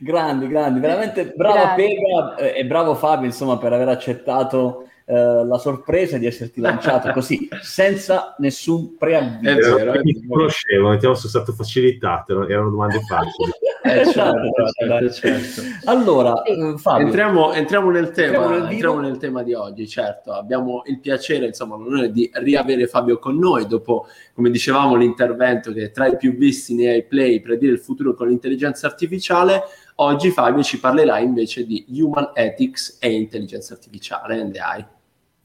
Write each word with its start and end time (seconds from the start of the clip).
grandi, 0.00 0.48
grandi, 0.48 0.80
veramente 0.80 1.32
brava 1.36 1.74
Pega 1.74 2.36
eh, 2.36 2.58
e 2.60 2.64
bravo 2.64 2.94
Fabio, 2.94 3.26
insomma, 3.26 3.58
per 3.58 3.72
aver 3.72 3.88
accettato 3.88 4.88
eh, 5.04 5.44
la 5.44 5.58
sorpresa 5.58 6.18
di 6.18 6.26
esserti 6.26 6.60
lanciato 6.60 7.12
così, 7.16 7.48
senza 7.60 8.34
nessun 8.38 8.96
preavviso. 8.96 9.50
È 9.50 9.54
vero, 9.54 9.92
è 9.92 10.00
vero. 10.02 10.20
conoscevo, 10.28 10.90
mettiamo 10.90 11.14
sono 11.14 11.28
stato 11.30 11.52
facilitato, 11.52 12.46
erano 12.46 12.70
domande 12.70 13.00
facili. 13.00 13.50
Eh, 13.82 14.04
certo, 14.06 14.50
certo, 14.72 15.10
certo. 15.10 15.62
Allora, 15.84 16.42
eh, 16.42 16.74
Fabio, 16.76 17.06
entriamo, 17.06 17.52
entriamo, 17.52 17.90
nel 17.90 18.10
tema, 18.10 18.36
entriamo 18.36 18.48
nel, 18.48 18.70
entriamo 18.72 19.00
nel 19.00 19.16
tema 19.18 19.42
di 19.42 19.54
oggi, 19.54 19.88
certo. 19.88 20.32
Abbiamo 20.32 20.82
il 20.86 20.98
piacere, 21.00 21.46
insomma, 21.46 21.76
l'onore 21.76 22.10
di 22.10 22.28
riavere 22.34 22.86
Fabio 22.86 23.18
con 23.18 23.38
noi 23.38 23.66
dopo, 23.66 24.06
come 24.34 24.50
dicevamo, 24.50 24.96
l'intervento 24.96 25.72
che 25.72 25.90
tra 25.90 26.06
i 26.06 26.16
più 26.16 26.36
visti 26.36 26.74
nei 26.74 27.04
play, 27.04 27.40
predire 27.40 27.72
il 27.72 27.78
futuro 27.78 28.14
con 28.14 28.28
l'intelligenza 28.28 28.86
artificiale. 28.86 29.62
Oggi 29.96 30.30
Fabio 30.30 30.62
ci 30.62 30.78
parlerà 30.78 31.18
invece 31.18 31.64
di 31.64 31.84
Human 31.90 32.30
Ethics 32.34 32.98
e 33.00 33.12
Intelligenza 33.12 33.74
Artificiale, 33.74 34.42
NDI. 34.44 34.86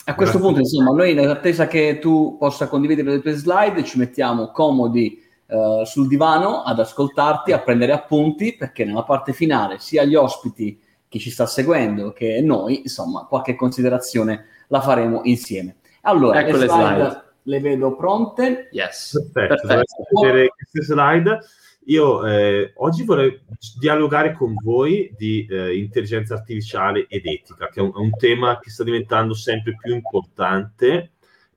A 0.05 0.15
questo 0.15 0.37
punto, 0.37 0.59
insomma, 0.59 0.91
noi 0.91 1.11
in 1.11 1.19
attesa 1.19 1.65
che 1.65 1.97
tu 1.99 2.35
possa 2.37 2.67
condividere 2.67 3.09
le 3.09 3.21
tue 3.21 3.31
slide, 3.31 3.85
ci 3.85 3.97
mettiamo 3.97 4.51
comodi 4.51 5.22
uh, 5.53 5.83
sul 5.85 6.07
divano 6.07 6.63
ad 6.63 6.79
ascoltarti, 6.79 7.51
a 7.51 7.59
prendere 7.59 7.91
appunti, 7.91 8.55
perché 8.55 8.83
nella 8.83 9.03
parte 9.03 9.33
finale 9.33 9.79
sia 9.79 10.03
gli 10.03 10.15
ospiti, 10.15 10.79
chi 11.07 11.19
ci 11.19 11.29
sta 11.29 11.45
seguendo, 11.45 12.11
che 12.11 12.41
noi, 12.41 12.81
insomma, 12.81 13.25
qualche 13.25 13.55
considerazione 13.55 14.45
la 14.67 14.81
faremo 14.81 15.21
insieme. 15.23 15.77
Allora, 16.01 16.41
ecco 16.41 16.57
le 16.57 16.67
slide, 16.67 16.97
le, 16.97 17.03
slide. 17.03 17.23
le 17.43 17.59
vedo 17.59 17.95
pronte. 17.95 18.69
Yes. 18.71 19.29
Perfetto, 19.31 19.67
Perfetto. 19.67 20.21
vedere 20.21 20.47
queste 20.47 20.81
slide. 20.81 21.39
Io 21.87 22.25
eh, 22.25 22.71
oggi 22.77 23.03
vorrei 23.03 23.41
dialogare 23.77 24.33
con 24.33 24.55
voi 24.55 25.13
di 25.17 25.45
eh, 25.49 25.77
intelligenza 25.77 26.33
artificiale 26.33 27.07
ed 27.09 27.25
etica, 27.25 27.67
che 27.67 27.79
è 27.79 27.83
un, 27.83 27.91
è 27.93 27.97
un, 27.97 28.11
tema 28.15 28.57
che 28.59 28.69
sta 28.69 28.83
diventando 28.83 29.33
sempre 29.33 29.75
più 29.75 29.93
importante 29.93 31.12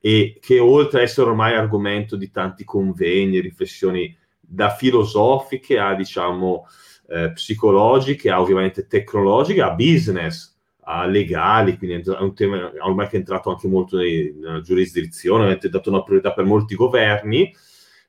e 0.07 0.39
che 0.41 0.61
oltre 0.61 0.99
ad 0.99 1.05
essere 1.07 1.31
ormai 1.31 1.57
argomento 1.57 2.15
di 2.15 2.31
tanti 2.31 2.63
convegni, 2.63 3.41
riflessioni 3.41 4.17
da 4.39 4.71
filosofiche 4.71 5.81
a 5.81 5.97
diciamo 5.97 6.69
eh, 7.09 7.33
psicologiche, 7.33 8.31
a 8.31 8.41
ovviamente 8.41 8.87
tecnologiche, 8.87 9.63
a 9.63 9.73
business, 9.73 10.57
a 10.83 11.07
legali, 11.07 11.77
quindi 11.77 12.09
è 12.09 12.19
un 12.21 12.37
tema 12.37 12.71
ormai 12.83 13.09
che 13.09 13.17
è 13.17 13.19
entrato 13.19 13.51
anche 13.51 13.67
molto 13.67 13.97
nella 13.97 14.61
giurisdizione, 14.61 15.47
avete 15.47 15.69
dato 15.69 15.91
una 15.91 16.05
priorità 16.05 16.33
per 16.33 16.45
molti 16.45 16.77
governi 16.77 17.53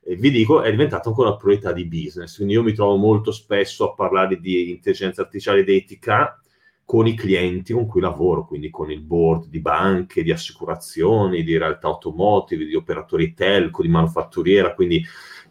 e 0.00 0.14
vi 0.14 0.30
dico, 0.30 0.62
è 0.62 0.70
diventata 0.70 1.08
ancora 1.08 1.30
una 1.30 1.36
priorità 1.36 1.72
di 1.72 1.84
business. 1.84 2.36
Quindi 2.36 2.54
io 2.54 2.62
mi 2.62 2.74
trovo 2.74 2.94
molto 2.94 3.32
spesso 3.32 3.90
a 3.90 3.94
parlare 3.94 4.38
di 4.38 4.70
intelligenza 4.70 5.22
artificiale 5.22 5.60
ed 5.62 5.68
etica 5.68 6.40
con 6.88 7.06
i 7.06 7.14
clienti 7.14 7.74
con 7.74 7.86
cui 7.86 8.00
lavoro, 8.00 8.46
quindi 8.46 8.70
con 8.70 8.90
il 8.90 9.02
board 9.02 9.48
di 9.48 9.60
banche, 9.60 10.22
di 10.22 10.32
assicurazioni, 10.32 11.42
di 11.42 11.58
realtà 11.58 11.86
automotive, 11.88 12.64
di 12.64 12.74
operatori 12.74 13.34
telco, 13.34 13.82
di 13.82 13.88
manufatturiera, 13.88 14.72
quindi 14.72 15.04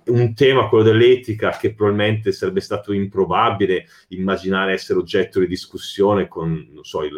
un 0.05 0.33
tema, 0.33 0.67
quello 0.67 0.83
dell'etica, 0.83 1.51
che 1.51 1.75
probabilmente 1.75 2.31
sarebbe 2.31 2.59
stato 2.59 2.91
improbabile 2.91 3.85
immaginare 4.07 4.73
essere 4.73 4.97
oggetto 4.97 5.39
di 5.39 5.45
discussione 5.45 6.27
con, 6.27 6.69
non 6.71 6.83
so, 6.83 7.03
il 7.03 7.15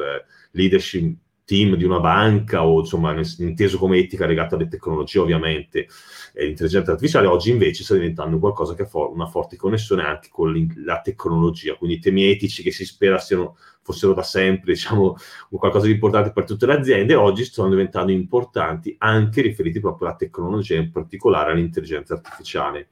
leadership 0.52 1.16
team 1.46 1.76
di 1.78 1.84
una 1.84 2.00
banca 2.00 2.64
o 2.64 2.82
insomma 2.82 3.20
inteso 3.40 3.80
come 3.80 3.98
etica 3.98 4.28
legata 4.28 4.54
alle 4.54 4.68
tecnologie 4.68 5.18
ovviamente 5.18 5.88
e 6.32 6.46
l'intelligenza 6.46 6.92
artificiale 6.92 7.26
oggi 7.26 7.50
invece 7.50 7.84
sta 7.84 7.96
diventando 7.96 8.38
qualcosa 8.38 8.76
che 8.76 8.84
ha 8.84 8.86
for- 8.86 9.12
una 9.12 9.26
forte 9.26 9.56
connessione 9.56 10.04
anche 10.04 10.30
con 10.32 10.54
la 10.86 11.02
tecnologia. 11.02 11.74
Quindi 11.74 11.98
temi 11.98 12.30
etici 12.30 12.62
che 12.62 12.72
si 12.72 12.86
spera 12.86 13.18
siano, 13.18 13.58
fossero 13.90 14.14
da 14.14 14.22
sempre 14.22 14.74
diciamo 14.74 15.16
qualcosa 15.50 15.88
di 15.88 15.94
importante 15.94 16.32
per 16.32 16.44
tutte 16.44 16.68
le 16.68 16.74
aziende 16.74 17.16
oggi 17.16 17.44
stanno 17.44 17.70
diventando 17.70 18.12
importanti 18.12 18.96
anche 19.00 19.42
riferiti 19.42 19.80
proprio 19.80 20.08
alla 20.08 20.18
tecnologia 20.18 20.76
in 20.76 20.92
particolare 20.92 21.52
all'intelligenza 21.52 22.14
artificiale. 22.14 22.90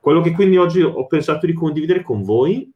Quello 0.00 0.20
che 0.20 0.32
quindi 0.32 0.58
oggi 0.58 0.82
ho 0.82 1.06
pensato 1.06 1.46
di 1.46 1.54
condividere 1.54 2.02
con 2.02 2.22
voi 2.22 2.70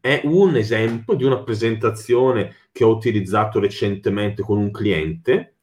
è 0.00 0.20
un 0.24 0.56
esempio 0.56 1.14
di 1.14 1.24
una 1.24 1.42
presentazione 1.42 2.54
che 2.70 2.84
ho 2.84 2.90
utilizzato 2.90 3.58
recentemente 3.58 4.42
con 4.42 4.58
un 4.58 4.70
cliente, 4.70 5.54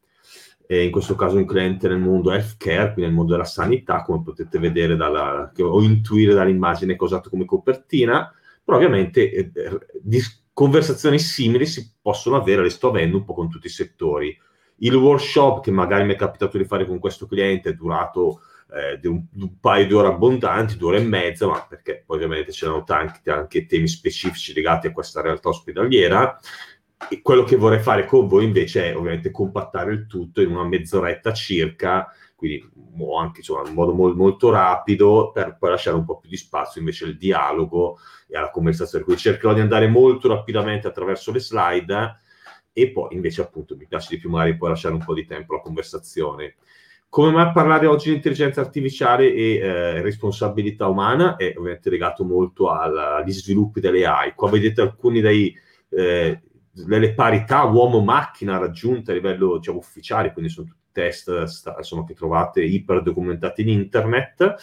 eh, 0.66 0.84
in 0.84 0.90
questo 0.90 1.14
caso 1.14 1.36
un 1.36 1.44
cliente 1.44 1.86
nel 1.86 1.98
mondo 1.98 2.32
healthcare, 2.32 2.92
quindi 2.92 3.02
nel 3.02 3.12
mondo 3.12 3.32
della 3.32 3.44
sanità, 3.44 4.02
come 4.02 4.22
potete 4.22 4.58
vedere 4.58 4.96
dalla, 4.96 5.52
o 5.56 5.82
intuire 5.82 6.34
dall'immagine 6.34 6.96
che 6.96 7.02
ho 7.02 7.06
usato 7.06 7.30
come 7.30 7.44
copertina, 7.44 8.32
però 8.64 8.76
ovviamente 8.76 9.32
eh, 9.32 9.50
di 10.00 10.20
conversazioni 10.52 11.18
simili 11.18 11.66
si 11.66 11.94
possono 12.00 12.36
avere, 12.36 12.62
le 12.62 12.70
sto 12.70 12.88
avendo 12.88 13.16
un 13.16 13.24
po' 13.24 13.34
con 13.34 13.48
tutti 13.48 13.66
i 13.66 13.70
settori. 13.70 14.36
Il 14.76 14.94
workshop 14.94 15.62
che 15.62 15.70
magari 15.70 16.04
mi 16.04 16.14
è 16.14 16.16
capitato 16.16 16.58
di 16.58 16.64
fare 16.64 16.86
con 16.86 16.98
questo 16.98 17.26
cliente 17.26 17.70
è 17.70 17.74
durato 17.74 18.40
eh, 18.72 18.98
di, 18.98 19.06
un, 19.06 19.22
un, 19.34 19.58
paio 19.60 19.86
di 19.86 19.92
ore 19.92 20.08
abbondanti, 20.08 20.76
due 20.76 20.94
ore 20.94 20.98
e 21.02 21.06
mezza, 21.06 21.46
ma 21.46 21.64
perché 21.68 22.04
ovviamente 22.06 22.52
c'erano 22.52 22.84
tanti 22.84 23.28
anche 23.30 23.66
temi 23.66 23.86
specifici 23.86 24.52
legati 24.54 24.86
a 24.86 24.92
questa 24.92 25.20
realtà 25.20 25.50
ospedaliera. 25.50 26.38
E 27.08 27.20
quello 27.20 27.44
che 27.44 27.56
vorrei 27.56 27.80
fare 27.80 28.06
con 28.06 28.28
voi 28.28 28.44
invece 28.44 28.90
è 28.90 28.96
ovviamente 28.96 29.30
compattare 29.30 29.92
il 29.92 30.06
tutto 30.06 30.40
in 30.40 30.50
una 30.50 30.64
mezz'oretta 30.64 31.32
circa, 31.32 32.08
quindi 32.42 32.68
anche 33.20 33.38
insomma, 33.38 33.68
in 33.68 33.74
modo 33.74 33.94
molto, 33.94 34.16
molto 34.16 34.50
rapido, 34.50 35.30
per 35.32 35.56
poi 35.56 35.70
lasciare 35.70 35.96
un 35.96 36.04
po' 36.04 36.18
più 36.18 36.28
di 36.28 36.36
spazio 36.36 36.80
invece 36.80 37.04
al 37.04 37.14
dialogo 37.14 37.98
e 38.26 38.36
alla 38.36 38.50
conversazione. 38.50 39.04
Quindi 39.04 39.22
cercherò 39.22 39.54
di 39.54 39.60
andare 39.60 39.86
molto 39.86 40.26
rapidamente 40.26 40.88
attraverso 40.88 41.30
le 41.30 41.38
slide 41.38 42.16
e 42.72 42.90
poi 42.90 43.14
invece 43.14 43.42
appunto 43.42 43.76
mi 43.76 43.86
piace 43.86 44.08
di 44.10 44.20
più 44.20 44.28
magari 44.28 44.56
poi 44.56 44.70
lasciare 44.70 44.94
un 44.94 45.04
po' 45.04 45.14
di 45.14 45.24
tempo 45.24 45.54
alla 45.54 45.62
conversazione. 45.62 46.56
Come 47.08 47.30
mai 47.30 47.52
parlare 47.52 47.86
oggi 47.86 48.08
di 48.08 48.16
intelligenza 48.16 48.60
artificiale 48.60 49.32
e 49.32 49.54
eh, 49.58 50.00
responsabilità 50.00 50.88
umana 50.88 51.36
è 51.36 51.54
ovviamente 51.56 51.90
legato 51.90 52.24
molto 52.24 52.70
alla, 52.70 53.16
agli 53.18 53.30
sviluppi 53.30 53.78
delle 53.78 54.04
AI. 54.04 54.34
Qua 54.34 54.50
vedete 54.50 54.80
alcuni 54.80 55.20
dei, 55.20 55.54
eh, 55.90 56.40
delle 56.72 57.14
parità 57.14 57.62
uomo-macchina 57.62 58.58
raggiunte 58.58 59.12
a 59.12 59.14
livello 59.14 59.58
diciamo, 59.58 59.78
ufficiale, 59.78 60.32
quindi 60.32 60.50
sono 60.50 60.66
tutti 60.66 60.81
test 60.92 61.28
insomma, 61.76 62.04
che 62.04 62.14
trovate 62.14 62.62
iper 62.62 63.02
documentati 63.02 63.62
in 63.62 63.68
internet. 63.68 64.54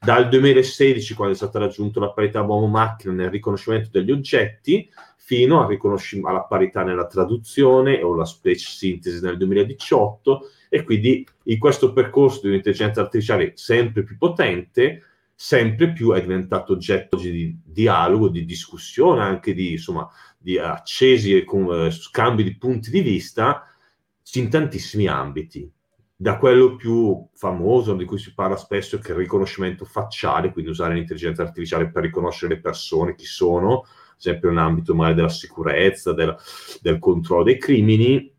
Dal 0.00 0.28
2016, 0.28 1.14
quando 1.14 1.32
è 1.32 1.36
stata 1.36 1.58
raggiunta 1.58 2.00
la 2.00 2.10
parità 2.10 2.42
uomo-macchina 2.42 3.12
nel 3.12 3.30
riconoscimento 3.30 3.88
degli 3.90 4.10
oggetti, 4.10 4.90
fino 5.16 5.62
al 5.62 5.68
riconoscimento 5.68 6.28
alla 6.28 6.42
parità 6.42 6.82
nella 6.82 7.06
traduzione 7.06 8.02
o 8.02 8.14
la 8.14 8.26
speech 8.26 8.60
synthesis 8.60 9.22
nel 9.22 9.38
2018 9.38 10.50
e 10.68 10.82
quindi 10.82 11.26
in 11.44 11.58
questo 11.58 11.94
percorso 11.94 12.40
di 12.42 12.48
un'intelligenza 12.48 13.00
artificiale 13.00 13.52
sempre 13.54 14.02
più 14.02 14.18
potente, 14.18 15.02
sempre 15.34 15.92
più 15.92 16.12
è 16.12 16.20
diventato 16.20 16.74
oggetto 16.74 17.16
di 17.16 17.58
dialogo, 17.64 18.28
di 18.28 18.44
discussione, 18.44 19.22
anche 19.22 19.54
di, 19.54 19.72
insomma, 19.72 20.06
di 20.36 20.58
accesi 20.58 21.34
e 21.34 21.44
con, 21.44 21.86
eh, 21.86 21.90
scambi 21.90 22.42
di 22.42 22.56
punti 22.56 22.90
di 22.90 23.00
vista 23.00 23.66
in 24.34 24.50
tantissimi 24.50 25.06
ambiti. 25.06 25.70
Da 26.16 26.38
quello 26.38 26.76
più 26.76 27.28
famoso, 27.34 27.94
di 27.94 28.04
cui 28.04 28.18
si 28.18 28.34
parla 28.34 28.56
spesso, 28.56 28.98
che 28.98 29.08
è 29.08 29.10
il 29.10 29.18
riconoscimento 29.18 29.84
facciale, 29.84 30.52
quindi 30.52 30.70
usare 30.70 30.94
l'intelligenza 30.94 31.42
artificiale 31.42 31.90
per 31.90 32.02
riconoscere 32.02 32.54
le 32.54 32.60
persone, 32.60 33.16
chi 33.16 33.26
sono, 33.26 33.80
ad 33.80 34.16
esempio 34.18 34.48
nell'ambito 34.48 34.94
magari 34.94 35.16
della 35.16 35.28
sicurezza, 35.28 36.12
del, 36.12 36.36
del 36.80 36.98
controllo 36.98 37.42
dei 37.42 37.58
crimini, 37.58 38.32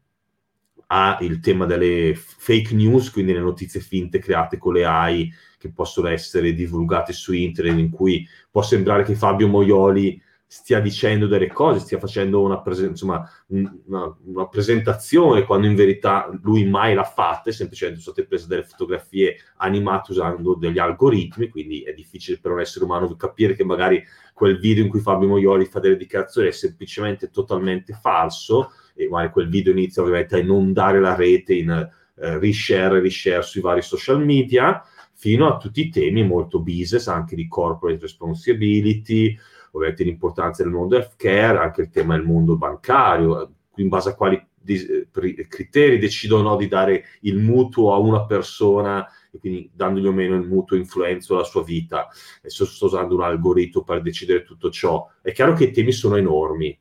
ha 0.87 1.17
il 1.21 1.39
tema 1.39 1.65
delle 1.65 2.13
fake 2.15 2.73
news, 2.75 3.11
quindi 3.11 3.33
le 3.33 3.39
notizie 3.39 3.79
finte 3.79 4.19
create 4.19 4.57
con 4.57 4.73
le 4.73 4.85
AI 4.85 5.31
che 5.57 5.71
possono 5.71 6.07
essere 6.07 6.53
divulgate 6.53 7.11
su 7.11 7.33
internet, 7.33 7.77
in 7.77 7.89
cui 7.89 8.27
può 8.51 8.61
sembrare 8.61 9.03
che 9.03 9.15
Fabio 9.15 9.47
Moioli 9.47 10.21
stia 10.57 10.79
dicendo 10.79 11.27
delle 11.27 11.47
cose, 11.47 11.81
stia 11.81 11.99
facendo 11.99 12.41
una, 12.41 12.61
presen- 12.61 12.91
insomma, 12.91 13.29
una, 13.47 14.15
una, 14.23 14.47
presentazione, 14.47 15.43
quando 15.43 15.67
in 15.67 15.75
verità 15.75 16.29
lui 16.43 16.65
mai 16.65 16.93
l'ha 16.93 17.03
fatta, 17.03 17.49
è 17.49 17.53
semplicemente 17.53 17.99
sono 17.99 18.13
state 18.13 18.27
prese 18.27 18.47
delle 18.47 18.63
fotografie 18.63 19.35
animate 19.57 20.13
usando 20.13 20.55
degli 20.55 20.79
algoritmi, 20.79 21.49
quindi 21.49 21.81
è 21.81 21.91
difficile 21.91 22.39
per 22.39 22.51
un 22.51 22.61
essere 22.61 22.85
umano 22.85 23.13
capire 23.17 23.53
che 23.53 23.65
magari 23.65 24.01
quel 24.33 24.57
video 24.57 24.85
in 24.85 24.89
cui 24.89 25.01
Fabio 25.01 25.27
Moioli 25.27 25.65
fa 25.65 25.81
delle 25.81 25.97
dichiarazioni 25.97 26.47
è 26.47 26.51
semplicemente 26.51 27.29
totalmente 27.29 27.91
falso, 27.91 28.71
e 28.95 29.09
magari 29.09 29.33
quel 29.33 29.49
video 29.49 29.73
inizia 29.73 30.03
ovviamente 30.03 30.35
a 30.35 30.39
inondare 30.39 31.01
la 31.01 31.15
rete 31.15 31.53
in 31.53 31.69
eh, 31.69 32.39
reshare 32.39 32.99
e 32.99 33.01
reshare 33.01 33.41
sui 33.41 33.59
vari 33.59 33.81
social 33.81 34.23
media, 34.23 34.81
fino 35.11 35.47
a 35.47 35.57
tutti 35.57 35.81
i 35.81 35.89
temi 35.89 36.23
molto 36.25 36.61
business, 36.61 37.07
anche 37.07 37.35
di 37.35 37.45
corporate 37.49 37.99
responsibility, 37.99 39.37
ovviamente 39.75 40.03
l'importanza 40.03 40.63
del 40.63 40.71
mondo 40.71 40.95
healthcare, 40.95 41.57
anche 41.57 41.81
il 41.81 41.89
tema 41.89 42.15
del 42.15 42.25
mondo 42.25 42.57
bancario, 42.57 43.51
in 43.75 43.89
base 43.89 44.09
a 44.09 44.15
quali 44.15 44.41
di, 44.65 45.07
criteri 45.47 45.99
decidono 45.99 46.55
di 46.55 46.67
dare 46.67 47.03
il 47.21 47.37
mutuo 47.37 47.93
a 47.93 47.99
una 47.99 48.25
persona 48.25 49.07
e 49.31 49.37
quindi 49.37 49.69
dandogli 49.71 50.07
o 50.07 50.11
meno 50.11 50.35
il 50.35 50.47
mutuo 50.47 50.77
influenza 50.77 51.33
alla 51.33 51.43
sua 51.43 51.63
vita, 51.63 52.07
sto, 52.41 52.65
sto 52.65 52.85
usando 52.85 53.15
un 53.15 53.21
algoritmo 53.21 53.83
per 53.83 54.01
decidere 54.01 54.43
tutto 54.43 54.71
ciò. 54.71 55.07
È 55.21 55.31
chiaro 55.33 55.53
che 55.53 55.65
i 55.65 55.71
temi 55.71 55.91
sono 55.91 56.15
enormi, 56.15 56.77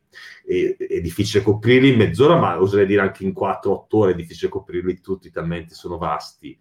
e, 0.46 0.76
è 0.76 1.00
difficile 1.00 1.42
coprirli 1.42 1.90
in 1.90 1.96
mezz'ora, 1.96 2.38
ma 2.38 2.60
oserei 2.60 2.86
dire 2.86 3.02
anche 3.02 3.24
in 3.24 3.34
4-8 3.36 3.84
ore 3.90 4.12
è 4.12 4.14
difficile 4.14 4.50
coprirli 4.50 5.00
tutti, 5.00 5.30
talmente 5.30 5.74
sono 5.74 5.98
vasti. 5.98 6.56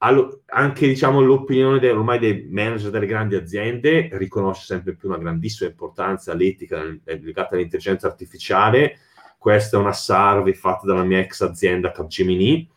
Allo, 0.00 0.42
anche 0.46 0.86
diciamo, 0.86 1.20
l'opinione 1.20 1.80
de, 1.80 1.90
ormai 1.90 2.20
dei 2.20 2.46
manager 2.48 2.90
delle 2.90 3.06
grandi 3.06 3.34
aziende 3.34 4.08
riconosce 4.12 4.64
sempre 4.64 4.94
più 4.94 5.08
una 5.08 5.18
grandissima 5.18 5.68
importanza 5.68 6.30
all'etica 6.30 6.84
legata 7.04 7.56
all'intelligenza 7.56 8.06
artificiale. 8.06 8.98
Questa 9.36 9.76
è 9.76 9.80
una 9.80 9.92
survey 9.92 10.54
fatta 10.54 10.86
dalla 10.86 11.02
mia 11.02 11.18
ex 11.18 11.40
azienda 11.40 11.90
Capgemini, 11.90 12.68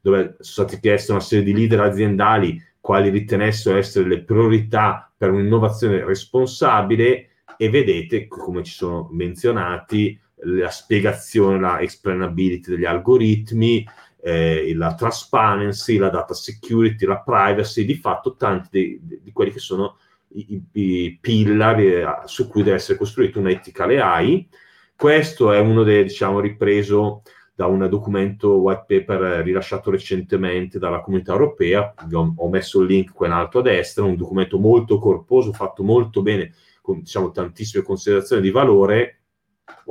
dove 0.00 0.36
sono 0.40 0.66
stati 0.66 0.80
chiesti 0.80 1.10
una 1.10 1.20
serie 1.20 1.44
di 1.44 1.52
leader 1.52 1.80
aziendali 1.80 2.62
quali 2.80 3.10
ritenessero 3.10 3.76
essere 3.76 4.08
le 4.08 4.22
priorità 4.22 5.12
per 5.16 5.30
un'innovazione 5.30 6.04
responsabile 6.04 7.28
e 7.56 7.68
vedete, 7.68 8.26
come 8.26 8.64
ci 8.64 8.72
sono 8.72 9.08
menzionati, 9.12 10.18
la 10.44 10.70
spiegazione, 10.70 11.60
la 11.60 11.80
explainability 11.80 12.70
degli 12.70 12.84
algoritmi, 12.84 13.86
eh, 14.24 14.72
la 14.76 14.94
transparency, 14.94 15.96
la 15.96 16.08
data 16.08 16.32
security, 16.32 17.04
la 17.06 17.20
privacy, 17.20 17.84
di 17.84 17.96
fatto 17.96 18.36
tanti 18.36 19.00
di, 19.02 19.20
di 19.20 19.32
quelli 19.32 19.50
che 19.50 19.58
sono 19.58 19.98
i, 20.34 20.62
i 20.72 21.18
pillari 21.20 21.92
eh, 21.92 22.06
su 22.26 22.48
cui 22.48 22.62
deve 22.62 22.76
essere 22.76 22.96
costruita 22.96 23.40
un'etica 23.40 23.84
AI. 23.84 24.48
Questo 24.94 25.50
è 25.52 25.58
uno 25.58 25.82
dei, 25.82 26.04
diciamo, 26.04 26.38
ripreso 26.38 27.22
da 27.54 27.66
un 27.66 27.86
documento 27.88 28.54
white 28.54 28.84
paper 28.86 29.44
rilasciato 29.44 29.90
recentemente 29.90 30.78
dalla 30.78 31.00
comunità 31.00 31.32
europea, 31.32 31.92
ho, 32.12 32.34
ho 32.36 32.48
messo 32.48 32.80
il 32.80 32.86
link 32.86 33.12
qua 33.12 33.26
in 33.26 33.32
alto 33.32 33.58
a 33.58 33.62
destra, 33.62 34.04
un 34.04 34.16
documento 34.16 34.58
molto 34.58 34.98
corposo, 34.98 35.52
fatto 35.52 35.82
molto 35.82 36.22
bene, 36.22 36.54
con 36.80 37.00
diciamo, 37.00 37.30
tantissime 37.30 37.82
considerazioni 37.82 38.40
di 38.40 38.50
valore. 38.50 39.21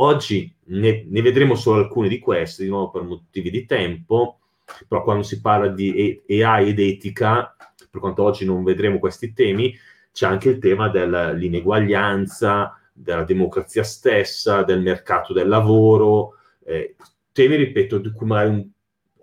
Oggi 0.01 0.51
ne, 0.65 1.06
ne 1.07 1.21
vedremo 1.21 1.53
solo 1.53 1.80
alcune 1.80 2.07
di 2.07 2.18
queste, 2.18 2.63
di 2.63 2.69
nuovo 2.69 2.89
per 2.89 3.03
motivi 3.03 3.51
di 3.51 3.68
tempo, 3.68 4.39
però 4.88 5.03
quando 5.03 5.21
si 5.21 5.39
parla 5.42 5.68
di 5.68 6.19
AI 6.27 6.69
ed 6.69 6.80
etica, 6.80 7.56
per 7.89 8.01
quanto 8.01 8.24
oggi 8.24 8.44
non 8.44 8.63
vedremo 8.63 8.98
questi 8.98 9.31
temi, 9.31 9.77
c'è 10.12 10.25
anche 10.25 10.50
il 10.50 10.57
tema 10.57 10.89
dell'ineguaglianza, 10.89 12.80
della 12.92 13.24
democrazia 13.24 13.83
stessa, 13.83 14.63
del 14.63 14.81
mercato 14.81 15.33
del 15.33 15.48
lavoro, 15.48 16.36
eh, 16.65 16.95
temi, 17.31 17.56
ripeto, 17.57 18.00
di 18.00 18.12
cui 18.12 18.25
magari 18.25 18.50
un 18.50 18.68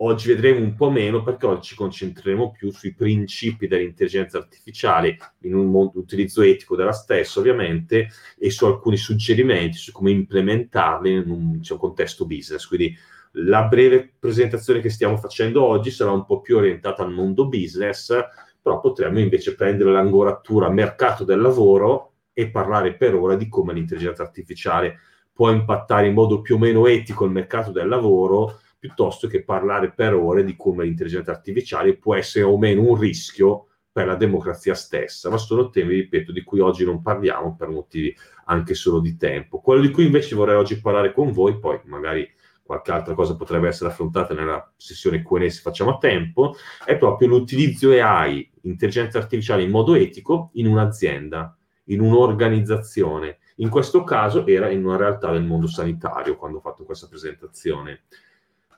Oggi 0.01 0.29
vedremo 0.29 0.61
un 0.61 0.75
po' 0.75 0.89
meno 0.89 1.21
perché 1.23 1.45
oggi 1.45 1.69
ci 1.69 1.75
concentreremo 1.75 2.51
più 2.51 2.71
sui 2.71 2.93
principi 2.93 3.67
dell'intelligenza 3.67 4.37
artificiale 4.37 5.17
in 5.39 5.55
un 5.55 5.69
mondo, 5.69 5.99
utilizzo 5.99 6.41
etico 6.41 6.77
della 6.77 6.93
stessa, 6.93 7.41
ovviamente, 7.41 8.07
e 8.37 8.49
su 8.49 8.65
alcuni 8.65 8.95
suggerimenti 8.95 9.75
su 9.75 9.91
come 9.91 10.11
implementarli 10.11 11.11
in 11.11 11.29
un 11.29 11.57
diciamo, 11.57 11.81
contesto 11.81 12.25
business. 12.25 12.65
Quindi 12.65 12.95
la 13.33 13.63
breve 13.63 14.13
presentazione 14.17 14.79
che 14.79 14.89
stiamo 14.89 15.17
facendo 15.17 15.65
oggi 15.65 15.91
sarà 15.91 16.11
un 16.11 16.23
po' 16.23 16.39
più 16.39 16.55
orientata 16.55 17.03
al 17.03 17.11
mondo 17.11 17.49
business, 17.49 18.17
però 18.61 18.79
potremmo 18.79 19.19
invece 19.19 19.53
prendere 19.53 19.91
l'angolatura 19.91 20.69
mercato 20.69 21.25
del 21.25 21.41
lavoro 21.41 22.13
e 22.31 22.49
parlare 22.49 22.95
per 22.95 23.15
ora 23.15 23.35
di 23.35 23.49
come 23.49 23.73
l'intelligenza 23.73 24.23
artificiale 24.23 24.99
può 25.33 25.51
impattare 25.51 26.07
in 26.07 26.13
modo 26.13 26.39
più 26.39 26.55
o 26.55 26.57
meno 26.57 26.87
etico 26.87 27.25
il 27.25 27.31
mercato 27.31 27.71
del 27.71 27.89
lavoro 27.89 28.59
piuttosto 28.79 29.27
che 29.27 29.43
parlare 29.43 29.91
per 29.91 30.13
ore 30.13 30.43
di 30.43 30.55
come 30.55 30.85
l'intelligenza 30.85 31.31
artificiale 31.31 31.97
può 31.97 32.15
essere 32.15 32.45
o 32.45 32.57
meno 32.57 32.81
un 32.81 32.97
rischio 32.97 33.65
per 33.91 34.07
la 34.07 34.15
democrazia 34.15 34.73
stessa, 34.73 35.29
ma 35.29 35.37
sono 35.37 35.69
temi, 35.69 35.95
ripeto, 35.95 36.31
di 36.31 36.43
cui 36.43 36.59
oggi 36.59 36.85
non 36.85 37.01
parliamo 37.01 37.55
per 37.55 37.67
motivi 37.67 38.15
anche 38.45 38.73
solo 38.73 38.99
di 38.99 39.17
tempo. 39.17 39.59
Quello 39.59 39.81
di 39.81 39.91
cui 39.91 40.05
invece 40.05 40.35
vorrei 40.35 40.55
oggi 40.55 40.79
parlare 40.79 41.11
con 41.11 41.31
voi, 41.31 41.59
poi 41.59 41.79
magari 41.85 42.27
qualche 42.63 42.91
altra 42.91 43.15
cosa 43.15 43.35
potrebbe 43.35 43.67
essere 43.67 43.89
affrontata 43.89 44.35
nella 44.35 44.71
sessione 44.77 45.23
Q&A 45.23 45.49
se 45.49 45.61
facciamo 45.61 45.95
a 45.95 45.97
tempo, 45.97 46.55
è 46.85 46.97
proprio 46.97 47.27
l'utilizzo 47.27 47.91
AI, 47.91 48.47
intelligenza 48.61 49.17
artificiale 49.17 49.63
in 49.63 49.71
modo 49.71 49.95
etico, 49.95 50.51
in 50.53 50.67
un'azienda, 50.67 51.57
in 51.85 51.99
un'organizzazione. 51.99 53.39
In 53.55 53.69
questo 53.69 54.03
caso 54.03 54.45
era 54.45 54.69
in 54.69 54.85
una 54.85 54.97
realtà 54.97 55.31
del 55.31 55.43
mondo 55.43 55.67
sanitario 55.67 56.37
quando 56.37 56.59
ho 56.59 56.61
fatto 56.61 56.85
questa 56.85 57.07
presentazione. 57.07 58.03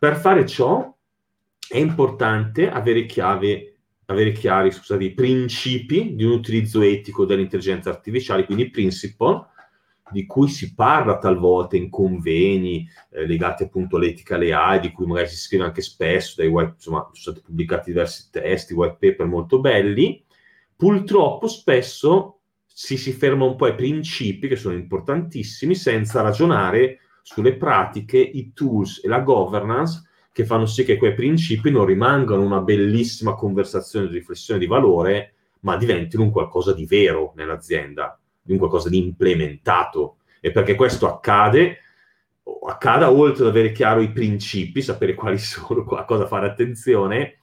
Per 0.01 0.15
fare 0.15 0.47
ciò 0.47 0.97
è 1.69 1.77
importante 1.77 2.67
avere, 2.71 3.05
chiave, 3.05 3.81
avere 4.05 4.31
chiari 4.31 4.71
scusate, 4.71 5.03
i 5.03 5.13
principi 5.13 6.15
di 6.15 6.23
un 6.23 6.31
utilizzo 6.31 6.81
etico 6.81 7.23
dell'intelligenza 7.23 7.91
artificiale, 7.91 8.45
quindi 8.45 8.71
principle, 8.71 9.45
di 10.09 10.25
cui 10.25 10.47
si 10.47 10.73
parla 10.73 11.19
talvolta 11.19 11.75
in 11.75 11.91
convegni 11.91 12.89
eh, 13.11 13.27
legati 13.27 13.61
appunto 13.61 13.97
all'etica 13.97 14.37
alle 14.37 14.53
AI, 14.53 14.79
di 14.79 14.91
cui 14.91 15.05
magari 15.05 15.27
si 15.27 15.37
scrive 15.37 15.65
anche 15.65 15.83
spesso, 15.83 16.33
dai 16.41 16.47
white, 16.47 16.71
insomma, 16.77 17.01
sono 17.01 17.13
stati 17.13 17.41
pubblicati 17.41 17.91
diversi 17.91 18.29
testi, 18.31 18.73
white 18.73 18.97
paper 18.99 19.27
molto 19.27 19.59
belli. 19.59 20.25
Purtroppo 20.75 21.47
spesso 21.47 22.39
si, 22.65 22.97
si 22.97 23.11
ferma 23.11 23.45
un 23.45 23.55
po' 23.55 23.65
ai 23.65 23.75
principi, 23.75 24.47
che 24.47 24.55
sono 24.55 24.73
importantissimi, 24.73 25.75
senza 25.75 26.21
ragionare 26.21 27.01
sulle 27.21 27.55
pratiche, 27.55 28.17
i 28.17 28.53
tools 28.53 29.01
e 29.03 29.07
la 29.07 29.19
governance 29.19 30.09
che 30.31 30.45
fanno 30.45 30.65
sì 30.65 30.83
che 30.83 30.97
quei 30.97 31.13
principi 31.13 31.71
non 31.71 31.85
rimangano 31.85 32.41
una 32.41 32.61
bellissima 32.61 33.35
conversazione 33.35 34.07
di 34.07 34.13
riflessione 34.13 34.59
di 34.59 34.65
valore, 34.65 35.33
ma 35.61 35.77
diventino 35.77 36.23
un 36.23 36.31
qualcosa 36.31 36.73
di 36.73 36.85
vero 36.85 37.33
nell'azienda, 37.35 38.17
di 38.41 38.53
un 38.53 38.57
qualcosa 38.57 38.89
di 38.89 38.97
implementato. 38.97 40.17
E 40.39 40.51
perché 40.51 40.75
questo 40.75 41.07
accade, 41.07 41.79
accada 42.67 43.11
oltre 43.11 43.43
ad 43.43 43.49
avere 43.49 43.71
chiaro 43.71 44.01
i 44.01 44.11
principi, 44.11 44.81
sapere 44.81 45.13
quali 45.13 45.37
sono, 45.39 45.83
a 45.83 46.05
cosa 46.05 46.27
fare 46.27 46.47
attenzione, 46.47 47.37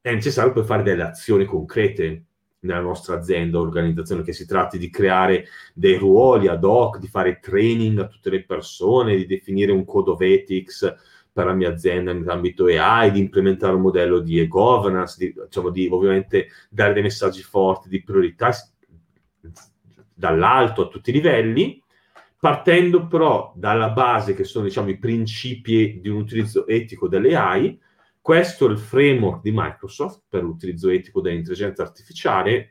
è 0.00 0.12
necessario 0.12 0.52
poi 0.52 0.64
fare 0.64 0.82
delle 0.82 1.02
azioni 1.02 1.44
concrete 1.44 2.24
nella 2.60 2.80
nostra 2.80 3.16
azienda 3.16 3.58
o 3.58 3.62
organizzazione, 3.62 4.22
che 4.22 4.32
si 4.32 4.46
tratti 4.46 4.78
di 4.78 4.90
creare 4.90 5.46
dei 5.74 5.96
ruoli 5.96 6.48
ad 6.48 6.64
hoc, 6.64 6.98
di 6.98 7.06
fare 7.06 7.38
training 7.40 7.98
a 7.98 8.08
tutte 8.08 8.30
le 8.30 8.44
persone, 8.44 9.16
di 9.16 9.26
definire 9.26 9.72
un 9.72 9.84
code 9.84 10.10
of 10.10 10.20
ethics 10.20 10.94
per 11.32 11.46
la 11.46 11.54
mia 11.54 11.70
azienda 11.70 12.10
in 12.10 12.28
ambito 12.28 12.66
AI, 12.66 13.12
di 13.12 13.20
implementare 13.20 13.74
un 13.74 13.82
modello 13.82 14.18
di 14.18 14.40
e-governance, 14.40 15.16
di, 15.18 15.32
diciamo, 15.32 15.70
di 15.70 15.88
ovviamente 15.90 16.48
dare 16.68 16.92
dei 16.92 17.02
messaggi 17.02 17.42
forti 17.42 17.88
di 17.88 18.02
priorità 18.02 18.52
dall'alto 20.12 20.82
a 20.82 20.88
tutti 20.88 21.10
i 21.10 21.14
livelli, 21.14 21.82
partendo 22.38 23.06
però 23.06 23.52
dalla 23.54 23.90
base 23.90 24.34
che 24.34 24.44
sono 24.44 24.64
diciamo, 24.64 24.90
i 24.90 24.98
principi 24.98 26.00
di 26.00 26.08
un 26.08 26.18
utilizzo 26.18 26.66
etico 26.66 27.08
delle 27.08 27.36
AI, 27.36 27.78
questo 28.30 28.68
è 28.68 28.70
il 28.70 28.78
framework 28.78 29.42
di 29.42 29.50
Microsoft 29.52 30.22
per 30.28 30.44
l'utilizzo 30.44 30.88
etico 30.88 31.20
dell'intelligenza 31.20 31.82
artificiale. 31.82 32.70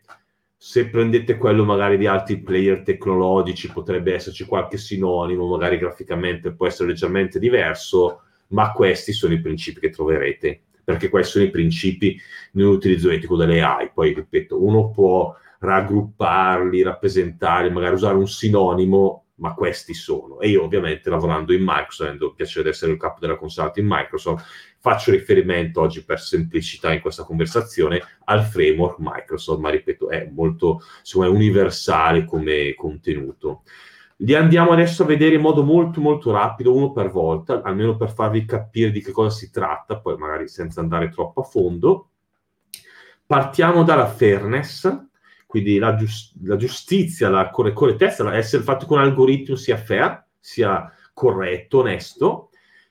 Se 0.56 0.88
prendete 0.88 1.36
quello 1.36 1.66
magari 1.66 1.98
di 1.98 2.08
altri 2.08 2.40
player 2.40 2.82
tecnologici, 2.82 3.70
potrebbe 3.70 4.14
esserci 4.14 4.46
qualche 4.46 4.78
sinonimo, 4.78 5.46
magari 5.46 5.78
graficamente 5.78 6.54
può 6.54 6.66
essere 6.66 6.88
leggermente 6.88 7.40
diverso, 7.40 8.22
ma 8.52 8.72
questi 8.72 9.12
sono 9.12 9.34
i 9.34 9.42
principi 9.42 9.82
che 9.82 9.90
troverete, 9.90 10.62
perché 10.82 11.10
questi 11.10 11.32
sono 11.34 11.44
i 11.44 11.52
principi 11.52 12.18
nell'utilizzo 12.54 13.10
etico 13.10 13.36
delle 13.36 13.62
AI. 13.62 13.92
Poi, 13.94 14.14
ripeto, 14.14 14.64
uno 14.64 14.92
può 14.92 15.36
raggrupparli, 15.60 16.82
rappresentarli, 16.84 17.70
magari 17.70 17.96
usare 17.96 18.16
un 18.16 18.30
sinonimo, 18.30 19.26
ma 19.40 19.54
questi 19.54 19.94
sono. 19.94 20.40
E 20.40 20.50
io 20.50 20.64
ovviamente 20.64 21.10
lavorando 21.10 21.54
in 21.54 21.62
Microsoft, 21.64 22.02
avendo 22.02 22.28
il 22.28 22.36
piacere 22.36 22.64
di 22.64 22.70
essere 22.70 22.92
il 22.92 22.98
capo 22.98 23.20
della 23.20 23.36
consulting 23.36 23.86
in 23.86 23.94
Microsoft, 23.94 24.46
faccio 24.80 25.12
riferimento 25.12 25.82
oggi 25.82 26.04
per 26.04 26.20
semplicità 26.20 26.94
in 26.94 27.02
questa 27.02 27.24
conversazione 27.24 28.02
al 28.26 28.44
framework 28.44 28.98
Microsoft, 29.00 29.60
ma 29.60 29.70
ripeto, 29.70 30.10
è 30.10 30.30
molto 30.32 30.82
insomma, 31.00 31.30
universale 31.30 32.26
come 32.26 32.74
contenuto. 32.76 33.64
Li 34.22 34.36
andiamo 34.36 34.72
adesso 34.72 35.04
a 35.04 35.06
vedere 35.06 35.36
in 35.36 35.42
modo 35.42 35.64
molto 35.64 36.02
molto 36.02 36.32
rapido, 36.32 36.76
uno 36.76 36.92
per 36.92 37.10
volta, 37.10 37.62
almeno 37.62 37.96
per 37.96 38.12
farvi 38.12 38.44
capire 38.46 38.92
di 38.92 39.02
che 39.02 39.12
cosa 39.12 39.30
si 39.30 39.50
tratta, 39.50 40.00
poi 40.00 40.18
magari 40.18 40.48
senza 40.48 40.82
andare 40.82 41.10
troppo 41.10 41.42
a 41.42 41.44
fondo. 41.44 42.10
Partiamo 43.26 43.84
dalla 43.84 44.08
fairness, 44.08 45.08
quindi 45.46 45.78
la, 45.78 45.96
giust- 45.96 46.34
la 46.44 46.58
giustizia, 46.58 47.30
la 47.30 47.50
correttezza, 47.50 48.36
essere 48.36 48.64
fatto 48.64 48.86
con 48.86 48.98
un 48.98 49.04
algoritmo 49.04 49.56
sia 49.56 49.78
fair, 49.78 50.26
sia 50.40 50.92
corretto, 51.14 51.80
onesto, 51.80 52.49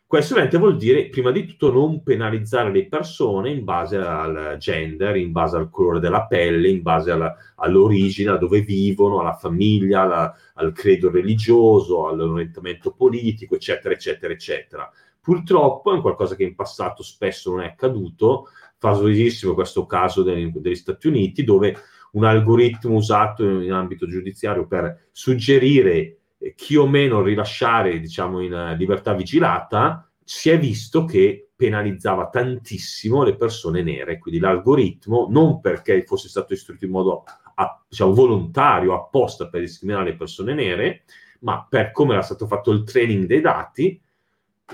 questo 0.09 0.33
ovviamente 0.33 0.57
vuol 0.57 0.79
dire, 0.79 1.11
prima 1.11 1.31
di 1.31 1.45
tutto, 1.45 1.71
non 1.71 2.03
penalizzare 2.03 2.73
le 2.73 2.87
persone 2.87 3.51
in 3.51 3.63
base 3.63 3.99
al 3.99 4.57
gender, 4.59 5.17
in 5.17 5.33
base 5.33 5.59
al 5.59 5.69
colore 5.69 6.01
della 6.01 6.25
pelle, 6.25 6.71
in 6.71 6.81
base 6.81 7.11
alla, 7.11 7.37
all'origine, 7.57 8.31
a 8.31 8.39
dove 8.39 8.63
vivono, 8.63 9.21
alla 9.21 9.35
famiglia, 9.35 10.01
alla, 10.01 10.35
al 10.55 10.73
credo 10.73 11.11
religioso, 11.11 12.09
all'orientamento 12.09 12.93
politico, 12.93 13.55
eccetera, 13.57 13.93
eccetera, 13.93 14.33
eccetera. 14.33 14.91
Purtroppo 15.21 15.95
è 15.95 16.01
qualcosa 16.01 16.37
che 16.37 16.45
in 16.45 16.55
passato 16.55 17.03
spesso 17.03 17.51
non 17.51 17.61
è 17.61 17.67
accaduto, 17.67 18.47
famosissimo 18.79 19.53
questo 19.53 19.85
caso 19.85 20.23
dei, 20.23 20.51
degli 20.55 20.75
Stati 20.75 21.07
Uniti, 21.07 21.45
dove 21.45 21.77
un 22.13 22.25
algoritmo 22.25 22.95
usato 22.95 23.45
in, 23.45 23.73
ambito 23.73 24.07
giudiziario 24.07 24.67
per 24.67 25.09
suggerire 25.13 26.18
chi 26.55 26.77
o 26.77 26.87
meno 26.87 27.23
rilasciare, 27.23 27.99
diciamo, 27.99 28.41
in 28.41 28.53
uh, 28.53 28.77
libertà 28.77 29.15
vigilata, 29.15 30.09
si 30.23 30.51
è 30.51 30.59
visto 30.59 31.05
che 31.05 31.51
penalizzava 31.57 32.29
tantissimo 32.29 33.25
le 33.25 33.37
persone 33.37 33.83
nere. 33.83 34.19
Quindi 34.19 34.41
l'algoritmo, 34.41 35.27
non 35.31 35.61
perché 35.61 36.05
fosse 36.05 36.29
stato 36.29 36.53
istruito 36.53 36.85
in 36.85 36.93
modo 36.93 37.25
a, 37.55 37.85
diciamo, 37.89 38.15
volontario, 38.15 38.95
apposta 38.95 39.49
per 39.49 39.61
discriminare 39.61 40.11
le 40.11 40.17
persone 40.17 40.55
nere, 40.55 41.03
ma 41.41 41.67
per 41.69 41.91
come 41.93 42.13
era 42.13 42.23
stato 42.23 42.47
fatto 42.47 42.71
il 42.71 42.85
training 42.85 43.27
dei 43.27 43.41
dati, 43.41 44.01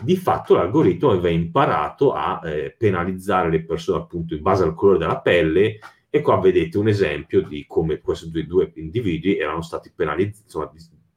di 0.02 0.16
fatto 0.16 0.54
l'algoritmo 0.54 1.11
aveva 1.11 1.28
imparato 1.28 2.12
a 2.12 2.40
eh, 2.44 2.75
penalizzare 2.76 3.49
le 3.49 3.64
persone 3.64 3.99
appunto 3.99 4.35
in 4.35 4.42
base 4.42 4.64
al 4.64 4.75
colore 4.75 4.99
della 4.99 5.21
pelle 5.21 5.78
e 6.11 6.21
qua 6.21 6.38
vedete 6.38 6.78
un 6.78 6.88
esempio 6.88 7.42
di 7.42 7.64
come 7.66 8.00
questi 8.00 8.30
due, 8.30 8.47
due 8.47 8.73
individui 8.76 9.38
erano 9.38 9.62
stati 9.62 9.92
penalizzati, 9.94 10.44
insomma, 10.44 10.71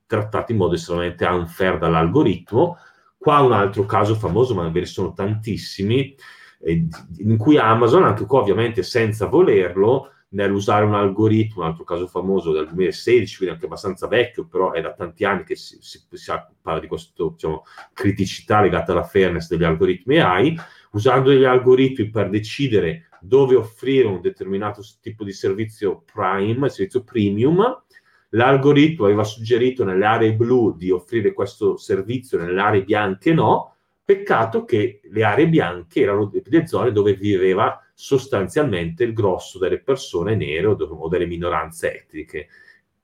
trattati 0.08 0.54
in 0.54 0.58
modo 0.58 0.74
estremamente 0.74 1.26
unfair 1.26 1.78
dall'algoritmo. 1.78 2.78
Qua 3.18 3.42
un 3.42 3.52
altro 3.52 3.86
caso 3.86 4.16
famoso, 4.16 4.56
ma 4.56 4.68
ve 4.70 4.80
ne 4.80 4.86
sono 4.86 5.14
tantissimi, 5.14 6.16
eh, 6.62 6.88
in 7.18 7.38
cui 7.38 7.58
Amazon, 7.58 8.04
anche 8.04 8.26
qua 8.26 8.40
ovviamente 8.40 8.82
senza 8.82 9.28
volerlo, 9.28 10.12
nell'usare 10.30 10.84
un 10.84 10.94
algoritmo, 10.94 11.62
un 11.62 11.70
altro 11.70 11.84
caso 11.84 12.08
famoso 12.08 12.52
del 12.52 12.66
2016, 12.66 13.38
quindi 13.38 13.54
anche 13.56 13.66
abbastanza 13.66 14.08
vecchio, 14.08 14.46
però 14.46 14.72
è 14.72 14.82
da 14.82 14.94
tanti 14.94 15.24
anni 15.24 15.44
che 15.44 15.56
si, 15.56 15.78
si, 15.80 16.06
si 16.12 16.32
parla 16.62 16.80
di 16.80 16.88
questa 16.88 17.24
diciamo, 17.24 17.64
criticità 17.94 18.62
legata 18.62 18.92
alla 18.92 19.04
fairness 19.04 19.48
degli 19.48 19.64
algoritmi 19.64 20.20
AI, 20.20 20.58
usando 20.92 21.30
degli 21.30 21.46
algoritmi 21.46 22.10
per 22.10 22.30
decidere 22.30 23.08
dove 23.20 23.56
offrire 23.56 24.08
un 24.08 24.22
determinato 24.22 24.82
tipo 25.02 25.24
di 25.24 25.32
servizio 25.32 26.04
prime, 26.12 26.70
servizio 26.70 27.04
premium, 27.04 27.84
l'algoritmo 28.30 29.06
aveva 29.06 29.24
suggerito 29.24 29.84
nelle 29.84 30.06
aree 30.06 30.34
blu 30.34 30.76
di 30.76 30.92
offrire 30.92 31.34
questo 31.34 31.78
servizio, 31.78 32.38
nelle 32.38 32.60
aree 32.60 32.84
bianche 32.84 33.34
no, 33.34 33.76
peccato 34.04 34.66
che 34.66 35.02
le 35.04 35.24
aree 35.24 35.48
bianche 35.48 36.02
erano 36.02 36.32
le 36.32 36.68
zone 36.68 36.92
dove 36.92 37.14
viveva 37.14 37.82
sostanzialmente 37.94 39.04
il 39.04 39.14
grosso 39.14 39.58
delle 39.60 39.80
persone 39.80 40.36
nere 40.36 40.68
o, 40.68 41.08
delle 41.08 41.26
minoranze 41.26 41.94
etniche. 41.94 42.48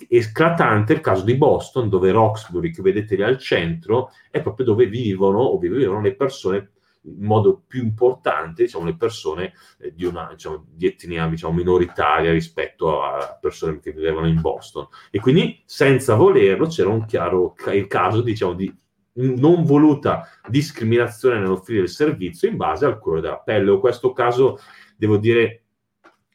Eclatante 0.08 0.94
il 0.94 1.02
caso 1.02 1.24
di 1.24 1.36
Boston, 1.36 1.90
dove 1.90 2.12
Roxbury, 2.12 2.72
che 2.72 2.82
vedete 2.82 3.16
lì 3.16 3.24
al 3.24 3.38
centro, 3.38 4.12
è 4.30 4.42
proprio 4.42 4.66
dove 4.66 4.86
vivono 4.86 5.40
o 5.40 5.58
vivevano 5.58 6.02
le 6.02 6.16
persone 6.16 6.72
in 7.06 7.26
modo 7.26 7.64
più 7.68 7.84
importante, 7.84 8.64
diciamo, 8.64 8.86
le 8.86 8.96
persone 8.96 9.54
eh, 9.80 9.94
di, 9.94 10.06
una, 10.06 10.30
diciamo, 10.32 10.66
di 10.70 10.88
etnia 10.88 11.28
diciamo, 11.28 11.54
minoritaria 11.54 12.32
rispetto 12.32 13.02
a 13.04 13.38
persone 13.40 13.80
che 13.80 13.92
vivevano 13.92 14.28
in 14.28 14.40
Boston. 14.42 14.88
E 15.12 15.20
quindi, 15.20 15.62
senza 15.66 16.16
volerlo, 16.16 16.68
c'era 16.68 16.90
un 16.90 17.06
chiaro 17.06 17.56
il 17.72 17.88
caso, 17.88 18.22
diciamo, 18.22 18.54
di 18.54 18.74
non 19.16 19.64
voluta 19.64 20.28
discriminazione 20.48 21.40
nell'offrire 21.40 21.84
il 21.84 21.90
servizio 21.90 22.50
in 22.50 22.58
base 22.58 22.86
al 22.86 23.00
colore 23.00 23.22
della 23.22 23.40
pelle. 23.40 23.70
O 23.70 23.80
questo 23.80 24.12
caso 24.12 24.58
devo 24.98 25.18
dire, 25.18 25.64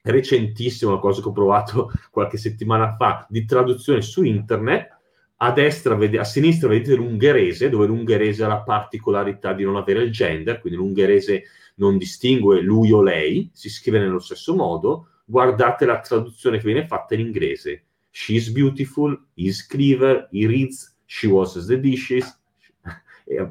recentissimo, 0.02 0.92
una 0.92 1.00
cosa 1.00 1.20
che 1.22 1.28
ho 1.28 1.32
provato 1.32 1.90
qualche 2.10 2.37
settimana 2.37 2.94
fa, 2.96 3.26
di 3.28 3.44
traduzione 3.44 4.02
su 4.02 4.22
internet. 4.22 4.96
A 5.40 5.52
destra, 5.52 5.97
a 5.97 6.25
sinistra 6.25 6.68
vedete 6.68 6.97
l'ungherese, 6.97 7.68
dove 7.68 7.87
l'ungherese 7.87 8.42
ha 8.42 8.49
la 8.49 8.62
particolarità 8.62 9.52
di 9.52 9.62
non 9.62 9.76
avere 9.76 10.02
il 10.02 10.11
gender, 10.11 10.61
quindi 10.61 10.78
l'ungherese 10.78 11.45
non 11.76 11.97
distingue 11.97 12.61
lui 12.61 12.90
o 12.90 13.02
lei, 13.02 13.49
si 13.52 13.71
scrive 13.71 14.00
nello 14.00 14.18
stesso 14.18 14.54
modo. 14.57 15.11
Guardate 15.25 15.85
la 15.85 16.00
traduzione 16.00 16.59
che 16.59 16.64
viene 16.64 16.87
fatta 16.87 17.14
in 17.14 17.21
inglese. 17.21 17.85
She's 18.11 18.49
beautiful, 18.50 19.16
he's 19.35 19.64
clever, 19.64 20.28
he 20.33 20.47
reads, 20.47 20.97
she 21.04 21.28
washes 21.28 21.66
the 21.66 21.78
dishes. 21.80 22.37
E, 23.30 23.47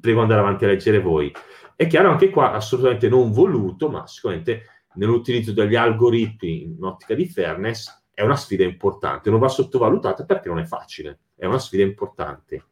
prego 0.00 0.20
andare 0.20 0.38
avanti 0.38 0.64
a 0.64 0.68
leggere 0.68 1.00
voi. 1.00 1.32
È 1.74 1.88
chiaro 1.88 2.10
anche 2.10 2.30
qua, 2.30 2.52
assolutamente 2.52 3.08
non 3.08 3.32
voluto, 3.32 3.90
ma 3.90 4.06
sicuramente 4.06 4.62
nell'utilizzo 4.94 5.52
degli 5.52 5.74
algoritmi 5.74 6.62
in 6.62 6.82
ottica 6.82 7.14
di 7.14 7.26
fairness 7.26 8.04
è 8.14 8.22
una 8.22 8.36
sfida 8.36 8.64
importante, 8.64 9.28
non 9.28 9.40
va 9.40 9.48
sottovalutata 9.48 10.24
perché 10.24 10.48
non 10.48 10.60
è 10.60 10.64
facile, 10.64 11.18
è 11.36 11.46
una 11.46 11.58
sfida 11.58 11.82
importante. 11.82 12.64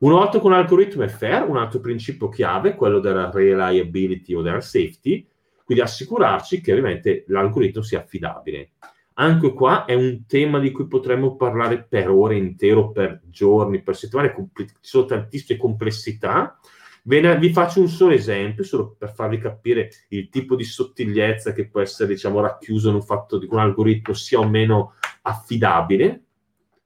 Una 0.00 0.14
volta 0.14 0.38
che 0.38 0.46
un 0.46 0.52
algoritmo 0.52 1.02
è 1.02 1.08
fair, 1.08 1.48
un 1.48 1.56
altro 1.56 1.80
principio 1.80 2.28
chiave 2.28 2.70
è 2.70 2.74
quello 2.74 2.98
della 3.00 3.30
reliability 3.30 4.34
o 4.34 4.42
della 4.42 4.60
safety, 4.60 5.26
quindi 5.64 5.82
assicurarci 5.82 6.60
che 6.60 6.72
ovviamente 6.72 7.24
l'algoritmo 7.28 7.82
sia 7.82 8.00
affidabile. 8.00 8.72
Anche 9.14 9.52
qua 9.52 9.84
è 9.84 9.94
un 9.94 10.26
tema 10.26 10.58
di 10.58 10.72
cui 10.72 10.88
potremmo 10.88 11.36
parlare 11.36 11.84
per 11.84 12.10
ore 12.10 12.36
intero, 12.36 12.90
per 12.90 13.22
giorni, 13.30 13.82
per 13.82 13.96
settimane, 13.96 14.34
ci 14.52 14.66
sono 14.80 15.06
tantissime 15.06 15.58
complessità, 15.58 16.58
Ve 17.06 17.36
vi 17.36 17.52
faccio 17.52 17.80
un 17.80 17.88
solo 17.88 18.14
esempio, 18.14 18.64
solo 18.64 18.94
per 18.98 19.12
farvi 19.12 19.36
capire 19.36 19.90
il 20.08 20.30
tipo 20.30 20.56
di 20.56 20.64
sottigliezza 20.64 21.52
che 21.52 21.68
può 21.68 21.80
essere, 21.80 22.08
diciamo, 22.08 22.40
racchiuso 22.40 22.88
in 22.88 22.94
un 22.94 23.02
fatto 23.02 23.36
di 23.36 23.46
un 23.50 23.58
algoritmo 23.58 24.14
sia 24.14 24.38
o 24.38 24.48
meno 24.48 24.94
affidabile 25.20 26.22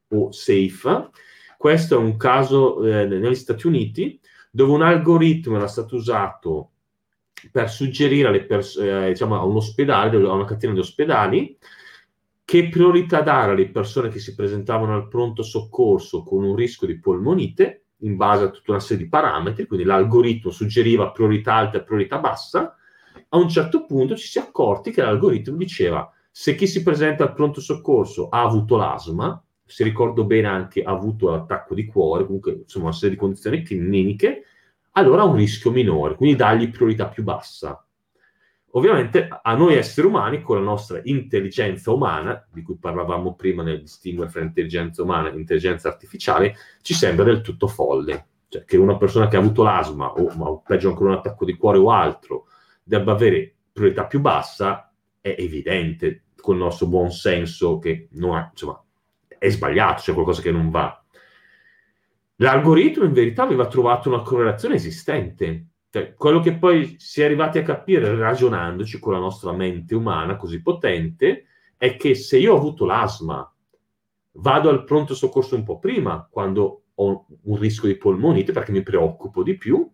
o 0.09 0.33
safe. 0.33 1.11
Questo 1.57 1.95
è 1.95 1.99
un 1.99 2.17
caso 2.17 2.85
eh, 2.85 3.07
negli 3.07 3.35
Stati 3.35 3.67
Uniti 3.67 4.21
dove 4.51 4.73
un 4.73 4.83
algoritmo 4.83 5.57
era 5.57 5.67
stato 5.67 5.97
usato 5.97 6.71
per 7.53 7.71
suggerire 7.71 8.45
pers- 8.45 8.77
eh, 8.77 9.09
diciamo, 9.09 9.39
a 9.39 9.45
un 9.45 9.57
ospedale, 9.57 10.17
a 10.17 10.33
una 10.33 10.45
catena 10.45 10.73
di 10.73 10.81
ospedali, 10.81 11.57
che 12.45 12.69
priorità 12.69 13.21
dare 13.21 13.53
alle 13.53 13.69
persone 13.69 14.09
che 14.09 14.19
si 14.19 14.35
presentavano 14.35 14.95
al 14.95 15.09
pronto 15.09 15.43
soccorso 15.43 16.23
con 16.23 16.43
un 16.45 16.57
rischio 16.57 16.87
di 16.87 16.99
polmonite 16.99 17.85
in 18.03 18.17
base 18.17 18.45
a 18.45 18.51
tutta 18.51 18.71
una 18.73 18.81
serie 18.81 19.05
di 19.05 19.09
parametri, 19.11 19.67
quindi 19.67 19.85
l'algoritmo 19.85 20.51
suggeriva 20.51 21.11
priorità 21.11 21.55
alta 21.55 21.79
e 21.79 21.83
priorità 21.83 22.19
bassa, 22.19 22.75
a 23.29 23.37
un 23.37 23.49
certo 23.49 23.85
punto 23.85 24.17
ci 24.17 24.29
si 24.29 24.39
è 24.39 24.43
accorti 24.43 24.91
che 24.93 25.03
l'algoritmo 25.03 25.57
diceva 25.57 26.11
se 26.31 26.55
chi 26.55 26.67
si 26.67 26.83
presenta 26.83 27.25
al 27.25 27.35
pronto 27.35 27.61
soccorso 27.61 28.29
ha 28.29 28.43
avuto 28.43 28.77
l'asma, 28.77 29.43
se 29.69 29.85
ricordo 29.85 30.25
bene 30.25 30.49
anche 30.49 30.83
ha 30.83 30.91
avuto 30.91 31.31
l'attacco 31.31 31.75
di 31.75 31.85
cuore, 31.85 32.25
comunque 32.25 32.53
insomma 32.63 32.87
una 32.87 32.95
serie 32.95 33.11
di 33.11 33.21
condizioni 33.21 33.63
cliniche, 33.63 34.45
allora 34.93 35.23
ha 35.23 35.27
un 35.27 35.37
rischio 35.37 35.71
minore, 35.71 36.15
quindi 36.15 36.37
dagli 36.37 36.71
priorità 36.71 37.07
più 37.07 37.23
bassa. 37.23 37.83
Ovviamente 38.73 39.29
a 39.43 39.55
noi 39.55 39.77
esseri 39.77 40.07
umani, 40.07 40.43
con 40.43 40.57
la 40.57 40.63
nostra 40.63 41.01
intelligenza 41.05 41.93
umana, 41.93 42.47
di 42.51 42.63
cui 42.63 42.77
parlavamo 42.77 43.35
prima 43.35 43.63
nel 43.63 43.81
distinguere 43.81 44.31
fra 44.31 44.43
intelligenza 44.43 45.03
umana 45.03 45.31
e 45.31 45.37
intelligenza 45.37 45.89
artificiale, 45.89 46.55
ci 46.83 46.95
sembra 46.95 47.25
del 47.25 47.41
tutto 47.43 47.67
folle. 47.67 48.27
Cioè 48.49 48.65
che 48.65 48.79
una 48.79 48.97
persona 48.97 49.29
che 49.29 49.37
ha 49.37 49.41
avuto 49.41 49.63
l'asma 49.63 50.13
o, 50.13 50.33
o 50.39 50.63
peggio 50.67 50.89
ancora 50.89 51.11
un 51.11 51.17
attacco 51.17 51.45
di 51.45 51.57
cuore 51.57 51.79
o 51.79 51.91
altro 51.91 52.47
debba 52.83 53.13
avere 53.13 53.55
priorità 53.73 54.07
più 54.07 54.21
bassa, 54.21 54.91
è 55.21 55.35
evidente 55.39 56.25
con 56.41 56.57
il 56.57 56.63
nostro 56.63 56.87
buon 56.87 57.11
senso 57.11 57.79
che 57.79 58.09
ha, 58.11 58.49
insomma, 58.51 58.83
è 59.39 59.49
sbagliato, 59.49 60.03
c'è 60.03 60.13
qualcosa 60.13 60.43
che 60.43 60.53
non 60.53 60.71
va. 60.71 61.03
L'algoritmo 62.37 63.05
in 63.05 63.13
verità 63.13 63.43
aveva 63.43 63.67
trovato 63.67 64.09
una 64.09 64.23
correlazione 64.23 64.77
esistente 64.77 65.69
cioè, 65.91 66.13
quello 66.15 66.41
che 66.41 66.55
poi 66.55 66.97
si 66.99 67.23
è 67.23 67.25
arrivati 67.25 67.59
a 67.59 67.63
capire 67.63 68.15
ragionandoci 68.15 68.99
con 68.99 69.15
la 69.15 69.19
nostra 69.19 69.53
mente 69.53 69.95
umana 69.95 70.37
così 70.37 70.61
potente 70.61 71.47
è 71.79 71.97
che 71.97 72.15
se 72.15 72.39
io 72.39 72.53
ho 72.53 72.57
avuto 72.57 72.85
l'asma, 72.85 73.51
vado 74.33 74.69
al 74.69 74.85
pronto 74.85 75.15
soccorso 75.15 75.55
un 75.55 75.63
po' 75.63 75.79
prima, 75.79 76.29
quando 76.31 76.83
ho 76.95 77.27
un 77.45 77.59
rischio 77.59 77.89
di 77.89 77.97
polmonite, 77.97 78.53
perché 78.53 78.73
mi 78.73 78.83
preoccupo 78.83 79.43
di 79.43 79.57
più, 79.57 79.89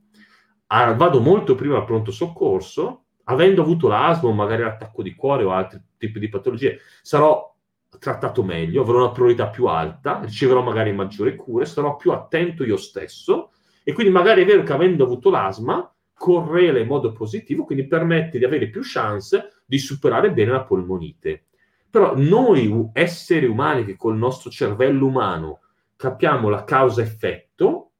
vado 0.66 1.20
molto 1.20 1.54
prima 1.54 1.76
al 1.76 1.84
pronto 1.84 2.10
soccorso, 2.10 3.04
avendo 3.24 3.62
avuto 3.62 3.86
l'asma 3.86 4.28
o 4.28 4.32
magari 4.32 4.62
l'attacco 4.62 5.02
di 5.02 5.14
cuore 5.14 5.44
o 5.44 5.52
altri 5.52 5.80
tipi 5.96 6.18
di 6.18 6.28
patologie, 6.28 6.80
sarò 7.02 7.53
trattato 7.98 8.42
meglio, 8.42 8.82
avrò 8.82 8.98
una 8.98 9.12
priorità 9.12 9.48
più 9.48 9.66
alta, 9.66 10.20
riceverò 10.22 10.62
magari 10.62 10.92
maggiori 10.92 11.36
cure, 11.36 11.66
sarò 11.66 11.96
più 11.96 12.12
attento 12.12 12.64
io 12.64 12.76
stesso 12.76 13.52
e 13.82 13.92
quindi 13.92 14.12
magari 14.12 14.42
è 14.42 14.46
vero 14.46 14.62
che 14.62 14.72
avendo 14.72 15.04
avuto 15.04 15.30
l'asma 15.30 15.88
correla 16.12 16.78
in 16.78 16.86
modo 16.86 17.12
positivo, 17.12 17.64
quindi 17.64 17.86
permette 17.86 18.38
di 18.38 18.44
avere 18.44 18.68
più 18.68 18.80
chance 18.82 19.62
di 19.64 19.78
superare 19.78 20.32
bene 20.32 20.52
la 20.52 20.64
polmonite. 20.64 21.44
Però 21.90 22.14
noi 22.16 22.90
esseri 22.92 23.46
umani 23.46 23.84
che 23.84 23.96
col 23.96 24.16
nostro 24.16 24.50
cervello 24.50 25.06
umano 25.06 25.60
capiamo 25.96 26.48
la 26.48 26.64
causa-effetto, 26.64 27.90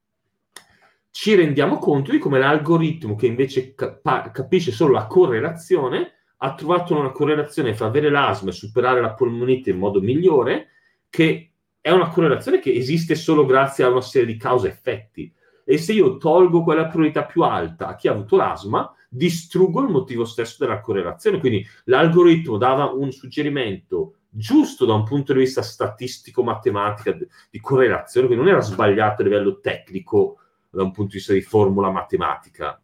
ci 1.11 1.35
rendiamo 1.35 1.79
conto 1.79 2.11
di 2.11 2.19
come 2.19 2.41
l'algoritmo 2.41 3.15
che 3.15 3.27
invece 3.27 3.75
cap- 3.75 4.31
capisce 4.33 4.73
solo 4.73 4.95
la 4.95 5.07
correlazione 5.07 6.14
ha 6.45 6.55
trovato 6.55 6.95
una 6.95 7.11
correlazione 7.11 7.75
fra 7.75 7.87
avere 7.87 8.11
l'asma 8.11 8.51
e 8.51 8.53
superare 8.53 9.01
la 9.01 9.15
polmonite 9.15 9.71
in 9.71 9.79
modo 9.79 10.03
migliore, 10.03 10.69
che 11.09 11.53
è 11.81 11.91
una 11.91 12.11
correlazione 12.11 12.59
che 12.59 12.71
esiste 12.71 13.15
solo 13.15 13.47
grazie 13.47 13.85
a 13.85 13.89
una 13.89 14.03
serie 14.03 14.27
di 14.27 14.37
cause-effetti. 14.37 15.33
E 15.65 15.79
se 15.79 15.95
io 15.95 16.19
tolgo 16.19 16.63
quella 16.63 16.87
priorità 16.89 17.25
più 17.25 17.43
alta 17.43 17.87
a 17.87 17.95
chi 17.97 18.09
ha 18.09 18.13
avuto 18.13 18.37
l'asma, 18.37 18.95
distruggono 19.09 19.87
il 19.87 19.93
motivo 19.93 20.27
stesso 20.27 20.57
della 20.59 20.81
correlazione. 20.81 21.39
Quindi 21.39 21.67
l'algoritmo 21.85 22.59
dava 22.59 22.93
un 22.93 23.11
suggerimento 23.11 24.17
giusto 24.29 24.85
da 24.85 24.93
un 24.93 25.05
punto 25.05 25.33
di 25.33 25.39
vista 25.39 25.63
statistico-matematica 25.63 27.17
di 27.51 27.61
correlazione, 27.61 28.27
quindi 28.27 28.45
non 28.45 28.53
era 28.53 28.63
sbagliato 28.63 29.23
a 29.23 29.25
livello 29.25 29.61
tecnico 29.61 30.41
da 30.69 30.83
un 30.83 30.91
punto 30.91 31.13
di 31.13 31.17
vista 31.17 31.33
di 31.33 31.41
formula 31.41 31.91
matematica, 31.91 32.79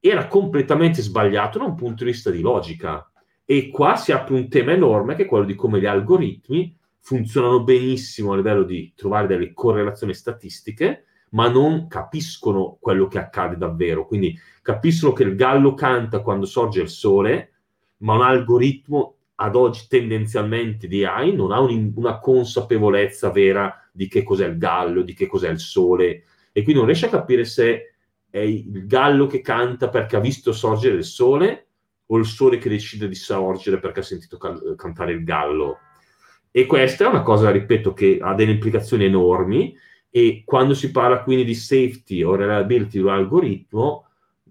era 0.00 0.26
completamente 0.26 1.02
sbagliato 1.02 1.58
da 1.58 1.64
un 1.64 1.74
punto 1.74 2.04
di 2.04 2.10
vista 2.10 2.30
di 2.30 2.40
logica. 2.40 3.10
E 3.44 3.68
qua 3.68 3.96
si 3.96 4.12
apre 4.12 4.34
un 4.34 4.48
tema 4.48 4.72
enorme 4.72 5.14
che 5.14 5.24
è 5.24 5.26
quello 5.26 5.44
di 5.44 5.54
come 5.54 5.80
gli 5.80 5.86
algoritmi 5.86 6.76
funzionano 7.00 7.62
benissimo 7.62 8.32
a 8.32 8.36
livello 8.36 8.62
di 8.62 8.92
trovare 8.94 9.26
delle 9.26 9.52
correlazioni 9.52 10.14
statistiche, 10.14 11.04
ma 11.30 11.48
non 11.48 11.86
capiscono 11.86 12.76
quello 12.80 13.06
che 13.08 13.18
accade 13.18 13.56
davvero. 13.56 14.06
Quindi 14.06 14.38
capiscono 14.62 15.12
che 15.12 15.24
il 15.24 15.34
gallo 15.34 15.74
canta 15.74 16.20
quando 16.20 16.46
sorge 16.46 16.82
il 16.82 16.88
sole, 16.88 17.52
ma 17.98 18.14
un 18.14 18.22
algoritmo 18.22 19.16
ad 19.36 19.56
oggi 19.56 19.86
tendenzialmente 19.88 20.86
di 20.86 21.04
AI 21.04 21.34
non 21.34 21.52
ha 21.52 21.60
un, 21.60 21.92
una 21.96 22.18
consapevolezza 22.18 23.30
vera 23.30 23.88
di 23.90 24.06
che 24.06 24.22
cos'è 24.22 24.46
il 24.46 24.58
gallo, 24.58 25.02
di 25.02 25.14
che 25.14 25.26
cos'è 25.26 25.48
il 25.48 25.58
sole, 25.58 26.24
e 26.52 26.62
quindi 26.62 26.74
non 26.74 26.84
riesce 26.84 27.06
a 27.06 27.10
capire 27.10 27.44
se 27.44 27.89
è 28.30 28.38
il 28.38 28.86
gallo 28.86 29.26
che 29.26 29.40
canta 29.40 29.88
perché 29.88 30.16
ha 30.16 30.20
visto 30.20 30.52
sorgere 30.52 30.96
il 30.96 31.04
sole 31.04 31.66
o 32.06 32.16
il 32.16 32.24
sole 32.24 32.58
che 32.58 32.68
decide 32.68 33.08
di 33.08 33.14
sorgere 33.14 33.78
perché 33.78 34.00
ha 34.00 34.04
sentito 34.04 34.38
can- 34.38 34.74
cantare 34.76 35.12
il 35.12 35.24
gallo. 35.24 35.78
E 36.50 36.66
questa 36.66 37.04
è 37.04 37.08
una 37.08 37.22
cosa, 37.22 37.50
ripeto, 37.50 37.92
che 37.92 38.18
ha 38.20 38.34
delle 38.34 38.52
implicazioni 38.52 39.04
enormi 39.04 39.76
e 40.10 40.42
quando 40.44 40.74
si 40.74 40.90
parla 40.90 41.22
quindi 41.22 41.44
di 41.44 41.54
safety 41.54 42.22
o 42.22 42.34
reliability 42.34 42.98
dell'algoritmo, 42.98 44.06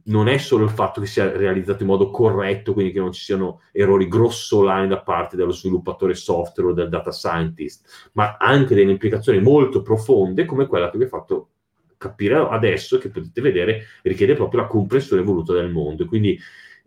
non 0.05 0.27
è 0.27 0.37
solo 0.37 0.63
il 0.63 0.69
fatto 0.69 1.01
che 1.01 1.07
sia 1.07 1.35
realizzato 1.35 1.83
in 1.83 1.89
modo 1.89 2.09
corretto, 2.09 2.73
quindi 2.73 2.91
che 2.91 2.99
non 2.99 3.11
ci 3.11 3.21
siano 3.21 3.61
errori 3.71 4.07
grossolani 4.07 4.87
da 4.87 5.01
parte 5.01 5.35
dello 5.35 5.51
sviluppatore 5.51 6.15
software 6.15 6.71
o 6.71 6.73
del 6.73 6.89
data 6.89 7.11
scientist, 7.11 8.09
ma 8.13 8.37
anche 8.37 8.73
delle 8.73 8.91
implicazioni 8.91 9.39
molto 9.41 9.81
profonde 9.81 10.45
come 10.45 10.65
quella 10.65 10.89
che 10.89 10.97
vi 10.97 11.03
ho 11.03 11.07
fatto 11.07 11.49
capire 11.99 12.35
adesso 12.37 12.97
che 12.97 13.09
potete 13.09 13.41
vedere 13.41 13.83
richiede 14.03 14.33
proprio 14.33 14.61
la 14.61 14.67
comprensione 14.67 15.21
voluta 15.21 15.53
del 15.53 15.69
mondo. 15.69 16.05
Quindi 16.05 16.39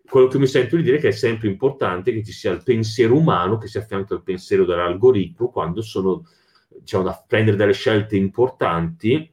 quello 0.08 0.26
che 0.26 0.38
mi 0.38 0.46
sento 0.46 0.76
di 0.76 0.82
dire 0.82 0.96
è 0.96 1.00
che 1.00 1.08
è 1.08 1.12
sempre 1.12 1.48
importante 1.48 2.12
che 2.12 2.24
ci 2.24 2.32
sia 2.32 2.50
il 2.50 2.62
pensiero 2.62 3.14
umano 3.14 3.58
che 3.58 3.68
si 3.68 3.78
affianca 3.78 4.14
al 4.14 4.22
pensiero 4.22 4.64
dell'algoritmo 4.64 5.50
quando 5.50 5.82
sono 5.82 6.26
diciamo, 6.68 7.04
da 7.04 7.24
prendere 7.26 7.56
delle 7.58 7.74
scelte 7.74 8.16
importanti 8.16 9.30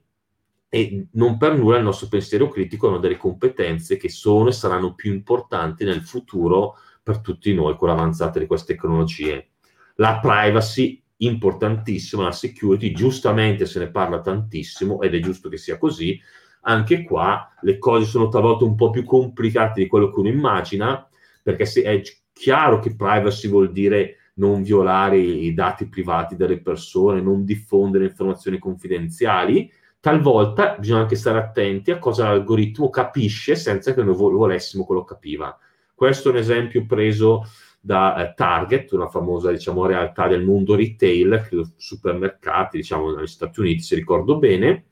e 0.67 1.07
non 1.13 1.38
per 1.38 1.57
nulla 1.57 1.77
il 1.77 1.83
nostro 1.83 2.09
pensiero 2.09 2.50
critico 2.50 2.89
hanno 2.89 3.00
delle 3.00 3.17
competenze 3.17 3.98
che 3.98 4.09
sono 4.09 4.50
e 4.50 4.51
saranno 4.51 4.93
più 4.93 5.12
importanti 5.13 5.86
nel 5.86 6.01
futuro 6.01 6.75
per 7.01 7.19
tutti 7.19 7.53
noi 7.53 7.75
con 7.75 7.88
l'avanzata 7.88 8.38
di 8.38 8.45
queste 8.45 8.74
tecnologie. 8.74 9.50
La 9.95 10.19
privacy 10.19 11.01
importantissima, 11.20 12.24
la 12.24 12.32
security, 12.32 12.92
giustamente 12.92 13.66
se 13.66 13.80
ne 13.80 13.90
parla 13.90 14.22
tantissimo 14.22 15.02
ed 15.02 15.16
è 15.16 15.20
giusto 15.20 15.50
che 15.50 15.58
sia 15.58 15.78
così, 15.78 16.20
anche 16.62 17.04
qua 17.04 17.54
le 17.62 17.78
cose 17.78 18.06
sono 18.06 18.28
talvolta 18.28 18.66
un 18.66 18.76
po' 18.76 18.90
più 18.90 19.04
complicate 19.04 19.82
di 19.82 19.88
quello 19.88 20.12
che 20.12 20.20
uno 20.20 20.30
immagina, 20.30 21.08
perché 21.42 21.66
se 21.66 21.84
è 21.84 22.02
chiaro 22.32 22.80
che 22.80 22.96
privacy 22.96 23.48
vuol 23.48 23.72
dire 23.72 24.16
non 24.36 24.62
violare 24.62 25.18
i 25.18 25.54
dati 25.54 25.88
privati 25.88 26.36
delle 26.36 26.62
persone, 26.62 27.22
non 27.22 27.44
diffondere 27.44 28.06
informazioni 28.06 28.58
confidenziali, 28.58 29.72
talvolta 30.00 30.78
bisogna 30.80 31.02
anche 31.02 31.16
stare 31.16 31.40
attenti 31.40 31.92
a 31.92 32.00
cosa 32.00 32.30
l'algoritmo 32.30 32.90
capisce 32.90 33.56
senza 33.56 33.94
che 33.94 34.02
noi 34.02 34.16
volessimo 34.16 34.86
che 34.86 34.94
lo 34.94 35.04
capiva. 35.04 35.58
Questo 35.94 36.30
è 36.30 36.32
un 36.32 36.38
esempio 36.38 36.86
preso 36.86 37.46
da 37.79 38.29
eh, 38.29 38.33
Target, 38.36 38.91
una 38.91 39.07
famosa 39.07 39.51
diciamo, 39.51 39.86
realtà 39.86 40.27
del 40.27 40.43
mondo 40.43 40.75
retail, 40.75 41.74
supermercati, 41.75 42.77
diciamo 42.77 43.13
negli 43.13 43.27
Stati 43.27 43.59
Uniti, 43.59 43.81
se 43.81 43.95
ricordo 43.95 44.38
bene, 44.38 44.86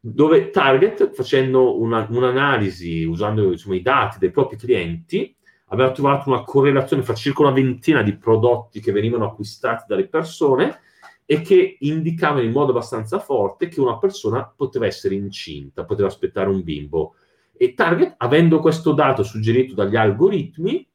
dove 0.00 0.50
Target, 0.50 1.12
facendo 1.12 1.80
una, 1.80 2.06
un'analisi 2.08 3.02
usando 3.04 3.50
insomma, 3.50 3.74
i 3.74 3.82
dati 3.82 4.18
dei 4.18 4.30
propri 4.30 4.56
clienti, 4.56 5.34
aveva 5.70 5.90
trovato 5.90 6.30
una 6.30 6.42
correlazione 6.42 7.02
fra 7.02 7.14
circa 7.14 7.42
una 7.42 7.50
ventina 7.50 8.02
di 8.02 8.16
prodotti 8.16 8.80
che 8.80 8.92
venivano 8.92 9.26
acquistati 9.26 9.84
dalle 9.86 10.08
persone 10.08 10.80
e 11.26 11.42
che 11.42 11.76
indicavano 11.80 12.42
in 12.42 12.52
modo 12.52 12.70
abbastanza 12.70 13.18
forte 13.18 13.68
che 13.68 13.80
una 13.80 13.98
persona 13.98 14.50
poteva 14.56 14.86
essere 14.86 15.14
incinta, 15.14 15.84
poteva 15.84 16.08
aspettare 16.08 16.48
un 16.48 16.62
bimbo. 16.62 17.16
E 17.54 17.74
Target, 17.74 18.14
avendo 18.16 18.60
questo 18.60 18.92
dato 18.92 19.22
suggerito 19.22 19.74
dagli 19.74 19.96
algoritmi, 19.96 20.88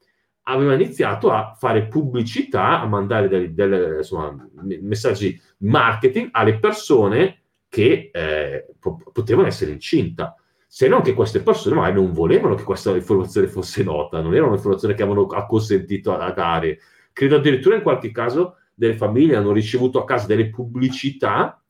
aveva 0.44 0.74
iniziato 0.74 1.32
a 1.32 1.56
fare 1.58 1.88
pubblicità, 1.88 2.82
a 2.82 2.86
mandare 2.86 3.28
delle, 3.28 3.54
delle, 3.54 3.98
insomma, 3.98 4.48
messaggi 4.82 5.40
marketing 5.60 6.30
alle 6.32 6.60
persone 6.60 7.42
che 7.70 8.10
eh, 8.12 8.68
po- 8.80 9.02
potevano 9.12 9.48
essere 9.48 9.72
incinta. 9.72 10.36
Se 10.68 10.88
non 10.88 11.02
che 11.02 11.14
queste 11.14 11.42
persone 11.42 11.76
magari 11.76 11.96
non 11.96 12.12
volevano 12.12 12.56
che 12.56 12.64
questa 12.64 12.96
informazione 12.96 13.48
fosse 13.48 13.84
nota, 13.84 14.22
non 14.22 14.34
era 14.34 14.46
un'informazione 14.46 14.96
che 14.96 15.04
avevano 15.04 15.28
acconsentito 15.28 16.18
a, 16.18 16.32
dare. 16.32 16.80
Credo 17.14 17.36
addirittura 17.36 17.76
in 17.76 17.84
qualche 17.84 18.12
caso 18.12 18.58
delle 18.74 18.96
famiglie 18.96 19.36
hanno 19.36 19.52
ricevuto 19.52 20.00
a 20.00 20.06
casa 20.06 20.26
delle 20.26 20.50
pubblicità 20.50 21.64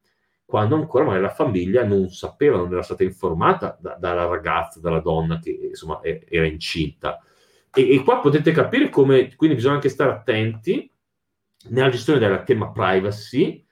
quando 0.45 0.75
ancora 0.75 1.03
magari 1.03 1.23
la 1.23 1.29
famiglia 1.29 1.83
non 1.83 2.09
sapeva, 2.09 2.57
non 2.57 2.71
era 2.71 2.83
stata 2.83 3.03
informata 3.03 3.77
da, 3.79 3.97
dalla 3.99 4.25
ragazza, 4.25 4.79
dalla 4.79 4.99
donna 4.99 5.39
che 5.39 5.49
insomma 5.69 5.99
era 6.01 6.45
incinta. 6.45 7.19
E, 7.75 7.95
e, 7.95 8.03
qua 8.03 8.19
potete 8.19 8.51
capire 8.51 8.89
come, 8.89 9.33
quindi 9.35 9.55
bisogna 9.55 9.75
anche 9.75 9.89
stare 9.89 10.11
attenti 10.11 10.91
nella 11.69 11.89
gestione 11.89 12.19
del 12.19 12.43
tema 12.43 12.71
privacy 12.71 13.65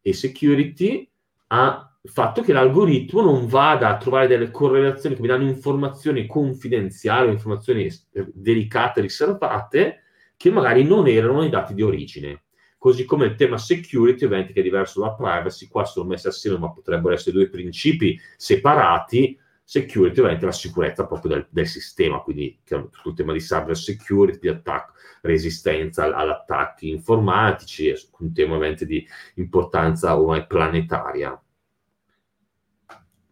e 0.00 0.12
security 0.12 1.08
al 1.48 1.92
fatto 2.02 2.42
che 2.42 2.52
l'algoritmo 2.52 3.22
non 3.22 3.46
vada 3.46 3.88
a 3.88 3.96
trovare 3.96 4.26
delle 4.26 4.50
correlazioni 4.50 5.14
che 5.14 5.20
mi 5.20 5.28
danno 5.28 5.44
informazioni 5.44 6.26
confidenziali, 6.26 7.30
informazioni 7.30 7.88
delicate, 8.32 9.00
riservate, 9.00 10.02
che 10.36 10.50
magari 10.50 10.82
non 10.84 11.06
erano 11.06 11.40
nei 11.40 11.50
dati 11.50 11.74
di 11.74 11.82
origine. 11.82 12.42
Così 12.76 13.04
come 13.04 13.26
il 13.26 13.36
tema 13.36 13.56
security, 13.56 14.24
ovviamente 14.24 14.52
che 14.52 14.60
è 14.60 14.62
diverso 14.62 15.00
da 15.00 15.14
privacy, 15.14 15.68
qua 15.68 15.84
sono 15.84 16.08
messi 16.08 16.26
assieme, 16.26 16.58
ma 16.58 16.70
potrebbero 16.70 17.14
essere 17.14 17.36
due 17.36 17.48
principi 17.48 18.18
separati, 18.36 19.38
security 19.64 20.18
ovviamente 20.20 20.44
la 20.44 20.52
sicurezza 20.52 21.06
proprio 21.06 21.34
del, 21.34 21.46
del 21.50 21.66
sistema, 21.66 22.20
quindi 22.20 22.60
tutto 22.64 23.08
il 23.08 23.14
tema 23.14 23.32
di 23.32 23.38
cyber 23.38 23.76
security, 23.76 24.38
di 24.38 24.48
attacco, 24.48 24.92
resistenza 25.22 26.14
ad 26.14 26.28
attacchi 26.28 26.90
informatici, 26.90 27.88
è 27.88 27.94
un 28.18 28.32
tema 28.32 28.54
ovviamente 28.54 28.84
di 28.84 29.06
importanza 29.36 30.18
ormai 30.18 30.46
planetaria. 30.46 31.38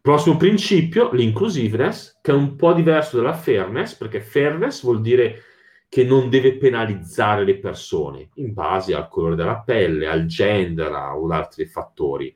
Prossimo 0.01 0.35
principio, 0.35 1.13
l'inclusiveness, 1.13 2.19
che 2.21 2.31
è 2.31 2.35
un 2.35 2.57
po' 2.57 2.73
diverso 2.73 3.15
dalla 3.15 3.33
fairness, 3.33 3.95
perché 3.95 4.19
fairness 4.19 4.83
vuol 4.83 4.99
dire 4.99 5.43
che 5.87 6.03
non 6.03 6.29
deve 6.29 6.57
penalizzare 6.57 7.45
le 7.45 7.57
persone 7.57 8.29
in 8.35 8.51
base 8.51 8.95
al 8.95 9.07
colore 9.07 9.35
della 9.35 9.61
pelle, 9.61 10.07
al 10.07 10.25
gender 10.25 10.91
o 10.91 11.23
ad 11.23 11.31
altri 11.31 11.67
fattori. 11.67 12.35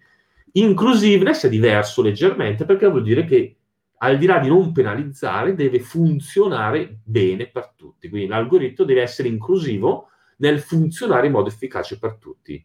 Inclusiveness 0.53 1.45
è 1.45 1.49
diverso 1.49 2.01
leggermente 2.01 2.65
perché 2.65 2.87
vuol 2.87 3.03
dire 3.03 3.25
che 3.25 3.56
al 3.99 4.17
di 4.17 4.25
là 4.25 4.39
di 4.39 4.47
non 4.47 4.71
penalizzare, 4.71 5.55
deve 5.55 5.79
funzionare 5.79 6.99
bene 7.03 7.47
per 7.47 7.73
tutti. 7.75 8.09
Quindi 8.09 8.27
l'algoritmo 8.27 8.85
deve 8.85 9.01
essere 9.01 9.27
inclusivo 9.27 10.09
nel 10.37 10.59
funzionare 10.59 11.27
in 11.27 11.33
modo 11.33 11.49
efficace 11.49 11.97
per 11.97 12.17
tutti. 12.17 12.63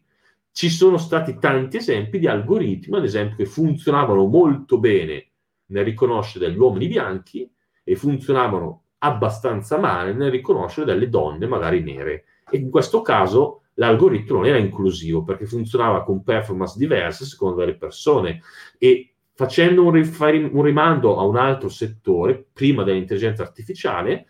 Ci 0.51 0.69
sono 0.69 0.97
stati 0.97 1.37
tanti 1.39 1.77
esempi 1.77 2.19
di 2.19 2.27
algoritmi, 2.27 2.97
ad 2.97 3.03
esempio, 3.03 3.37
che 3.37 3.45
funzionavano 3.45 4.25
molto 4.25 4.79
bene 4.79 5.31
nel 5.67 5.83
riconoscere 5.83 6.47
degli 6.47 6.57
uomini 6.57 6.87
bianchi 6.87 7.51
e 7.83 7.95
funzionavano 7.95 8.83
abbastanza 8.99 9.77
male 9.77 10.13
nel 10.13 10.29
riconoscere 10.29 10.85
delle 10.85 11.09
donne 11.09 11.47
magari 11.47 11.81
nere. 11.81 12.25
E 12.49 12.57
in 12.57 12.69
questo 12.69 13.01
caso 13.01 13.63
l'algoritmo 13.75 14.37
non 14.37 14.45
era 14.45 14.57
inclusivo 14.57 15.23
perché 15.23 15.47
funzionava 15.47 16.03
con 16.03 16.23
performance 16.23 16.77
diverse 16.77 17.25
secondo 17.25 17.65
le 17.65 17.75
persone 17.75 18.41
e 18.77 19.12
facendo 19.33 19.83
un, 19.83 19.91
riferi- 19.91 20.49
un 20.51 20.61
rimando 20.61 21.17
a 21.17 21.23
un 21.23 21.37
altro 21.37 21.69
settore, 21.69 22.45
prima 22.53 22.83
dell'intelligenza 22.83 23.43
artificiale, 23.43 24.27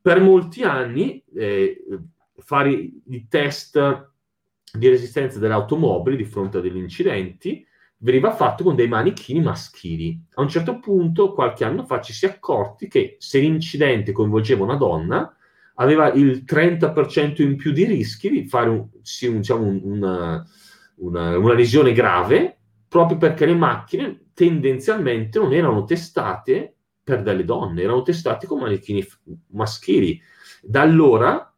per 0.00 0.20
molti 0.20 0.62
anni 0.62 1.22
eh, 1.34 1.84
fare 2.36 2.70
i 2.70 3.26
test 3.28 4.12
di 4.72 4.88
resistenza 4.88 5.38
delle 5.38 5.54
automobili 5.54 6.16
di 6.16 6.24
fronte 6.24 6.58
a 6.58 6.60
degli 6.60 6.76
incidenti 6.76 7.66
veniva 7.98 8.34
fatto 8.34 8.62
con 8.62 8.76
dei 8.76 8.88
manichini 8.88 9.40
maschili. 9.40 10.18
A 10.34 10.42
un 10.42 10.48
certo 10.48 10.78
punto, 10.78 11.32
qualche 11.32 11.64
anno 11.64 11.84
fa, 11.84 12.00
ci 12.00 12.12
si 12.12 12.26
è 12.26 12.30
accorti 12.30 12.88
che 12.88 13.16
se 13.18 13.40
l'incidente 13.40 14.12
coinvolgeva 14.12 14.64
una 14.64 14.76
donna, 14.76 15.34
aveva 15.74 16.12
il 16.12 16.44
30% 16.46 17.42
in 17.42 17.56
più 17.56 17.72
di 17.72 17.84
rischi 17.84 18.30
di 18.30 18.46
fare 18.46 18.68
un, 18.68 18.88
sì, 19.02 19.32
diciamo 19.32 19.64
un, 19.64 19.80
una, 19.82 20.46
una, 20.96 21.38
una 21.38 21.54
lesione 21.54 21.92
grave 21.92 22.57
proprio 22.88 23.18
perché 23.18 23.46
le 23.46 23.54
macchine 23.54 24.28
tendenzialmente 24.32 25.38
non 25.38 25.52
erano 25.52 25.84
testate 25.84 26.74
per 27.02 27.22
delle 27.22 27.44
donne, 27.44 27.82
erano 27.82 28.02
testati 28.02 28.46
con 28.46 28.60
manichini 28.60 29.06
maschili. 29.48 30.20
Da 30.62 30.82
allora 30.82 31.52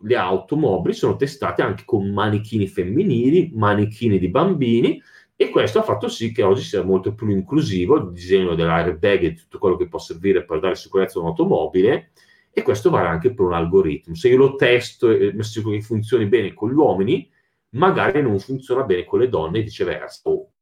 le 0.00 0.16
automobili 0.16 0.94
sono 0.94 1.16
testate 1.16 1.62
anche 1.62 1.84
con 1.84 2.10
manichini 2.10 2.66
femminili, 2.66 3.52
manichini 3.54 4.18
di 4.18 4.28
bambini 4.28 5.02
e 5.34 5.50
questo 5.50 5.78
ha 5.78 5.82
fatto 5.82 6.08
sì 6.08 6.32
che 6.32 6.42
oggi 6.42 6.62
sia 6.62 6.82
molto 6.82 7.14
più 7.14 7.28
inclusivo 7.28 7.96
il 7.96 8.12
disegno 8.12 8.54
dell'airbag 8.54 9.22
e 9.22 9.34
tutto 9.34 9.58
quello 9.58 9.76
che 9.76 9.88
può 9.88 9.98
servire 9.98 10.44
per 10.44 10.60
dare 10.60 10.74
sicurezza 10.74 11.18
a 11.18 11.22
un'automobile 11.22 12.10
e 12.50 12.62
questo 12.62 12.88
vale 12.88 13.08
anche 13.08 13.34
per 13.34 13.44
un 13.44 13.52
algoritmo. 13.52 14.14
Se 14.14 14.28
io 14.28 14.38
lo 14.38 14.56
testo 14.56 15.10
e 15.10 15.32
mi 15.32 15.40
assicuro 15.40 15.74
che 15.74 15.82
funzioni 15.82 16.26
bene 16.26 16.54
con 16.54 16.70
gli 16.70 16.74
uomini, 16.74 17.30
magari 17.70 18.22
non 18.22 18.38
funziona 18.38 18.82
bene 18.84 19.04
con 19.04 19.18
le 19.18 19.28
donne 19.28 19.58
e 19.58 19.62
viceversa, 19.62 20.30
o 20.30 20.52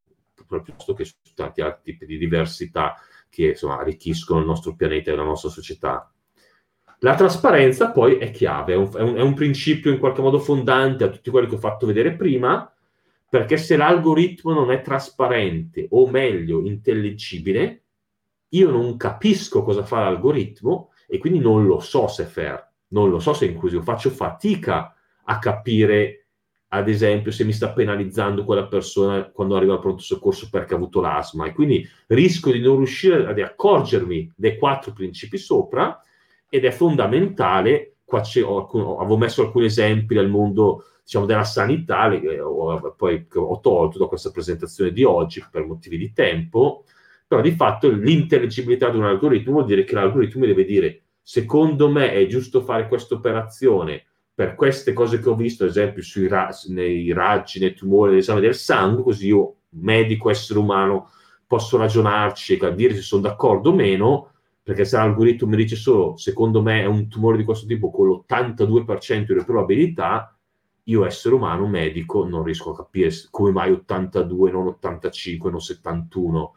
piuttosto 0.45 0.93
che 0.93 1.05
su 1.05 1.15
tanti 1.33 1.61
altri 1.61 1.93
tipi 1.93 2.05
di 2.05 2.17
diversità 2.17 2.95
che 3.29 3.49
insomma, 3.49 3.79
arricchiscono 3.79 4.39
il 4.39 4.45
nostro 4.45 4.75
pianeta 4.75 5.11
e 5.11 5.15
la 5.15 5.23
nostra 5.23 5.49
società. 5.49 6.09
La 6.99 7.15
trasparenza 7.15 7.91
poi 7.91 8.17
è 8.17 8.31
chiave, 8.31 8.73
è 8.73 8.75
un, 8.77 8.89
è, 8.95 9.01
un, 9.01 9.15
è 9.15 9.21
un, 9.21 9.33
principio 9.33 9.91
in 9.91 9.99
qualche 9.99 10.21
modo 10.21 10.39
fondante 10.39 11.03
a 11.03 11.09
tutti 11.09 11.29
quelli 11.29 11.47
che 11.47 11.55
ho 11.55 11.59
fatto 11.59 11.85
vedere 11.85 12.15
prima, 12.15 12.73
perché 13.29 13.57
se 13.57 13.75
l'algoritmo 13.75 14.53
non 14.53 14.71
è 14.71 14.81
trasparente 14.81 15.87
o 15.89 16.07
meglio 16.07 16.65
intelligibile, 16.65 17.83
io 18.49 18.71
non 18.71 18.95
capisco 18.95 19.63
cosa 19.63 19.83
fa 19.83 20.03
l'algoritmo 20.03 20.91
e 21.07 21.17
quindi 21.17 21.39
non 21.39 21.65
lo 21.65 21.79
so 21.79 22.07
se 22.07 22.23
è 22.23 22.25
fair, 22.25 22.71
non 22.89 23.09
lo 23.09 23.19
so 23.19 23.33
se 23.33 23.45
è 23.45 23.49
inclusivo, 23.49 23.81
faccio 23.81 24.09
fatica 24.09 24.95
a 25.25 25.39
capire, 25.39 26.24
ad 26.67 26.89
esempio, 26.89 27.31
se 27.31 27.43
mi 27.43 27.53
sta 27.53 27.71
penalizzando 27.71 28.43
quella 28.43 28.67
persona 28.67 29.29
quando 29.29 29.55
arriva 29.55 29.73
al 29.73 29.79
pronto 29.79 30.01
soccorso 30.01 30.49
perché 30.49 30.73
ha 30.73 30.77
avuto 30.77 30.99
l'asma. 30.99 31.45
E 31.45 31.53
quindi 31.53 31.87
rischio 32.07 32.51
di 32.51 32.59
non 32.59 32.77
riuscire 32.77 33.25
ad 33.25 33.39
accorgermi 33.39 34.33
dei 34.35 34.57
quattro 34.57 34.91
principi 34.91 35.37
sopra 35.37 35.99
ed 36.49 36.65
è 36.65 36.71
fondamentale, 36.71 37.97
qua 38.03 38.21
ho, 38.43 38.97
avevo 38.97 39.17
messo 39.17 39.41
alcuni 39.43 39.65
esempi 39.65 40.15
dal 40.15 40.29
mondo 40.29 40.85
diciamo, 41.03 41.25
della 41.25 41.43
sanità, 41.43 42.11
eh, 42.11 42.41
poi 42.97 43.27
ho 43.33 43.59
tolto 43.59 43.99
da 43.99 44.07
questa 44.07 44.31
presentazione 44.31 44.91
di 44.91 45.03
oggi 45.03 45.43
per 45.49 45.65
motivi 45.65 45.97
di 45.97 46.11
tempo, 46.13 46.83
però 47.27 47.41
di 47.41 47.51
fatto 47.51 47.89
l'intelligibilità 47.89 48.89
di 48.89 48.97
un 48.97 49.05
algoritmo 49.05 49.53
vuol 49.53 49.65
dire 49.65 49.83
che 49.83 49.95
l'algoritmo 49.95 50.45
deve 50.45 50.65
dire 50.65 51.01
secondo 51.21 51.89
me 51.89 52.11
è 52.11 52.27
giusto 52.27 52.61
fare 52.61 52.87
questa 52.87 53.15
operazione 53.15 54.05
per 54.35 54.55
queste 54.55 54.91
cose 54.91 55.19
che 55.19 55.29
ho 55.29 55.35
visto, 55.35 55.63
ad 55.63 55.69
esempio 55.69 56.03
sui 56.03 56.27
ra- 56.27 56.49
nei 56.67 57.13
raggi, 57.13 57.59
nei 57.59 57.73
tumori, 57.73 58.11
nell'esame 58.11 58.41
del 58.41 58.53
sangue, 58.53 59.01
così 59.01 59.27
io, 59.27 59.55
medico, 59.69 60.29
essere 60.29 60.59
umano, 60.59 61.09
posso 61.47 61.77
ragionarci 61.77 62.57
e 62.57 62.75
dire 62.75 62.93
se 62.95 63.01
sono 63.01 63.21
d'accordo 63.21 63.71
o 63.71 63.73
meno, 63.73 64.31
perché 64.61 64.83
se 64.83 64.97
l'algoritmo 64.97 65.47
mi 65.47 65.55
dice 65.57 65.75
solo 65.75 66.17
secondo 66.17 66.61
me 66.61 66.81
è 66.81 66.85
un 66.85 67.07
tumore 67.07 67.37
di 67.37 67.43
questo 67.43 67.65
tipo 67.65 67.89
con 67.89 68.09
l'82% 68.09 69.33
di 69.33 69.43
probabilità, 69.45 70.37
io 70.87 71.05
essere 71.05 71.33
umano, 71.33 71.65
medico, 71.67 72.27
non 72.27 72.43
riesco 72.43 72.71
a 72.71 72.75
capire 72.75 73.09
come 73.31 73.51
mai 73.51 73.71
82, 73.71 74.51
non 74.51 74.67
85, 74.67 75.49
non 75.49 75.61
71 75.61 76.53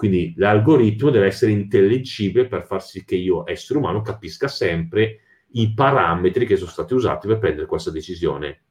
quindi 0.00 0.32
l'algoritmo 0.38 1.10
deve 1.10 1.26
essere 1.26 1.52
intelligibile 1.52 2.46
per 2.46 2.64
far 2.64 2.82
sì 2.82 3.04
che 3.04 3.16
io, 3.16 3.46
essere 3.46 3.78
umano, 3.78 4.00
capisca 4.00 4.48
sempre 4.48 5.20
i 5.52 5.72
parametri 5.72 6.46
che 6.46 6.56
sono 6.56 6.70
stati 6.70 6.94
usati 6.94 7.26
per 7.26 7.38
prendere 7.38 7.66
questa 7.66 7.90
decisione. 7.90 8.62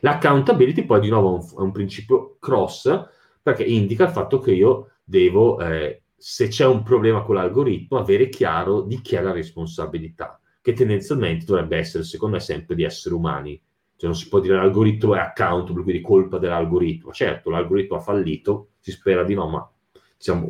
L'accountability 0.00 0.84
poi 0.84 1.00
di 1.00 1.08
nuovo 1.08 1.40
è 1.40 1.60
un, 1.60 1.72
principio 1.72 2.36
cross 2.38 3.08
perché 3.42 3.64
indica 3.64 4.04
il 4.04 4.10
fatto 4.10 4.38
che 4.38 4.52
io 4.52 4.92
devo, 5.02 5.60
eh, 5.60 6.02
se 6.16 6.48
c'è 6.48 6.66
un 6.66 6.82
problema 6.82 7.22
con 7.22 7.34
l'algoritmo, 7.34 7.98
avere 7.98 8.28
chiaro 8.28 8.82
di 8.82 9.00
chi 9.00 9.16
è 9.16 9.20
la 9.20 9.32
responsabilità, 9.32 10.40
che 10.60 10.72
tendenzialmente 10.72 11.44
dovrebbe 11.44 11.78
essere, 11.78 12.04
secondo 12.04 12.36
me, 12.36 12.42
sempre 12.42 12.74
di 12.74 12.84
esseri 12.84 13.14
umani. 13.14 13.60
Cioè 13.96 14.08
non 14.08 14.16
si 14.16 14.28
può 14.28 14.38
dire 14.38 14.54
l'algoritmo 14.54 15.16
è 15.16 15.18
accountable, 15.18 15.82
quindi 15.82 16.02
colpa 16.02 16.38
dell'algoritmo. 16.38 17.10
Certo, 17.12 17.50
l'algoritmo 17.50 17.96
ha 17.96 18.00
fallito, 18.00 18.68
si 18.78 18.92
spera 18.92 19.24
di 19.24 19.34
no, 19.34 19.48
ma 19.48 19.68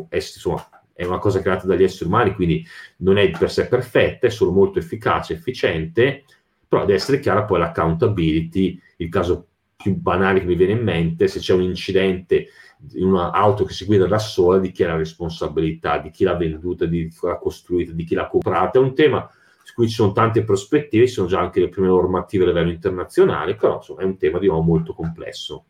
è, 0.08 0.16
insomma, 0.16 0.68
è 0.98 1.04
una 1.04 1.20
cosa 1.20 1.40
creata 1.40 1.64
dagli 1.64 1.84
esseri 1.84 2.10
umani, 2.10 2.34
quindi 2.34 2.66
non 2.96 3.18
è 3.18 3.30
per 3.30 3.52
sé 3.52 3.68
perfetta, 3.68 4.26
è 4.26 4.30
solo 4.30 4.50
molto 4.50 4.80
efficace, 4.80 5.34
efficiente, 5.34 6.24
però 6.66 6.80
deve 6.80 6.94
essere 6.94 7.20
chiara 7.20 7.44
poi 7.44 7.60
l'accountability, 7.60 8.82
il 8.96 9.08
caso 9.08 9.46
più 9.76 9.94
banale 9.94 10.40
che 10.40 10.46
mi 10.46 10.56
viene 10.56 10.72
in 10.72 10.82
mente, 10.82 11.28
se 11.28 11.38
c'è 11.38 11.54
un 11.54 11.62
incidente 11.62 12.48
in 12.94 13.06
un'auto 13.06 13.62
che 13.62 13.74
si 13.74 13.84
guida 13.84 14.08
da 14.08 14.18
sola, 14.18 14.58
di 14.58 14.72
chi 14.72 14.82
è 14.82 14.88
la 14.88 14.96
responsabilità, 14.96 15.98
di 15.98 16.10
chi 16.10 16.24
l'ha 16.24 16.34
venduta, 16.34 16.84
di 16.84 17.06
chi 17.06 17.16
l'ha 17.22 17.38
costruita, 17.38 17.92
di 17.92 18.02
chi 18.02 18.16
l'ha 18.16 18.26
comprata, 18.26 18.80
è 18.80 18.82
un 18.82 18.92
tema 18.92 19.30
su 19.62 19.74
cui 19.74 19.86
ci 19.86 19.94
sono 19.94 20.10
tante 20.10 20.42
prospettive, 20.42 21.06
ci 21.06 21.12
sono 21.12 21.28
già 21.28 21.38
anche 21.38 21.60
le 21.60 21.68
prime 21.68 21.86
normative 21.86 22.42
a 22.42 22.48
livello 22.48 22.70
internazionale, 22.72 23.54
però 23.54 23.76
insomma, 23.76 24.00
è 24.00 24.04
un 24.04 24.16
tema 24.16 24.40
di 24.40 24.48
nuovo 24.48 24.62
molto 24.62 24.94
complesso. 24.94 25.66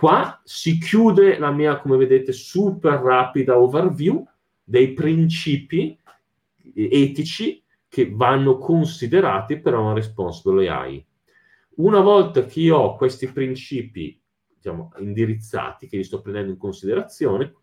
Qua 0.00 0.40
si 0.44 0.78
chiude 0.78 1.38
la 1.38 1.50
mia, 1.50 1.78
come 1.78 1.98
vedete, 1.98 2.32
super 2.32 3.00
rapida 3.00 3.58
overview 3.58 4.26
dei 4.64 4.94
principi 4.94 5.94
etici 6.74 7.62
che 7.86 8.10
vanno 8.10 8.56
considerati 8.56 9.60
per 9.60 9.74
una 9.74 9.92
responsible 9.92 10.66
AI. 10.70 11.06
Una 11.76 12.00
volta 12.00 12.46
che 12.46 12.60
io 12.60 12.78
ho 12.78 12.96
questi 12.96 13.30
principi 13.30 14.18
diciamo, 14.56 14.94
indirizzati, 15.00 15.86
che 15.86 15.98
li 15.98 16.04
sto 16.04 16.22
prendendo 16.22 16.52
in 16.52 16.56
considerazione, 16.56 17.56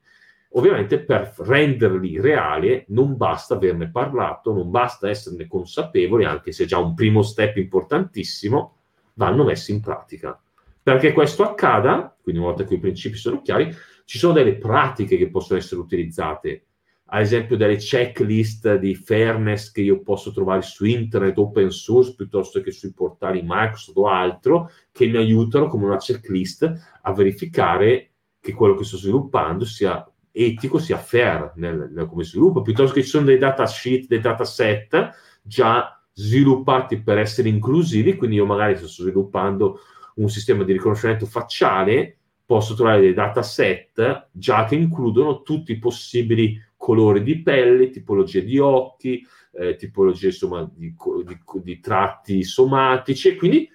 ovviamente 0.49 0.99
per 0.99 1.33
renderli 1.39 2.21
reali 2.21 2.85
non 2.89 3.17
basta 3.17 3.55
averne 3.55 3.89
parlato, 3.89 4.53
non 4.53 4.69
basta 4.69 5.09
esserne 5.09 5.47
consapevoli, 5.47 6.23
anche 6.23 6.51
se 6.51 6.65
è 6.65 6.67
già 6.67 6.77
un 6.77 6.93
primo 6.93 7.23
step 7.23 7.57
importantissimo, 7.57 8.75
vanno 9.15 9.43
messi 9.43 9.71
in 9.71 9.81
pratica. 9.81 10.39
Perché 10.87 11.11
questo 11.11 11.43
accada, 11.43 12.15
quindi 12.21 12.39
una 12.39 12.51
volta 12.51 12.63
che 12.63 12.75
i 12.75 12.79
principi 12.79 13.17
sono 13.17 13.41
chiari, 13.41 13.75
ci 14.05 14.17
sono 14.17 14.31
delle 14.31 14.55
pratiche 14.55 15.17
che 15.17 15.29
possono 15.29 15.59
essere 15.59 15.81
utilizzate, 15.81 16.67
ad 17.07 17.19
esempio 17.19 17.57
delle 17.57 17.75
checklist 17.75 18.75
di 18.75 18.95
fairness 18.95 19.69
che 19.71 19.81
io 19.81 19.99
posso 19.99 20.31
trovare 20.31 20.61
su 20.61 20.85
internet 20.85 21.37
open 21.39 21.71
source 21.71 22.15
piuttosto 22.15 22.61
che 22.61 22.71
sui 22.71 22.93
portali 22.93 23.41
Microsoft 23.43 23.97
o 23.97 24.07
altro, 24.07 24.71
che 24.93 25.07
mi 25.07 25.17
aiutano 25.17 25.67
come 25.67 25.87
una 25.87 25.97
checklist 25.97 26.99
a 27.01 27.11
verificare 27.11 28.11
che 28.39 28.53
quello 28.53 28.75
che 28.75 28.85
sto 28.85 28.95
sviluppando 28.95 29.65
sia 29.65 30.09
etico, 30.31 30.79
sia 30.79 30.99
fair 30.99 31.51
nel, 31.55 31.91
nel 31.91 32.05
come 32.05 32.23
sviluppo, 32.23 32.61
piuttosto 32.61 32.93
che 32.93 33.03
ci 33.03 33.09
sono 33.09 33.25
dei 33.25 33.37
datasheet, 33.37 34.07
dei 34.07 34.21
dataset 34.21 35.09
già 35.41 36.01
sviluppati 36.13 37.01
per 37.01 37.17
essere 37.17 37.49
inclusivi, 37.49 38.15
quindi 38.15 38.37
io 38.37 38.45
magari 38.45 38.77
sto 38.77 38.87
sviluppando 38.87 39.81
un 40.17 40.29
sistema 40.29 40.63
di 40.63 40.73
riconoscimento 40.73 41.25
facciale, 41.25 42.17
posso 42.45 42.75
trovare 42.75 43.01
dei 43.01 43.13
dataset 43.13 44.29
già 44.31 44.65
che 44.65 44.75
includono 44.75 45.41
tutti 45.41 45.73
i 45.73 45.79
possibili 45.79 46.59
colori 46.77 47.21
di 47.23 47.41
pelle, 47.41 47.89
tipologie 47.89 48.43
di 48.43 48.57
occhi, 48.57 49.25
eh, 49.53 49.75
tipologie 49.75 50.27
insomma, 50.27 50.69
di, 50.73 50.95
di, 51.25 51.39
di, 51.63 51.79
tratti 51.79 52.43
somatici. 52.43 53.29
E 53.29 53.35
quindi 53.35 53.69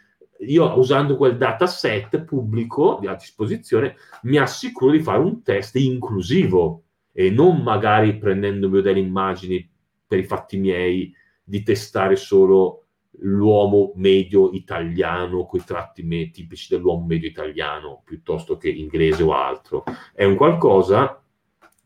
io 0.46 0.78
usando 0.78 1.16
quel 1.16 1.36
dataset 1.36 2.22
pubblico 2.24 2.96
a 2.98 3.14
disposizione 3.14 3.96
mi 4.22 4.38
assicuro 4.38 4.92
di 4.92 5.00
fare 5.00 5.18
un 5.18 5.42
test 5.42 5.76
inclusivo 5.76 6.84
e 7.12 7.30
non 7.30 7.62
magari 7.62 8.16
prendendomi 8.16 8.80
delle 8.80 8.98
immagini 8.98 9.68
per 10.06 10.18
i 10.18 10.24
fatti 10.24 10.56
miei 10.56 11.14
di 11.44 11.62
testare 11.62 12.16
solo 12.16 12.81
l'uomo 13.20 13.92
medio 13.96 14.50
italiano 14.52 15.44
con 15.44 15.60
i 15.60 15.64
tratti 15.64 16.02
me- 16.02 16.30
tipici 16.30 16.74
dell'uomo 16.74 17.04
medio 17.06 17.28
italiano 17.28 18.02
piuttosto 18.04 18.56
che 18.56 18.70
inglese 18.70 19.22
o 19.22 19.32
altro. 19.34 19.84
È 20.14 20.24
un 20.24 20.36
qualcosa 20.36 21.22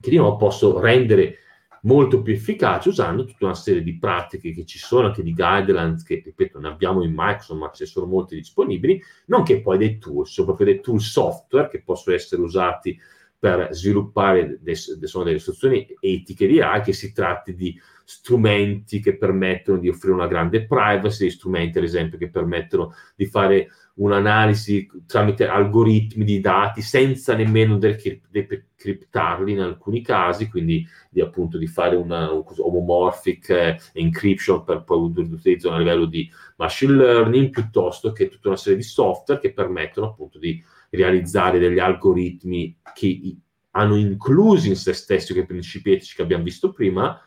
che 0.01 0.17
nuovo 0.17 0.37
posso 0.37 0.79
rendere 0.79 1.39
molto 1.83 2.21
più 2.23 2.35
efficace 2.35 2.89
usando 2.89 3.25
tutta 3.25 3.47
una 3.47 3.55
serie 3.55 3.83
di 3.83 3.97
pratiche 3.97 4.53
che 4.53 4.65
ci 4.65 4.79
sono, 4.79 5.07
anche 5.07 5.23
di 5.23 5.33
guidelines 5.33 6.03
che, 6.03 6.21
ripeto, 6.25 6.59
ne 6.59 6.69
abbiamo 6.69 7.03
in 7.03 7.13
Microsoft, 7.15 7.61
ma 7.61 7.71
ce 7.71 7.87
sono 7.87 8.07
molti 8.07 8.35
disponibili, 8.35 9.01
nonché 9.27 9.61
poi 9.61 9.79
dei 9.79 9.99
tool, 9.99 10.27
sono 10.27 10.49
proprio 10.49 10.67
dei 10.67 10.81
tool 10.81 11.01
software 11.01 11.69
che 11.69 11.83
possono 11.83 12.17
essere 12.17 12.43
usati 12.43 12.99
per 13.39 13.69
sviluppare 13.73 14.59
de- 14.61 14.75
de- 14.99 15.11
delle 15.25 15.37
istruzioni 15.37 15.87
etiche 16.01 16.47
di 16.47 16.61
AI, 16.61 16.81
che 16.81 16.93
si 16.93 17.13
tratti 17.13 17.55
di 17.55 17.79
strumenti 18.05 19.01
che 19.01 19.17
permettono 19.17 19.79
di 19.79 19.89
offrire 19.89 20.15
una 20.15 20.29
grande 20.29 20.65
privacy, 20.65 21.29
strumenti 21.29 21.79
ad 21.79 21.85
esempio 21.85 22.19
che 22.19 22.31
permettono 22.31 22.95
di 23.17 23.27
fare 23.27 23.69
un'analisi 23.95 24.89
tramite 25.07 25.47
algoritmi 25.49 26.25
di 26.25 26.41
dati 26.41 26.83
senza 26.83 27.35
nemmeno 27.35 27.79
decriptarli 27.79 29.53
in 29.53 29.61
alcuni 29.61 30.03
casi, 30.03 30.49
quindi 30.49 30.87
di, 31.11 31.21
appunto 31.21 31.59
di 31.59 31.67
fare 31.67 31.97
una 31.97 32.31
un 32.31 32.45
homomorphic 32.59 33.49
eh, 33.51 33.79
encryption 33.95 34.65
per 34.65 34.85
poi 34.85 35.13
utilizzo 35.17 35.71
a 35.73 35.79
livello 35.79 36.05
di 36.05 36.31
machine 36.57 36.95
learning, 36.95 37.51
piuttosto 37.51 38.13
che 38.13 38.29
tutta 38.29 38.49
una 38.49 38.57
serie 38.57 38.79
di 38.79 38.85
software 38.85 39.41
che 39.41 39.53
permettono 39.53 40.09
appunto 40.09 40.39
di 40.39 40.63
realizzare 40.91 41.59
degli 41.59 41.79
algoritmi 41.79 42.79
che 42.95 43.37
hanno 43.73 43.97
incluso 43.97 44.69
in 44.69 44.77
se 44.77 44.93
stessi 44.93 45.33
quei 45.33 45.47
principi 45.47 45.93
etici 45.93 46.17
che 46.17 46.23
abbiamo 46.23 46.45
visto 46.45 46.73
prima 46.73 47.21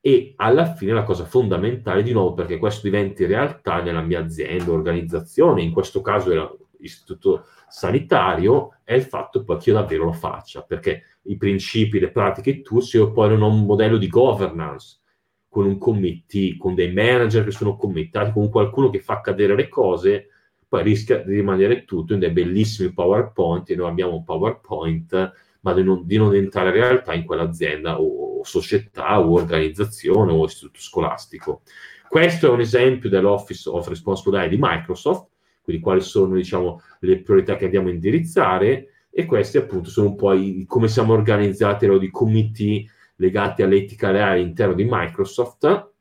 e 0.00 0.34
alla 0.36 0.74
fine 0.74 0.92
la 0.92 1.02
cosa 1.02 1.24
fondamentale, 1.24 2.02
di 2.02 2.12
nuovo, 2.12 2.32
perché 2.34 2.58
questo 2.58 2.82
diventi 2.82 3.26
realtà 3.26 3.82
nella 3.82 4.02
mia 4.02 4.20
azienda, 4.20 4.70
organizzazione, 4.70 5.62
in 5.62 5.72
questo 5.72 6.00
caso 6.00 6.30
era 6.30 6.48
istituto 6.78 7.46
sanitario, 7.68 8.78
è 8.84 8.94
il 8.94 9.02
fatto 9.02 9.42
poi 9.42 9.58
che 9.58 9.70
io 9.70 9.76
davvero 9.76 10.04
lo 10.04 10.12
faccia, 10.12 10.62
perché 10.62 11.02
i 11.22 11.36
principi, 11.36 11.98
le 11.98 12.12
pratiche 12.12 12.62
tu, 12.62 12.78
se 12.78 12.98
io 12.98 13.10
poi 13.10 13.30
non 13.30 13.42
ho 13.42 13.48
un 13.48 13.64
modello 13.64 13.96
di 13.96 14.06
governance, 14.06 15.00
con 15.48 15.66
un 15.66 15.78
committee, 15.78 16.56
con 16.56 16.74
dei 16.74 16.92
manager 16.92 17.42
che 17.42 17.50
sono 17.50 17.76
committati, 17.76 18.30
con 18.30 18.48
qualcuno 18.48 18.90
che 18.90 19.00
fa 19.00 19.14
accadere 19.14 19.56
le 19.56 19.68
cose, 19.68 20.28
poi 20.68 20.82
rischia 20.82 21.18
di 21.18 21.34
rimanere 21.34 21.84
tutto 21.84 22.14
in 22.14 22.20
dei 22.20 22.30
bellissimi 22.30 22.92
PowerPoint, 22.92 23.70
e 23.70 23.76
noi 23.76 23.90
abbiamo 23.90 24.14
un 24.14 24.24
PowerPoint, 24.24 25.32
ma 25.60 25.72
di 25.72 25.82
non, 25.82 26.06
di 26.06 26.16
non 26.16 26.34
entrare 26.34 26.68
in 26.68 26.74
realtà 26.74 27.14
in 27.14 27.24
quell'azienda 27.24 28.00
o, 28.00 28.38
o 28.40 28.44
società 28.44 29.20
o 29.20 29.32
organizzazione 29.32 30.32
o 30.32 30.44
istituto 30.44 30.80
scolastico. 30.80 31.62
Questo 32.08 32.46
è 32.46 32.50
un 32.50 32.60
esempio 32.60 33.08
dell'Office 33.08 33.68
of 33.68 33.88
Responsibility 33.88 34.48
di 34.48 34.58
Microsoft, 34.60 35.28
quindi 35.62 35.82
quali 35.82 36.00
sono 36.00 36.34
diciamo, 36.34 36.80
le 37.00 37.20
priorità 37.20 37.56
che 37.56 37.64
andiamo 37.64 37.88
a 37.88 37.92
indirizzare 37.92 39.06
e 39.10 39.24
questi 39.24 39.56
appunto 39.56 39.90
sono 39.90 40.10
un 40.10 40.14
po' 40.14 40.32
i, 40.32 40.64
come 40.68 40.88
siamo 40.88 41.12
organizzati, 41.12 41.88
di 41.98 42.10
committee 42.10 42.86
legati 43.16 43.62
all'etica 43.62 44.10
reale 44.10 44.40
all'interno 44.40 44.74
di 44.74 44.86
Microsoft. 44.88 45.94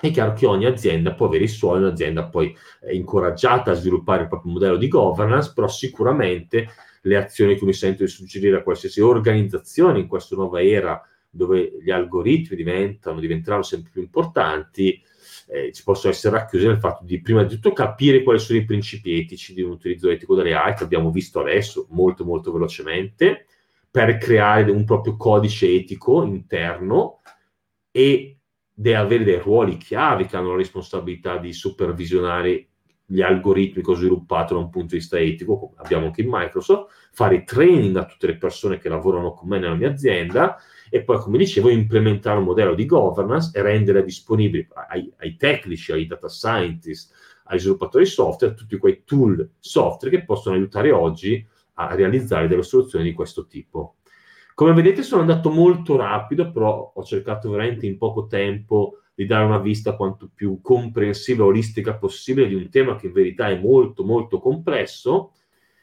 È 0.00 0.10
chiaro 0.10 0.32
che 0.34 0.46
ogni 0.46 0.66
azienda 0.66 1.14
può 1.14 1.26
avere 1.26 1.44
i 1.44 1.48
suoi, 1.48 1.78
un'azienda 1.78 2.28
poi 2.28 2.54
è 2.80 2.92
incoraggiata 2.92 3.72
a 3.72 3.74
sviluppare 3.74 4.22
il 4.22 4.28
proprio 4.28 4.52
modello 4.52 4.76
di 4.76 4.86
governance, 4.86 5.52
però 5.54 5.66
sicuramente 5.66 6.68
le 7.02 7.16
azioni 7.16 7.56
che 7.56 7.64
mi 7.64 7.72
sento 7.72 8.04
di 8.04 8.08
suggerire 8.08 8.58
a 8.58 8.62
qualsiasi 8.62 9.00
organizzazione 9.00 9.98
in 9.98 10.06
questa 10.06 10.36
nuova 10.36 10.62
era 10.62 11.02
dove 11.30 11.78
gli 11.82 11.90
algoritmi 11.90 12.56
diventano, 12.56 13.20
diventeranno 13.20 13.62
sempre 13.62 13.90
più 13.90 14.02
importanti, 14.02 15.02
eh, 15.48 15.72
ci 15.72 15.82
possono 15.82 16.12
essere 16.12 16.36
racchiuse 16.36 16.66
nel 16.66 16.78
fatto 16.78 17.04
di 17.04 17.20
prima 17.20 17.42
di 17.42 17.54
tutto 17.54 17.72
capire 17.72 18.22
quali 18.22 18.38
sono 18.38 18.58
i 18.58 18.64
principi 18.64 19.18
etici 19.18 19.54
di 19.54 19.62
un 19.62 19.70
utilizzo 19.70 20.10
etico 20.10 20.34
delle 20.34 20.54
AI 20.54 20.74
che 20.74 20.84
abbiamo 20.84 21.10
visto 21.10 21.40
adesso 21.40 21.86
molto 21.90 22.24
molto 22.24 22.52
velocemente 22.52 23.46
per 23.90 24.18
creare 24.18 24.70
un 24.70 24.84
proprio 24.84 25.16
codice 25.16 25.66
etico 25.66 26.22
interno 26.24 27.20
e 27.90 28.37
deve 28.80 28.96
avere 28.96 29.24
dei 29.24 29.40
ruoli 29.40 29.76
chiavi 29.76 30.26
che 30.26 30.36
hanno 30.36 30.50
la 30.50 30.56
responsabilità 30.56 31.36
di 31.38 31.52
supervisionare 31.52 32.68
gli 33.04 33.20
algoritmi 33.20 33.82
che 33.82 33.90
ho 33.90 33.94
sviluppato 33.94 34.54
da 34.54 34.60
un 34.60 34.70
punto 34.70 34.92
di 34.92 34.98
vista 34.98 35.18
etico, 35.18 35.58
come 35.58 35.72
abbiamo 35.78 36.06
anche 36.06 36.20
in 36.20 36.28
Microsoft, 36.30 37.08
fare 37.10 37.42
training 37.42 37.96
a 37.96 38.06
tutte 38.06 38.28
le 38.28 38.36
persone 38.36 38.78
che 38.78 38.88
lavorano 38.88 39.32
con 39.32 39.48
me 39.48 39.58
nella 39.58 39.74
mia 39.74 39.90
azienda 39.90 40.58
e 40.90 41.02
poi, 41.02 41.18
come 41.18 41.38
dicevo, 41.38 41.70
implementare 41.70 42.38
un 42.38 42.44
modello 42.44 42.74
di 42.74 42.86
governance 42.86 43.50
e 43.52 43.62
rendere 43.62 44.04
disponibile 44.04 44.68
ai, 44.88 45.12
ai 45.18 45.34
tecnici, 45.34 45.90
ai 45.90 46.06
data 46.06 46.28
scientist, 46.28 47.12
ai 47.44 47.58
sviluppatori 47.58 48.06
software, 48.06 48.54
tutti 48.54 48.76
quei 48.76 49.02
tool 49.04 49.54
software 49.58 50.16
che 50.16 50.24
possono 50.24 50.54
aiutare 50.54 50.92
oggi 50.92 51.44
a 51.74 51.94
realizzare 51.96 52.46
delle 52.46 52.62
soluzioni 52.62 53.06
di 53.06 53.12
questo 53.12 53.46
tipo. 53.48 53.96
Come 54.58 54.72
vedete 54.72 55.04
sono 55.04 55.20
andato 55.20 55.50
molto 55.50 55.94
rapido, 55.94 56.50
però 56.50 56.90
ho 56.92 57.04
cercato 57.04 57.48
veramente 57.48 57.86
in 57.86 57.96
poco 57.96 58.26
tempo 58.26 59.02
di 59.14 59.24
dare 59.24 59.44
una 59.44 59.60
vista 59.60 59.94
quanto 59.94 60.28
più 60.34 60.60
comprensiva 60.60 61.44
e 61.44 61.46
olistica 61.46 61.94
possibile 61.94 62.48
di 62.48 62.56
un 62.56 62.68
tema 62.68 62.96
che 62.96 63.06
in 63.06 63.12
verità 63.12 63.48
è 63.48 63.56
molto 63.56 64.02
molto 64.02 64.40
complesso. 64.40 65.34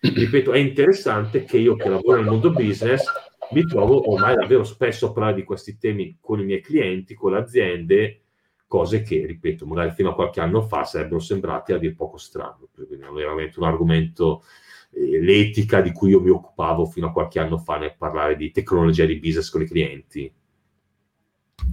Ripeto, 0.01 0.51
è 0.51 0.57
interessante 0.57 1.45
che 1.45 1.57
io 1.57 1.77
che 1.77 1.88
lavoro 1.88 2.17
nel 2.17 2.29
mondo 2.29 2.51
business 2.51 3.05
mi 3.51 3.63
trovo 3.63 4.11
ormai 4.11 4.35
davvero 4.35 4.65
spesso 4.65 5.05
a 5.07 5.13
parlare 5.13 5.35
di 5.35 5.45
questi 5.45 5.77
temi 5.77 6.17
con 6.19 6.41
i 6.41 6.43
miei 6.43 6.59
clienti, 6.59 7.13
con 7.13 7.31
le 7.31 7.38
aziende, 7.38 8.23
cose 8.67 9.03
che, 9.03 9.25
ripeto, 9.25 9.65
magari 9.65 9.91
fino 9.91 10.09
a 10.09 10.15
qualche 10.15 10.41
anno 10.41 10.61
fa 10.61 10.83
sarebbero 10.83 11.19
sembrate 11.19 11.71
a 11.71 11.77
dir 11.77 11.95
poco 11.95 12.17
strano, 12.17 12.67
perché 12.75 12.97
non 12.97 13.17
era 13.17 13.29
veramente 13.29 13.57
un 13.57 13.67
argomento, 13.67 14.43
eh, 14.95 15.21
l'etica 15.21 15.81
di 15.81 15.91
cui 15.91 16.12
io 16.12 16.21
mi 16.21 16.29
occupavo 16.29 16.86
fino 16.86 17.08
a 17.08 17.12
qualche 17.12 17.39
anno 17.39 17.58
fa 17.58 17.77
nel 17.77 17.95
parlare 17.97 18.38
di 18.38 18.51
tecnologia 18.51 19.05
di 19.05 19.19
business 19.19 19.49
con 19.49 19.62
i 19.62 19.67
clienti. 19.67 20.34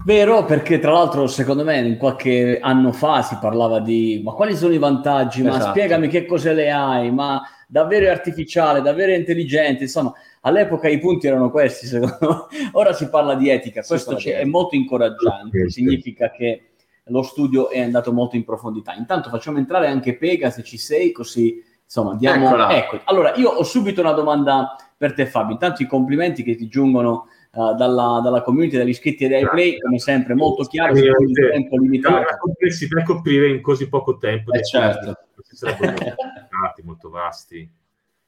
Vero, 0.05 0.45
perché 0.45 0.79
tra 0.79 0.93
l'altro 0.93 1.27
secondo 1.27 1.65
me 1.65 1.79
in 1.79 1.97
qualche 1.97 2.59
anno 2.61 2.93
fa 2.93 3.23
si 3.23 3.37
parlava 3.41 3.81
di 3.81 4.21
ma 4.25 4.33
quali 4.33 4.57
sono 4.57 4.73
i 4.73 4.79
vantaggi, 4.79 5.43
ma 5.43 5.51
esatto. 5.51 5.71
spiegami 5.71 6.09
che 6.09 6.25
cos'è 6.25 6.55
le 6.55 6.71
AI, 6.71 7.13
ma 7.13 7.43
davvero 7.69 8.07
è 8.07 8.09
artificiale, 8.09 8.81
davvero 8.81 9.13
è 9.13 9.17
intelligente, 9.17 9.85
insomma 9.85 10.13
all'epoca 10.43 10.89
i 10.89 10.99
punti 10.99 11.27
erano 11.27 11.51
questi, 11.51 11.87
secondo 11.87 12.49
me. 12.51 12.71
ora 12.73 12.93
si 12.93 13.09
parla 13.09 13.35
di 13.35 13.49
etica, 13.49 13.83
questo 13.83 14.17
è 14.19 14.45
molto 14.45 14.75
incoraggiante, 14.75 15.69
significa 15.71 16.31
che 16.31 16.73
lo 17.07 17.23
studio 17.23 17.69
è 17.69 17.81
andato 17.81 18.13
molto 18.13 18.37
in 18.37 18.45
profondità. 18.45 18.95
Intanto 18.95 19.29
facciamo 19.29 19.59
entrare 19.59 19.89
anche 19.89 20.17
Pega 20.17 20.51
se 20.51 20.63
ci 20.63 20.79
sei, 20.79 21.13
così 21.13 21.63
insomma 21.93 22.15
diamo... 22.17 22.69
Ecco, 22.69 23.01
allora 23.05 23.35
io 23.35 23.51
ho 23.51 23.63
subito 23.65 24.01
una 24.01 24.13
domanda 24.13 24.77
per 24.97 25.13
te 25.13 25.27
Fabio, 25.27 25.53
intanto 25.53 25.83
i 25.83 25.87
complimenti 25.87 26.43
che 26.43 26.55
ti 26.55 26.67
giungono 26.67 27.27
uh, 27.53 27.75
dalla, 27.75 28.21
dalla, 28.23 28.41
community, 28.41 28.79
dagli 28.79 28.89
iscritti 28.89 29.29
di 29.29 29.39
iPlay, 29.39 29.79
come 29.79 29.99
sempre 29.99 30.35
molto 30.35 30.65
chiaro, 30.65 30.95
sì, 30.95 31.05
il 31.05 31.51
tempo 31.51 31.77
limitato. 31.77 32.21
La 32.21 32.39
complessità 32.39 33.03
coprire 33.03 33.51
in 33.51 33.61
così 33.61 33.89
poco 33.89 34.17
tempo, 34.17 34.53
eh, 34.53 34.65
certo. 34.65 35.19
molto, 35.37 36.83
molto 36.83 37.11
vasti. 37.11 37.69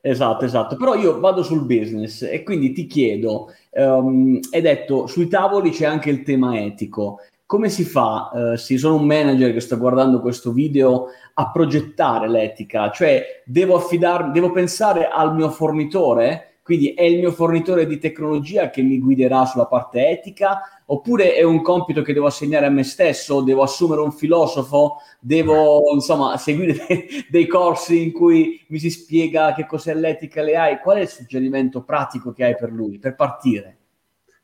Esatto, 0.06 0.44
esatto. 0.44 0.76
Però 0.76 0.94
io 0.94 1.18
vado 1.18 1.42
sul 1.42 1.64
business 1.64 2.20
e 2.22 2.42
quindi 2.42 2.72
ti 2.72 2.86
chiedo, 2.86 3.50
um, 3.70 4.38
hai 4.50 4.60
detto 4.60 5.06
sui 5.06 5.28
tavoli 5.28 5.70
c'è 5.70 5.86
anche 5.86 6.10
il 6.10 6.22
tema 6.22 6.60
etico. 6.60 7.20
Come 7.46 7.68
si 7.68 7.84
fa, 7.84 8.30
uh, 8.32 8.56
se 8.56 8.78
sono 8.78 8.96
un 8.96 9.04
manager 9.04 9.52
che 9.52 9.60
sta 9.60 9.76
guardando 9.76 10.20
questo 10.20 10.50
video, 10.50 11.08
a 11.34 11.50
progettare 11.50 12.28
l'etica? 12.28 12.90
Cioè, 12.90 13.42
devo 13.44 13.76
affidarmi, 13.76 14.32
devo 14.32 14.50
pensare 14.50 15.08
al 15.08 15.34
mio 15.34 15.50
fornitore? 15.50 16.60
Quindi 16.64 16.94
è 16.94 17.02
il 17.02 17.18
mio 17.18 17.30
fornitore 17.30 17.86
di 17.86 17.98
tecnologia 17.98 18.70
che 18.70 18.80
mi 18.80 18.98
guiderà 18.98 19.44
sulla 19.44 19.66
parte 19.66 20.08
etica 20.08 20.60
oppure 20.86 21.34
è 21.34 21.42
un 21.42 21.60
compito 21.60 22.00
che 22.00 22.14
devo 22.14 22.24
assegnare 22.24 22.64
a 22.64 22.70
me 22.70 22.84
stesso, 22.84 23.42
devo 23.42 23.62
assumere 23.62 24.00
un 24.00 24.12
filosofo, 24.12 24.96
devo 25.20 25.92
insomma 25.92 26.38
seguire 26.38 26.72
dei, 26.88 27.06
dei 27.28 27.46
corsi 27.46 28.04
in 28.04 28.12
cui 28.12 28.64
mi 28.68 28.78
si 28.78 28.88
spiega 28.88 29.52
che 29.52 29.66
cos'è 29.66 29.94
l'etica 29.94 30.40
e 30.40 30.44
le 30.44 30.56
AI. 30.56 30.78
Qual 30.78 30.96
è 30.96 31.02
il 31.02 31.08
suggerimento 31.08 31.82
pratico 31.82 32.32
che 32.32 32.44
hai 32.44 32.56
per 32.56 32.72
lui, 32.72 32.98
per 32.98 33.14
partire? 33.14 33.78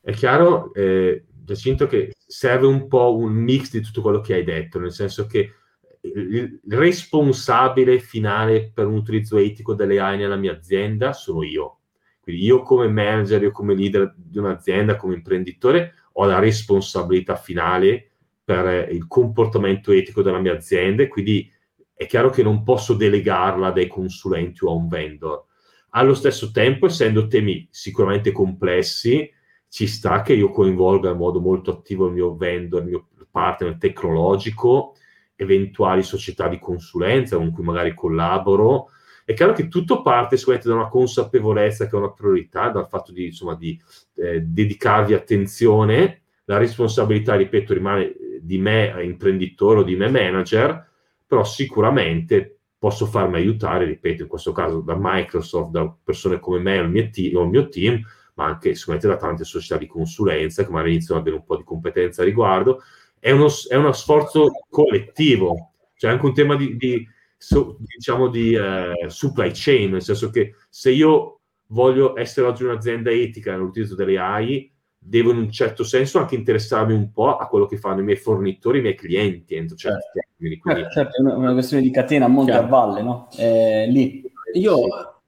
È 0.02 0.12
chiaro, 0.12 0.74
eh, 0.74 1.24
Giacinto, 1.42 1.86
che 1.86 2.12
serve 2.30 2.66
un 2.66 2.86
po' 2.86 3.16
un 3.16 3.32
mix 3.32 3.70
di 3.70 3.80
tutto 3.80 4.02
quello 4.02 4.20
che 4.20 4.34
hai 4.34 4.44
detto, 4.44 4.78
nel 4.78 4.92
senso 4.92 5.26
che 5.26 5.54
il 6.02 6.60
responsabile 6.68 7.98
finale 7.98 8.70
per 8.72 8.86
un 8.86 8.94
utilizzo 8.94 9.36
etico 9.36 9.74
delle 9.74 10.00
AI 10.00 10.18
nella 10.18 10.36
mia 10.36 10.52
azienda 10.52 11.12
sono 11.12 11.42
io 11.42 11.80
quindi 12.20 12.44
io 12.44 12.62
come 12.62 12.86
manager, 12.88 13.42
io 13.42 13.50
come 13.50 13.74
leader 13.74 14.14
di 14.16 14.38
un'azienda, 14.38 14.96
come 14.96 15.14
imprenditore, 15.14 15.94
ho 16.12 16.26
la 16.26 16.38
responsabilità 16.38 17.34
finale 17.34 18.10
per 18.44 18.92
il 18.92 19.06
comportamento 19.06 19.90
etico 19.90 20.22
della 20.22 20.38
mia 20.38 20.54
azienda 20.54 21.02
e 21.02 21.08
quindi 21.08 21.50
è 21.92 22.06
chiaro 22.06 22.30
che 22.30 22.42
non 22.42 22.62
posso 22.62 22.94
delegarla 22.94 23.70
dai 23.70 23.86
consulenti 23.86 24.64
o 24.64 24.70
a 24.70 24.74
un 24.74 24.88
vendor. 24.88 25.46
Allo 25.90 26.14
stesso 26.14 26.50
tempo, 26.50 26.86
essendo 26.86 27.26
temi 27.26 27.66
sicuramente 27.70 28.32
complessi, 28.32 29.28
ci 29.70 29.86
sta 29.86 30.22
che 30.22 30.32
io 30.32 30.50
coinvolga 30.50 31.10
in 31.10 31.16
modo 31.16 31.40
molto 31.40 31.70
attivo 31.70 32.08
il 32.08 32.12
mio 32.12 32.34
vendor, 32.34 32.82
il 32.82 32.88
mio 32.88 33.08
partner 33.30 33.76
tecnologico, 33.78 34.96
eventuali 35.36 36.02
società 36.02 36.48
di 36.48 36.58
consulenza 36.58 37.36
con 37.36 37.52
cui 37.52 37.62
magari 37.62 37.94
collaboro, 37.94 38.88
è 39.24 39.32
chiaro 39.32 39.52
che 39.52 39.68
tutto 39.68 40.02
parte 40.02 40.36
sicuramente 40.36 40.68
da 40.68 40.74
una 40.74 40.88
consapevolezza 40.88 41.86
che 41.86 41.94
è 41.94 41.98
una 41.98 42.12
priorità, 42.12 42.70
dal 42.70 42.88
fatto 42.88 43.12
di, 43.12 43.26
insomma, 43.26 43.54
di 43.54 43.80
eh, 44.16 44.40
dedicarvi 44.40 45.14
attenzione, 45.14 46.22
la 46.46 46.56
responsabilità, 46.56 47.36
ripeto, 47.36 47.72
rimane 47.72 48.12
di 48.40 48.58
me 48.58 48.92
imprenditore 49.04 49.80
o 49.80 49.82
di 49.84 49.94
me 49.94 50.10
manager, 50.10 50.84
però 51.24 51.44
sicuramente 51.44 52.58
posso 52.76 53.06
farmi 53.06 53.36
aiutare, 53.36 53.84
ripeto, 53.84 54.22
in 54.22 54.28
questo 54.28 54.50
caso 54.50 54.80
da 54.80 54.96
Microsoft, 54.98 55.70
da 55.70 55.96
persone 56.02 56.40
come 56.40 56.58
me 56.58 56.80
o 56.80 56.82
il 56.82 56.90
mio 56.90 57.08
team, 57.10 57.36
o 57.36 57.42
il 57.44 57.50
mio 57.50 57.68
team 57.68 58.02
ma 58.40 58.46
anche 58.46 58.74
sicuramente 58.74 59.06
da 59.06 59.18
tante 59.18 59.44
società 59.44 59.76
di 59.76 59.86
consulenza 59.86 60.64
che 60.64 60.70
magari 60.70 60.92
iniziano 60.92 61.20
ad 61.20 61.26
avere 61.26 61.40
un 61.42 61.46
po' 61.46 61.58
di 61.58 61.64
competenza 61.64 62.22
a 62.22 62.24
riguardo. 62.24 62.82
È 63.18 63.30
uno, 63.30 63.48
è 63.68 63.76
uno 63.76 63.92
sforzo 63.92 64.50
collettivo, 64.70 65.72
c'è 65.94 66.08
anche 66.08 66.24
un 66.24 66.32
tema 66.32 66.56
di, 66.56 66.74
di 66.78 67.06
so, 67.36 67.76
diciamo 67.78 68.28
di 68.28 68.54
eh, 68.54 68.94
supply 69.08 69.50
chain, 69.52 69.90
nel 69.90 70.02
senso 70.02 70.30
che 70.30 70.54
se 70.70 70.90
io 70.90 71.40
voglio 71.66 72.18
essere 72.18 72.46
oggi 72.46 72.64
un'azienda 72.64 73.10
etica 73.10 73.52
nell'utilizzo 73.52 73.94
delle 73.94 74.18
AI, 74.18 74.72
devo 74.98 75.32
in 75.32 75.38
un 75.38 75.50
certo 75.50 75.84
senso 75.84 76.18
anche 76.18 76.34
interessarmi 76.34 76.94
un 76.94 77.12
po' 77.12 77.36
a 77.36 77.46
quello 77.46 77.66
che 77.66 77.76
fanno 77.76 78.00
i 78.00 78.04
miei 78.04 78.16
fornitori, 78.16 78.78
i 78.78 78.82
miei 78.82 78.94
clienti 78.94 79.54
entro 79.54 79.76
certi 79.76 80.00
certo. 80.14 80.28
termini. 80.38 80.58
Quindi... 80.58 80.80
Eh, 80.80 80.90
certo, 80.90 81.18
è 81.18 81.20
una, 81.20 81.36
una, 81.36 81.52
questione 81.52 81.82
di 81.82 81.90
catena 81.90 82.24
a 82.24 82.28
monte 82.28 82.52
a 82.52 82.62
valle, 82.62 83.02
no? 83.02 83.28
Eh, 83.36 83.86
lì. 83.86 84.22
Io 84.54 84.78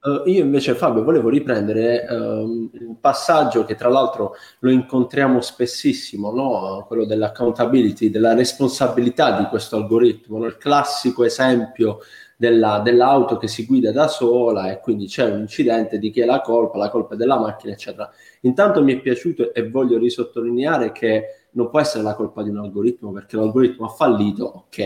Uh, 0.04 0.28
io 0.28 0.42
invece 0.42 0.74
Fabio 0.74 1.04
volevo 1.04 1.28
riprendere 1.28 2.04
uh, 2.08 2.68
un 2.72 2.98
passaggio 2.98 3.64
che 3.64 3.76
tra 3.76 3.88
l'altro 3.88 4.34
lo 4.58 4.70
incontriamo 4.70 5.40
spessissimo, 5.40 6.32
no? 6.32 6.84
quello 6.88 7.04
dell'accountability, 7.04 8.10
della 8.10 8.34
responsabilità 8.34 9.38
di 9.38 9.44
questo 9.44 9.76
algoritmo, 9.76 10.38
no? 10.38 10.46
il 10.46 10.56
classico 10.56 11.22
esempio 11.22 12.00
della, 12.34 12.80
dell'auto 12.80 13.36
che 13.36 13.46
si 13.46 13.64
guida 13.64 13.92
da 13.92 14.08
sola 14.08 14.72
e 14.72 14.80
quindi 14.80 15.06
c'è 15.06 15.30
un 15.30 15.38
incidente 15.38 16.00
di 16.00 16.10
chi 16.10 16.22
è 16.22 16.24
la 16.24 16.40
colpa, 16.40 16.78
la 16.78 16.90
colpa 16.90 17.14
è 17.14 17.16
della 17.16 17.38
macchina, 17.38 17.72
eccetera. 17.72 18.10
Intanto 18.40 18.82
mi 18.82 18.94
è 18.94 19.00
piaciuto 19.00 19.54
e 19.54 19.70
voglio 19.70 19.98
risottolineare 19.98 20.90
che 20.90 21.41
non 21.52 21.70
può 21.70 21.80
essere 21.80 22.02
la 22.02 22.14
colpa 22.14 22.42
di 22.42 22.48
un 22.48 22.58
algoritmo 22.58 23.10
perché 23.12 23.36
l'algoritmo 23.36 23.86
ha 23.86 23.90
fallito, 23.90 24.44
ok. 24.44 24.78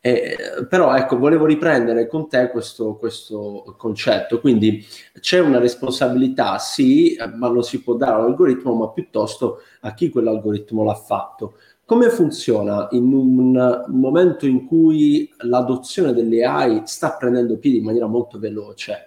Eh, 0.00 0.36
però 0.68 0.94
ecco, 0.94 1.18
volevo 1.18 1.46
riprendere 1.46 2.06
con 2.06 2.28
te 2.28 2.48
questo, 2.50 2.94
questo, 2.96 3.74
concetto. 3.76 4.40
Quindi 4.40 4.84
c'è 5.20 5.40
una 5.40 5.58
responsabilità, 5.58 6.58
sì, 6.58 7.16
ma 7.34 7.48
non 7.48 7.62
si 7.62 7.82
può 7.82 7.94
dare 7.94 8.12
all'algoritmo, 8.14 8.74
ma 8.74 8.90
piuttosto 8.90 9.60
a 9.80 9.94
chi 9.94 10.10
quell'algoritmo 10.10 10.84
l'ha 10.84 10.94
fatto. 10.94 11.54
Come 11.84 12.10
funziona 12.10 12.88
in 12.92 13.12
un 13.12 13.84
momento 13.88 14.46
in 14.46 14.66
cui 14.66 15.32
l'adozione 15.38 16.12
delle 16.12 16.44
AI 16.44 16.82
sta 16.84 17.12
prendendo 17.12 17.58
piede 17.58 17.78
in 17.78 17.84
maniera 17.84 18.06
molto 18.06 18.38
veloce? 18.38 19.05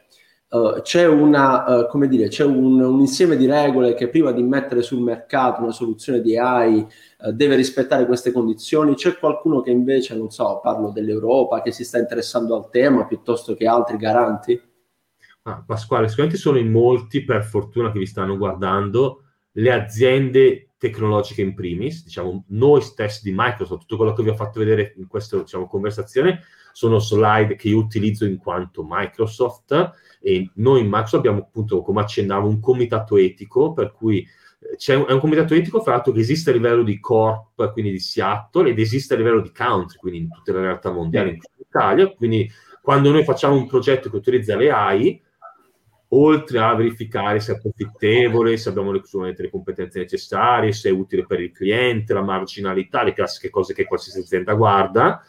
Uh, 0.51 0.81
c'è, 0.81 1.05
una, 1.05 1.85
uh, 1.87 2.05
dire, 2.07 2.27
c'è 2.27 2.43
un, 2.43 2.81
un, 2.81 2.99
insieme 2.99 3.37
di 3.37 3.45
regole 3.45 3.93
che 3.93 4.09
prima 4.09 4.31
di 4.31 4.41
mettere 4.41 4.81
sul 4.81 4.99
mercato 4.99 5.61
una 5.61 5.71
soluzione 5.71 6.21
di 6.21 6.35
AI 6.37 6.87
uh, 7.19 7.31
deve 7.31 7.55
rispettare 7.55 8.07
queste 8.07 8.31
condizioni. 8.31 8.95
C'è 8.95 9.19
qualcuno 9.19 9.61
che 9.61 9.69
invece, 9.69 10.15
non 10.15 10.31
so, 10.31 10.59
parlo 10.63 10.89
dell'Europa, 10.89 11.61
che 11.61 11.71
si 11.71 11.83
sta 11.83 11.99
interessando 11.99 12.55
al 12.55 12.71
tema 12.71 13.05
piuttosto 13.05 13.53
che 13.53 13.67
altri 13.67 13.97
garanti? 13.97 14.59
Ah, 15.43 15.63
Pasquale, 15.63 16.07
sicuramente 16.07 16.39
sono 16.39 16.57
in 16.57 16.71
molti, 16.71 17.23
per 17.23 17.43
fortuna, 17.43 17.91
che 17.91 17.99
vi 17.99 18.07
stanno 18.07 18.35
guardando, 18.35 19.25
le 19.51 19.71
aziende 19.71 20.71
tecnologiche 20.79 21.41
in 21.41 21.53
primis, 21.53 22.03
diciamo, 22.03 22.45
noi 22.47 22.81
stessi 22.81 23.21
di 23.23 23.35
Microsoft, 23.35 23.81
tutto 23.81 23.97
quello 23.97 24.13
che 24.13 24.23
vi 24.23 24.29
ho 24.29 24.35
fatto 24.35 24.59
vedere 24.59 24.93
in 24.97 25.05
questa 25.05 25.37
diciamo, 25.37 25.67
conversazione 25.67 26.41
sono 26.71 26.99
slide 26.99 27.55
che 27.55 27.69
io 27.69 27.77
utilizzo 27.77 28.25
in 28.25 28.37
quanto 28.37 28.85
Microsoft 28.87 29.91
e 30.21 30.49
noi 30.55 30.81
in 30.81 30.87
Microsoft 30.87 31.15
abbiamo 31.15 31.39
appunto, 31.39 31.81
come 31.81 32.01
accennavo, 32.01 32.47
un 32.47 32.59
comitato 32.59 33.17
etico 33.17 33.73
per 33.73 33.91
cui 33.91 34.19
eh, 34.19 34.75
c'è 34.75 34.95
un, 34.95 35.05
è 35.07 35.11
un 35.11 35.19
comitato 35.19 35.53
etico 35.53 35.81
fra 35.81 35.93
l'altro 35.93 36.11
che 36.11 36.19
esiste 36.19 36.49
a 36.49 36.53
livello 36.53 36.83
di 36.83 36.99
corp, 36.99 37.71
quindi 37.71 37.91
di 37.91 37.99
Seattle, 37.99 38.69
ed 38.69 38.79
esiste 38.79 39.13
a 39.13 39.17
livello 39.17 39.41
di 39.41 39.51
country, 39.51 39.97
quindi 39.97 40.19
in 40.19 40.29
tutte 40.29 40.51
le 40.51 40.61
realtà 40.61 40.91
mondiali, 40.91 41.31
in 41.31 41.39
Italia. 41.57 42.07
Quindi 42.13 42.49
quando 42.81 43.11
noi 43.11 43.23
facciamo 43.23 43.55
un 43.55 43.67
progetto 43.67 44.09
che 44.09 44.15
utilizza 44.15 44.55
le 44.55 44.71
AI, 44.71 45.21
oltre 46.09 46.59
a 46.59 46.73
verificare 46.73 47.39
se 47.39 47.53
è 47.53 47.59
profittevole, 47.59 48.57
se 48.57 48.69
abbiamo 48.69 48.91
le, 48.91 49.01
le, 49.35 49.49
competenze 49.49 49.99
necessarie, 49.99 50.71
se 50.71 50.89
è 50.89 50.91
utile 50.91 51.25
per 51.25 51.39
il 51.39 51.51
cliente, 51.51 52.13
la 52.13 52.23
marginalità, 52.23 53.03
le 53.03 53.13
classiche 53.13 53.49
cose 53.49 53.73
che 53.73 53.85
qualsiasi 53.85 54.19
azienda 54.19 54.53
guarda, 54.53 55.23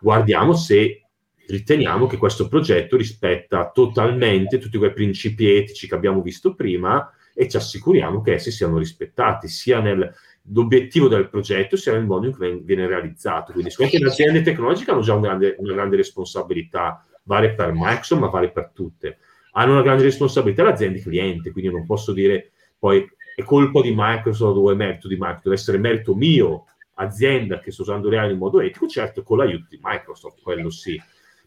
guardiamo 0.00 0.54
se 0.54 1.02
riteniamo 1.46 2.06
che 2.06 2.16
questo 2.16 2.48
progetto 2.48 2.96
rispetta 2.96 3.70
totalmente 3.70 4.58
tutti 4.58 4.78
quei 4.78 4.92
principi 4.92 5.48
etici 5.48 5.86
che 5.86 5.94
abbiamo 5.94 6.20
visto 6.22 6.54
prima 6.54 7.10
e 7.34 7.48
ci 7.48 7.56
assicuriamo 7.56 8.20
che 8.20 8.34
essi 8.34 8.50
siano 8.50 8.78
rispettati 8.78 9.46
sia 9.46 9.80
nell'obiettivo 9.80 11.08
del 11.08 11.28
progetto 11.28 11.76
sia 11.76 11.92
nel 11.92 12.04
modo 12.04 12.26
in 12.26 12.32
cui 12.32 12.60
viene 12.62 12.86
realizzato. 12.86 13.52
Quindi 13.52 13.70
sicuramente 13.70 14.04
le 14.04 14.10
aziende 14.10 14.42
tecnologiche 14.42 14.90
hanno 14.90 15.02
già 15.02 15.14
un 15.14 15.20
grande, 15.20 15.54
una 15.58 15.74
grande 15.74 15.96
responsabilità, 15.96 17.04
vale 17.24 17.54
per 17.54 17.72
Microsoft 17.72 18.20
ma 18.20 18.28
vale 18.28 18.50
per 18.50 18.70
tutte 18.74 19.18
hanno 19.58 19.72
una 19.72 19.82
grande 19.82 20.04
responsabilità 20.04 20.62
le 20.64 20.72
aziende 20.72 21.00
cliente, 21.00 21.50
quindi 21.50 21.70
non 21.70 21.86
posso 21.86 22.12
dire 22.12 22.52
poi 22.78 23.06
è 23.34 23.42
colpa 23.42 23.80
di 23.80 23.92
Microsoft 23.94 24.56
o 24.56 24.70
è 24.70 24.74
merito 24.74 25.08
di 25.08 25.14
Microsoft, 25.14 25.42
deve 25.44 25.56
essere 25.56 25.78
merito 25.78 26.14
mio, 26.14 26.66
azienda 26.98 27.58
che 27.58 27.70
sto 27.70 27.82
usando 27.82 28.08
le 28.08 28.18
AI 28.18 28.32
in 28.32 28.38
modo 28.38 28.60
etico, 28.60 28.86
certo 28.86 29.22
con 29.22 29.38
l'aiuto 29.38 29.66
di 29.70 29.78
Microsoft, 29.82 30.42
quello 30.42 30.70
sì. 30.70 31.00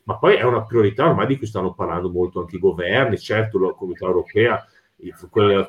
Ma 0.04 0.18
poi 0.18 0.36
è 0.36 0.44
una 0.44 0.64
priorità 0.64 1.08
ormai 1.08 1.28
di 1.28 1.38
cui 1.38 1.48
stanno 1.48 1.74
parlando 1.74 2.10
molto 2.10 2.40
anche 2.40 2.56
i 2.56 2.60
governi, 2.60 3.18
certo 3.18 3.60
la 3.60 3.74
comunità 3.74 4.06
europea, 4.06 4.66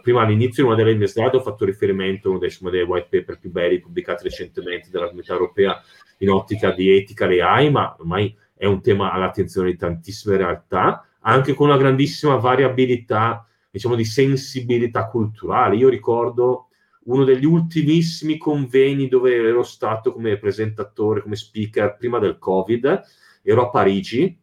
prima 0.02 0.22
all'inizio 0.22 0.64
in 0.64 0.70
una 0.70 0.82
delle 0.82 1.06
slide 1.06 1.36
ho 1.36 1.40
fatto 1.40 1.64
riferimento 1.64 2.28
a 2.28 2.30
uno 2.30 2.40
dei, 2.40 2.50
dei 2.70 2.82
white 2.82 3.08
paper 3.10 3.38
più 3.38 3.50
belli 3.50 3.78
pubblicati 3.78 4.24
recentemente 4.24 4.88
dalla 4.90 5.06
comunità 5.06 5.34
europea 5.34 5.80
in 6.18 6.30
ottica 6.30 6.72
di 6.72 6.96
etica 6.96 7.26
le 7.26 7.42
AI, 7.42 7.70
ma 7.70 7.94
ormai 7.98 8.36
è 8.56 8.66
un 8.66 8.80
tema 8.80 9.12
all'attenzione 9.12 9.70
di 9.70 9.76
tantissime 9.76 10.36
realtà 10.36 11.04
anche 11.20 11.54
con 11.54 11.68
una 11.68 11.76
grandissima 11.76 12.36
variabilità, 12.36 13.46
diciamo, 13.70 13.94
di 13.94 14.04
sensibilità 14.04 15.06
culturale. 15.06 15.76
Io 15.76 15.88
ricordo 15.88 16.68
uno 17.04 17.24
degli 17.24 17.44
ultimissimi 17.44 18.36
convegni 18.36 19.08
dove 19.08 19.34
ero 19.34 19.62
stato 19.62 20.12
come 20.12 20.38
presentatore, 20.38 21.22
come 21.22 21.36
speaker 21.36 21.96
prima 21.96 22.18
del 22.18 22.38
Covid, 22.38 23.02
ero 23.42 23.62
a 23.62 23.70
Parigi, 23.70 24.38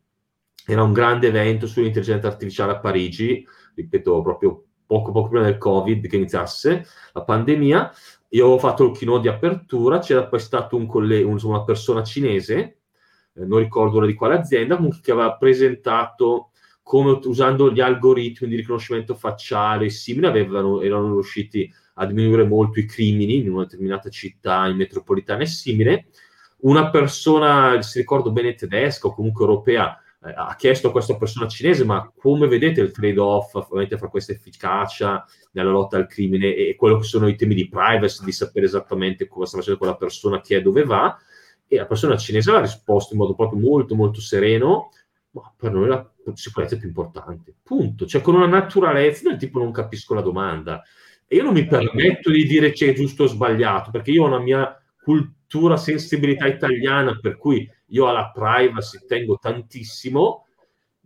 era 0.66 0.84
un 0.84 0.92
grande 0.92 1.28
evento 1.28 1.68
sull'intelligenza 1.68 2.28
artificiale 2.28 2.74
a 2.74 2.80
Parigi, 2.80 3.46
ripeto, 3.76 4.22
proprio 4.22 4.66
poco, 4.86 5.12
poco 5.12 5.30
prima 5.30 5.46
del 5.46 5.58
Covid 5.58 6.08
che 6.08 6.16
iniziasse 6.16 6.86
la 7.14 7.24
pandemia. 7.24 7.92
Io 8.30 8.48
ho 8.48 8.58
fatto 8.58 8.86
il 8.86 8.98
keynote 8.98 9.22
di 9.22 9.28
apertura, 9.30 10.00
c'era 10.00 10.28
poi 10.28 10.40
stato 10.40 10.76
un 10.76 10.88
collega, 10.88 11.28
una 11.28 11.64
persona 11.64 12.04
cinese, 12.04 12.80
eh, 13.34 13.46
non 13.46 13.60
ricordo 13.60 13.98
ora 13.98 14.06
di 14.06 14.14
quale 14.14 14.36
azienda, 14.36 14.76
comunque 14.76 15.00
che 15.02 15.12
aveva 15.12 15.38
presentato 15.38 16.52
come 16.88 17.20
usando 17.26 17.70
gli 17.70 17.82
algoritmi 17.82 18.48
di 18.48 18.56
riconoscimento 18.56 19.14
facciale 19.14 19.90
simili 19.90 20.26
avevano, 20.26 20.80
erano 20.80 21.12
riusciti 21.12 21.70
a 21.96 22.06
diminuire 22.06 22.46
molto 22.46 22.80
i 22.80 22.86
crimini 22.86 23.40
in 23.40 23.52
una 23.52 23.64
determinata 23.64 24.10
città 24.10 24.68
in 24.68 24.78
metropolitana 24.78 25.42
e 25.42 25.48
simile. 25.48 26.06
Una 26.60 26.90
persona, 26.90 27.82
se 27.82 28.00
ricordo 28.00 28.32
bene 28.32 28.56
tedesca 28.56 29.08
o 29.08 29.14
comunque 29.14 29.44
europea, 29.44 30.02
eh, 30.24 30.34
ha 30.34 30.56
chiesto 30.56 30.88
a 30.88 30.92
questa 30.92 31.18
persona 31.18 31.50
cinese 31.50 31.84
ma 31.84 32.10
come 32.16 32.48
vedete 32.48 32.80
il 32.80 32.92
trade-off 32.92 33.68
fra 33.68 34.08
questa 34.08 34.32
efficacia 34.32 35.26
nella 35.52 35.72
lotta 35.72 35.98
al 35.98 36.08
crimine 36.08 36.56
e 36.56 36.78
quello 36.78 37.00
che 37.00 37.04
sono 37.04 37.28
i 37.28 37.36
temi 37.36 37.54
di 37.54 37.68
privacy, 37.68 38.24
di 38.24 38.32
sapere 38.32 38.66
esattamente 38.66 39.28
cosa 39.28 39.48
sta 39.48 39.58
facendo 39.58 39.78
quella 39.78 39.98
persona, 39.98 40.40
chi 40.40 40.54
è, 40.54 40.62
dove 40.62 40.86
va, 40.86 41.18
e 41.68 41.76
la 41.76 41.86
persona 41.86 42.16
cinese 42.16 42.52
ha 42.52 42.62
risposto 42.62 43.12
in 43.12 43.20
modo 43.20 43.36
proprio 43.36 43.60
molto 43.60 43.94
molto 43.94 44.22
sereno, 44.22 44.92
ma 45.42 45.54
per 45.56 45.72
noi 45.72 45.88
la 45.88 46.12
sicurezza 46.34 46.76
è 46.76 46.78
più 46.78 46.88
importante. 46.88 47.54
Punto. 47.64 48.06
Cioè, 48.06 48.22
con 48.22 48.36
una 48.36 48.48
naturalezza 48.48 49.30
del 49.30 49.38
tipo 49.38 49.60
non 49.60 49.72
capisco 49.72 50.14
la 50.14 50.22
domanda. 50.22 50.84
E 51.28 51.36
io 51.36 51.44
non 51.44 51.54
mi 51.54 51.66
permetto 51.66 52.32
di 52.32 52.46
dire 52.46 52.72
che 52.72 52.90
è 52.90 52.94
giusto 52.94 53.24
o 53.24 53.28
sbagliato, 53.28 53.92
perché 53.92 54.12
io 54.12 54.24
ho 54.24 54.28
una 54.28 54.40
mia 54.40 54.82
cultura, 55.02 55.78
sensibilità 55.78 56.48
italiana, 56.48 57.18
per 57.22 57.38
cui 57.38 57.70
io 57.88 58.08
alla 58.08 58.32
privacy 58.32 59.06
tengo 59.06 59.38
tantissimo, 59.38 60.46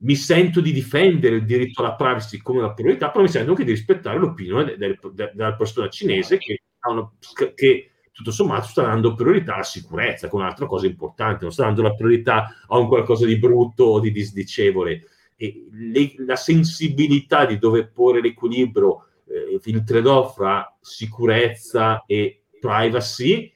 mi 0.03 0.15
sento 0.15 0.61
di 0.61 0.71
difendere 0.71 1.35
il 1.35 1.45
diritto 1.45 1.81
alla 1.81 1.95
privacy 1.95 2.37
come 2.39 2.59
una 2.59 2.73
priorità, 2.73 3.09
però 3.09 3.23
mi 3.23 3.29
sento 3.29 3.51
anche 3.51 3.63
di 3.63 3.71
rispettare 3.71 4.17
l'opinione 4.17 4.75
de- 4.77 4.99
de- 5.13 5.31
della 5.33 5.55
persona 5.55 5.89
cinese 5.89 6.37
che, 6.37 6.63
una, 6.87 7.09
che 7.53 7.90
tutto 8.11 8.31
sommato 8.31 8.67
sta 8.67 8.83
dando 8.83 9.15
priorità 9.15 9.55
alla 9.55 9.63
sicurezza, 9.63 10.27
che 10.27 10.33
è 10.33 10.39
un'altra 10.39 10.65
cosa 10.65 10.85
importante, 10.85 11.43
non 11.43 11.53
sta 11.53 11.63
dando 11.63 11.81
la 11.81 11.93
priorità 11.93 12.55
a 12.67 12.77
un 12.77 12.87
qualcosa 12.87 13.25
di 13.25 13.37
brutto 13.37 13.85
o 13.85 13.99
di 13.99 14.11
disdicevole. 14.11 15.07
E 15.35 15.67
le, 15.71 16.13
la 16.25 16.35
sensibilità 16.35 17.45
di 17.45 17.57
dove 17.57 17.87
porre 17.87 18.21
l'equilibrio, 18.21 19.07
eh, 19.27 19.59
il 19.63 19.83
trade-off 19.83 20.35
fra 20.35 20.77
sicurezza 20.79 22.03
e 22.05 22.43
privacy, 22.59 23.51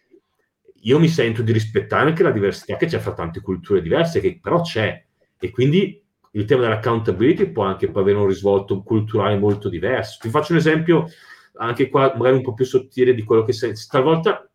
io 0.82 1.00
mi 1.00 1.08
sento 1.08 1.41
di 1.41 1.52
rispettare 1.52 2.10
anche 2.10 2.24
la 2.24 2.32
diversità 2.32 2.78
che 2.78 2.86
c'è 2.86 3.00
fra 3.00 3.13
tante 3.13 3.41
culture 3.41 3.82
diverse, 3.82 4.20
che 4.20 4.39
però 4.41 4.62
c'è. 4.62 5.04
E 5.39 5.50
quindi 5.50 6.02
il 6.32 6.46
tema 6.46 6.62
dell'accountability 6.63 7.52
può 7.52 7.63
anche 7.63 7.89
avere 7.94 8.18
un 8.18 8.28
risvolto 8.28 8.84
culturale 8.84 9.38
molto 9.38 9.70
diverso. 9.70 10.20
Ti 10.22 10.30
faccio 10.30 10.52
un 10.52 10.60
esempio 10.60 11.08
anche 11.58 11.89
qua 11.89 12.13
magari 12.15 12.38
un 12.38 12.44
po' 12.44 12.54
più 12.54 12.65
sottile 12.65 13.13
di 13.13 13.24
quello 13.24 13.44
che 13.44 13.54
sei. 13.54 13.74
Talvolta 13.89 14.50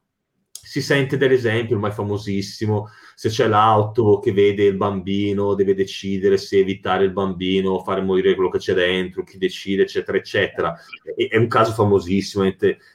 si 0.70 0.82
sente 0.82 1.16
dell'esempio 1.16 1.74
ormai 1.74 1.90
famosissimo, 1.90 2.90
se 3.16 3.28
c'è 3.28 3.48
l'auto 3.48 4.20
che 4.20 4.32
vede 4.32 4.66
il 4.66 4.76
bambino, 4.76 5.55
deve 5.55 5.74
decidere 5.74 6.36
se 6.36 6.59
evitare 6.59 7.03
il 7.03 7.11
bambino, 7.11 7.82
fare 7.82 8.03
morire 8.03 8.36
quello 8.36 8.51
che 8.51 8.59
c'è 8.59 8.74
dentro, 8.74 9.24
chi 9.24 9.36
decide, 9.36 9.82
eccetera, 9.82 10.16
eccetera. 10.16 10.76
E, 11.16 11.26
è 11.26 11.36
un 11.36 11.48
caso 11.48 11.72
famosissimo 11.72 12.44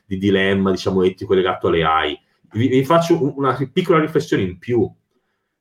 di 0.05 0.17
dilemma, 0.17 0.71
diciamo, 0.71 1.03
etico 1.03 1.33
legato 1.33 1.67
alle 1.67 1.83
AI. 1.83 2.17
Vi, 2.53 2.69
vi 2.69 2.85
faccio 2.85 3.37
una 3.37 3.57
piccola 3.73 3.99
riflessione 3.99 4.43
in 4.43 4.57
più. 4.57 4.89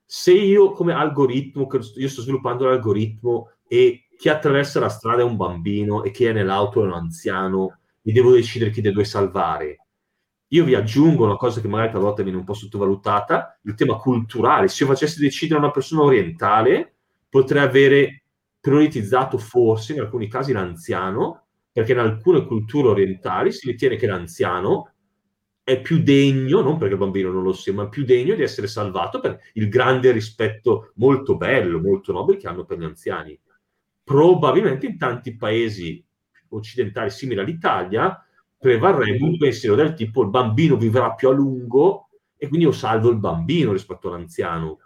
Se 0.05 0.31
io 0.31 0.71
come 0.71 0.93
algoritmo, 0.93 1.67
io 1.97 2.07
sto 2.07 2.21
sviluppando 2.21 2.65
l'algoritmo 2.65 3.49
e 3.67 4.05
chi 4.17 4.29
attraversa 4.29 4.79
la 4.79 4.87
strada 4.87 5.21
è 5.21 5.25
un 5.25 5.35
bambino 5.35 6.03
e 6.03 6.11
chi 6.11 6.23
è 6.23 6.31
nell'auto 6.31 6.81
è 6.81 6.85
un 6.85 6.93
anziano, 6.93 7.79
mi 8.05 8.13
devo 8.13 8.31
decidere 8.31 8.71
chi 8.71 8.81
dei 8.81 8.91
due 8.91 9.03
salvare. 9.03 9.77
Io 10.49 10.63
vi 10.63 10.75
aggiungo 10.75 11.25
una 11.25 11.37
cosa 11.37 11.59
che 11.59 11.67
magari 11.67 11.91
talvolta 11.91 12.21
viene 12.21 12.37
un 12.37 12.43
po' 12.43 12.53
sottovalutata, 12.53 13.59
il 13.63 13.73
tema 13.73 13.97
culturale. 13.97 14.67
Se 14.67 14.83
io 14.83 14.89
facessi 14.89 15.19
decidere 15.19 15.59
una 15.59 15.71
persona 15.71 16.03
orientale, 16.03 16.97
potrei 17.27 17.63
avere 17.63 18.23
prioritizzato 18.59 19.37
forse 19.37 19.93
in 19.93 20.01
alcuni 20.01 20.27
casi 20.27 20.53
l'anziano, 20.53 21.47
perché 21.71 21.93
in 21.93 21.99
alcune 21.99 22.45
culture 22.45 22.89
orientali 22.89 23.51
si 23.51 23.69
ritiene 23.69 23.95
che 23.95 24.07
l'anziano 24.07 24.91
è 25.63 25.81
più 25.81 26.03
degno, 26.03 26.61
non 26.61 26.77
perché 26.77 26.93
il 26.93 26.99
bambino 26.99 27.31
non 27.31 27.41
lo 27.41 27.51
sia, 27.51 27.73
ma 27.73 27.89
più 27.89 28.05
degno 28.05 28.35
di 28.35 28.43
essere 28.43 28.67
salvato 28.67 29.19
per 29.19 29.39
il 29.53 29.67
grande 29.67 30.11
rispetto 30.11 30.91
molto 30.95 31.37
bello, 31.37 31.81
molto 31.81 32.11
nobile 32.11 32.37
che 32.37 32.47
hanno 32.47 32.65
per 32.65 32.77
gli 32.77 32.83
anziani. 32.83 33.37
Probabilmente 34.03 34.85
in 34.85 34.99
tanti 34.99 35.35
paesi 35.35 36.05
occidentali 36.49 37.09
simili 37.09 37.39
all'Italia 37.39 38.19
prevarrebbe 38.57 39.23
un 39.23 39.37
pensiero 39.37 39.75
del 39.75 39.93
tipo 39.93 40.23
il 40.23 40.29
bambino 40.29 40.75
vivrà 40.75 41.13
più 41.13 41.29
a 41.29 41.33
lungo 41.33 42.09
e 42.37 42.47
quindi 42.47 42.65
io 42.65 42.71
salvo 42.71 43.09
il 43.09 43.17
bambino 43.17 43.71
rispetto 43.71 44.07
all'anziano. 44.07 44.79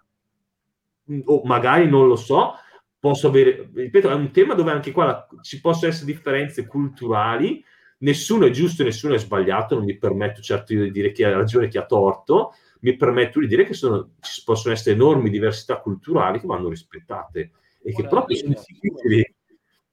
O 1.26 1.42
magari 1.44 1.90
non 1.90 2.08
lo 2.08 2.16
so, 2.16 2.54
posso 3.00 3.28
avere, 3.28 3.70
ripeto, 3.74 4.10
è 4.10 4.14
un 4.14 4.32
tema 4.32 4.54
dove 4.54 4.72
anche 4.72 4.92
qua 4.92 5.06
la, 5.06 5.28
ci 5.42 5.60
possono 5.62 5.92
essere 5.92 6.12
differenze 6.12 6.68
culturali, 6.68 7.64
nessuno 8.00 8.46
è 8.46 8.50
giusto 8.50 8.82
e 8.82 8.86
nessuno 8.86 9.16
è 9.16 9.18
sbagliato, 9.18 9.76
non 9.76 9.86
mi 9.86 9.98
permetto 9.98 10.42
certo 10.42 10.74
di 10.74 10.92
dire 10.92 11.12
chi 11.12 11.24
ha 11.24 11.32
ragione 11.32 11.66
e 11.66 11.70
chi 11.70 11.78
ha 11.78 11.86
torto, 11.86 12.54
mi 12.82 12.96
permetto 12.96 13.40
di 13.40 13.48
dire 13.48 13.66
che 13.66 13.74
sono, 13.74 14.12
ci 14.20 14.44
possono 14.44 14.74
essere 14.74 14.96
enormi 14.96 15.30
diversità 15.30 15.80
culturali 15.80 16.40
che 16.40 16.48
vanno 16.48 16.70
rispettate 16.70 17.52
e 17.82 17.94
che 17.94 18.08
proprio 18.08 18.38
sono 18.38 18.54
difficili 18.54 19.36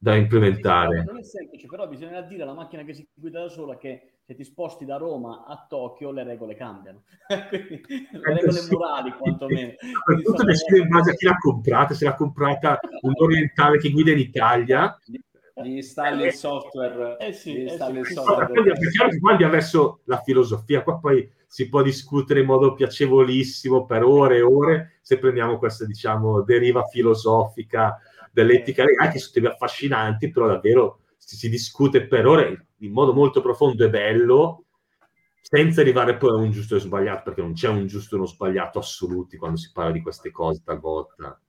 da 0.06 0.14
implementare. 0.14 1.02
Non 1.02 1.18
è 1.18 1.24
semplice, 1.24 1.66
però 1.66 1.88
bisogna 1.88 2.20
dire 2.20 2.44
alla 2.44 2.52
macchina 2.52 2.84
che 2.84 2.94
si 2.94 3.04
guida 3.12 3.40
da 3.40 3.48
sola 3.48 3.76
che 3.76 4.18
se 4.24 4.36
ti 4.36 4.44
sposti 4.44 4.84
da 4.84 4.98
Roma 4.98 5.44
a 5.48 5.66
Tokyo 5.68 6.12
le 6.12 6.22
regole 6.22 6.54
cambiano. 6.54 7.02
Quindi, 7.50 8.08
le 8.12 8.20
eh, 8.20 8.34
regole 8.34 8.52
sì. 8.52 8.72
morali 8.72 9.10
quantomeno. 9.10 9.72
Tutto 10.22 10.44
decide 10.44 10.78
in 10.78 10.88
base 10.88 11.10
a 11.10 11.14
chi 11.14 11.26
l'ha 11.26 11.36
comprata, 11.36 11.94
se 11.94 12.04
l'ha 12.04 12.14
comprata 12.14 12.78
un 13.00 13.14
orientale 13.16 13.78
che 13.78 13.90
guida 13.90 14.12
in 14.12 14.18
Italia. 14.18 14.96
Gli 15.54 15.74
installi 15.74 16.26
il 16.26 16.32
software. 16.34 17.16
Eh 17.18 17.32
sì, 17.32 17.62
installi 17.62 17.98
eh 17.98 18.04
sì. 18.04 18.12
il 18.12 18.18
software. 18.18 18.52
Perché 18.52 19.18
qua 19.18 19.32
abbiamo 19.32 19.54
messo 19.54 20.02
la 20.04 20.20
filosofia, 20.20 20.84
qua 20.84 21.00
poi 21.00 21.28
si 21.48 21.68
può 21.68 21.82
discutere 21.82 22.40
in 22.40 22.46
modo 22.46 22.74
piacevolissimo 22.74 23.84
per 23.86 24.04
ore 24.04 24.36
e 24.36 24.42
ore 24.42 24.98
se 25.02 25.18
prendiamo 25.18 25.58
questa, 25.58 25.84
diciamo, 25.84 26.42
deriva 26.42 26.84
filosofica 26.84 27.98
dell'etica, 28.36 28.84
anche 29.00 29.18
su 29.18 29.32
temi 29.32 29.46
affascinanti, 29.46 30.30
però 30.30 30.46
davvero 30.46 31.00
si, 31.16 31.36
si 31.36 31.48
discute 31.48 32.06
per 32.06 32.26
ore 32.26 32.66
in 32.80 32.92
modo 32.92 33.14
molto 33.14 33.40
profondo 33.40 33.84
e 33.84 33.88
bello, 33.88 34.64
senza 35.40 35.80
arrivare 35.80 36.18
poi 36.18 36.30
a 36.30 36.34
un 36.34 36.50
giusto 36.50 36.76
e 36.76 36.80
sbagliato, 36.80 37.22
perché 37.24 37.40
non 37.40 37.54
c'è 37.54 37.68
un 37.68 37.86
giusto 37.86 38.14
e 38.14 38.18
uno 38.18 38.26
sbagliato 38.26 38.78
assoluti 38.78 39.38
quando 39.38 39.56
si 39.56 39.70
parla 39.72 39.92
di 39.92 40.02
queste 40.02 40.30
cose 40.30 40.60
talvolta. 40.62 41.40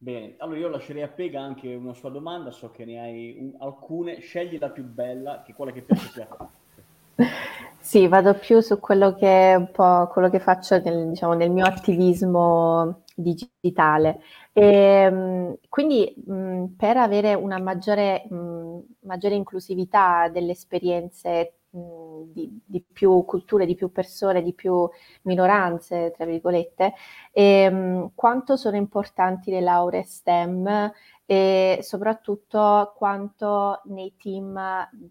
Bene, 0.00 0.34
allora 0.38 0.58
io 0.58 0.68
lascerei 0.68 1.02
a 1.02 1.08
Pega 1.08 1.40
anche 1.40 1.72
una 1.74 1.94
sua 1.94 2.10
domanda, 2.10 2.50
so 2.50 2.70
che 2.70 2.84
ne 2.84 3.00
hai 3.00 3.36
un, 3.38 3.54
alcune, 3.60 4.20
scegli 4.20 4.58
la 4.58 4.70
più 4.70 4.84
bella, 4.84 5.42
che 5.44 5.52
è 5.52 5.54
quella 5.54 5.72
che 5.72 5.82
piace 5.82 6.10
più 6.10 6.22
a 6.22 6.26
te. 6.26 7.24
Sì, 7.80 8.06
vado 8.06 8.34
più 8.34 8.60
su 8.60 8.78
quello 8.80 9.14
che, 9.14 9.54
un 9.56 9.70
po', 9.70 10.08
quello 10.12 10.28
che 10.28 10.40
faccio 10.40 10.78
nel, 10.78 11.08
diciamo, 11.08 11.32
nel 11.32 11.50
mio 11.50 11.64
attivismo 11.64 13.04
digitale. 13.22 14.20
E, 14.52 14.62
ehm, 14.64 15.56
quindi 15.68 16.14
mh, 16.26 16.64
per 16.76 16.96
avere 16.96 17.34
una 17.34 17.58
maggiore, 17.58 18.24
mh, 18.28 18.80
maggiore 19.00 19.34
inclusività 19.34 20.28
delle 20.28 20.52
esperienze 20.52 21.54
di, 21.70 22.60
di, 22.64 22.82
più 22.92 23.24
culture, 23.24 23.66
di 23.66 23.74
più 23.74 23.92
persone, 23.92 24.42
di 24.42 24.54
più 24.54 24.88
minoranze, 25.22 26.12
tra 26.16 26.24
virgolette, 26.24 26.94
e, 27.32 28.08
quanto 28.14 28.56
sono 28.56 28.76
importanti 28.76 29.50
le 29.50 29.60
lauree 29.60 30.02
STEM 30.04 30.90
e 31.30 31.80
soprattutto 31.82 32.94
quanto 32.96 33.82
nei 33.84 34.14
team 34.16 34.58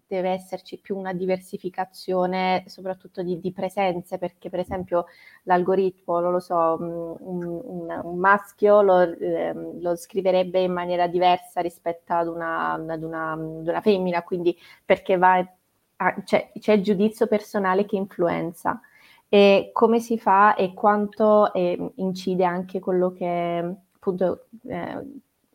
deve 0.04 0.30
esserci 0.30 0.80
più 0.80 0.96
una 0.96 1.12
diversificazione, 1.12 2.64
soprattutto 2.66 3.22
di, 3.22 3.38
di 3.38 3.52
presenze, 3.52 4.18
perché 4.18 4.50
per 4.50 4.58
esempio 4.58 5.06
l'algoritmo, 5.44 6.18
non 6.18 6.32
lo 6.32 6.40
so, 6.40 6.76
un, 6.80 7.16
un, 7.20 8.00
un 8.02 8.18
maschio 8.18 8.82
lo, 8.82 9.00
eh, 9.02 9.54
lo, 9.80 9.94
scriverebbe 9.94 10.58
in 10.58 10.72
maniera 10.72 11.06
diversa 11.06 11.60
rispetto 11.60 12.12
ad 12.14 12.26
una, 12.26 12.72
ad 12.72 13.02
una, 13.04 13.30
ad 13.34 13.68
una 13.68 13.80
femmina, 13.80 14.24
quindi 14.24 14.58
perché 14.84 15.16
va, 15.18 15.36
a, 15.98 16.22
c'è, 16.24 16.50
c'è 16.58 16.72
il 16.72 16.82
giudizio 16.82 17.28
personale 17.28 17.86
che 17.86 17.94
influenza. 17.94 18.80
E 19.28 19.70
come 19.72 20.00
si 20.00 20.18
fa 20.18 20.56
e 20.56 20.74
quanto 20.74 21.52
eh, 21.52 21.92
incide 21.96 22.44
anche 22.44 22.80
quello 22.80 23.12
che 23.12 23.76
appunto 23.94 24.46
eh, 24.66 25.04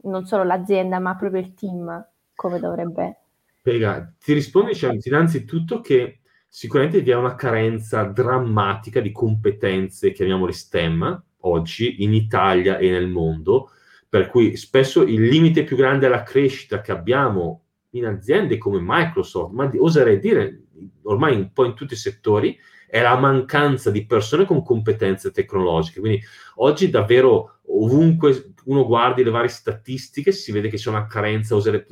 non 0.04 0.26
solo 0.26 0.44
l'azienda, 0.44 1.00
ma 1.00 1.16
proprio 1.16 1.42
il 1.42 1.54
team 1.54 2.06
come 2.36 2.60
dovrebbe. 2.60 3.18
Spiega, 3.60 4.14
ti 4.20 4.34
rispondo 4.34 4.70
dicendo 4.70 5.00
innanzitutto 5.04 5.80
che 5.80 6.20
sicuramente 6.48 7.02
vi 7.02 7.12
è 7.12 7.16
una 7.16 7.36
carenza 7.36 8.04
drammatica 8.04 9.00
di 9.00 9.12
competenze, 9.12 10.12
chiamiamole 10.12 10.52
STEM, 10.52 11.24
oggi 11.46 12.04
in 12.04 12.14
Italia 12.14 12.78
e 12.78 12.90
nel 12.90 13.08
mondo, 13.08 13.72
per 14.08 14.28
cui 14.28 14.56
spesso 14.56 15.02
il 15.02 15.24
limite 15.24 15.64
più 15.64 15.76
grande 15.76 16.06
alla 16.06 16.24
crescita 16.24 16.82
che 16.82 16.92
abbiamo 16.92 17.62
in 17.92 18.06
aziende 18.06 18.58
come 18.58 18.80
Microsoft, 18.82 19.54
ma 19.54 19.72
oserei 19.78 20.20
dire 20.20 20.62
ormai 21.04 21.36
un 21.36 21.52
po' 21.52 21.66
in 21.66 21.74
tutti 21.74 21.94
i 21.94 21.98
settori, 21.98 22.58
è 22.88 23.02
la 23.02 23.18
mancanza 23.18 23.90
di 23.90 24.06
persone 24.06 24.46
con 24.46 24.64
competenze 24.64 25.32
tecnologiche. 25.32 26.00
Quindi 26.00 26.22
oggi 26.56 26.90
davvero 26.90 27.62
ovunque 27.68 28.53
uno 28.66 28.86
guardi 28.86 29.24
le 29.24 29.30
varie 29.30 29.50
statistiche 29.50 30.32
si 30.32 30.52
vede 30.52 30.70
che 30.70 30.78
c'è 30.78 30.90
una 30.90 31.08
carenza, 31.08 31.56
oserei 31.56 31.86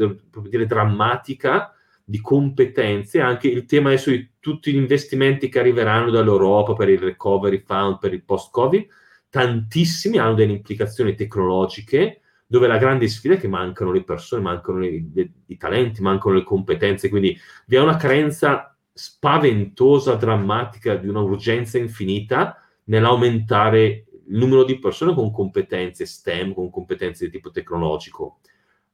dire 0.49 0.65
drammatica, 0.65 1.73
di 2.03 2.19
competenze, 2.19 3.21
anche 3.21 3.47
il 3.47 3.65
tema 3.65 3.89
adesso 3.89 4.09
di 4.09 4.31
tutti 4.39 4.71
gli 4.71 4.77
investimenti 4.77 5.49
che 5.49 5.59
arriveranno 5.59 6.11
dall'Europa 6.11 6.73
per 6.73 6.89
il 6.89 6.99
recovery 6.99 7.63
fund, 7.65 7.99
per 7.99 8.13
il 8.13 8.23
post-Covid, 8.23 8.85
tantissimi 9.29 10.17
hanno 10.17 10.33
delle 10.33 10.51
implicazioni 10.51 11.15
tecnologiche 11.15 12.21
dove 12.45 12.67
la 12.67 12.77
grande 12.77 13.07
sfida 13.07 13.35
è 13.35 13.39
che 13.39 13.47
mancano 13.47 13.93
le 13.93 14.03
persone, 14.03 14.41
mancano 14.41 14.83
i, 14.83 15.31
i 15.45 15.57
talenti, 15.57 16.01
mancano 16.01 16.35
le 16.35 16.43
competenze, 16.43 17.07
quindi 17.07 17.39
vi 17.65 17.77
è 17.77 17.79
una 17.79 17.95
carenza 17.95 18.77
spaventosa, 18.91 20.15
drammatica, 20.15 20.95
di 20.95 21.07
un'urgenza 21.07 21.77
infinita 21.77 22.57
nell'aumentare 22.85 24.07
numero 24.37 24.63
di 24.63 24.79
persone 24.79 25.13
con 25.13 25.31
competenze 25.31 26.05
STEM, 26.05 26.53
con 26.53 26.69
competenze 26.69 27.25
di 27.25 27.31
tipo 27.31 27.51
tecnologico. 27.51 28.39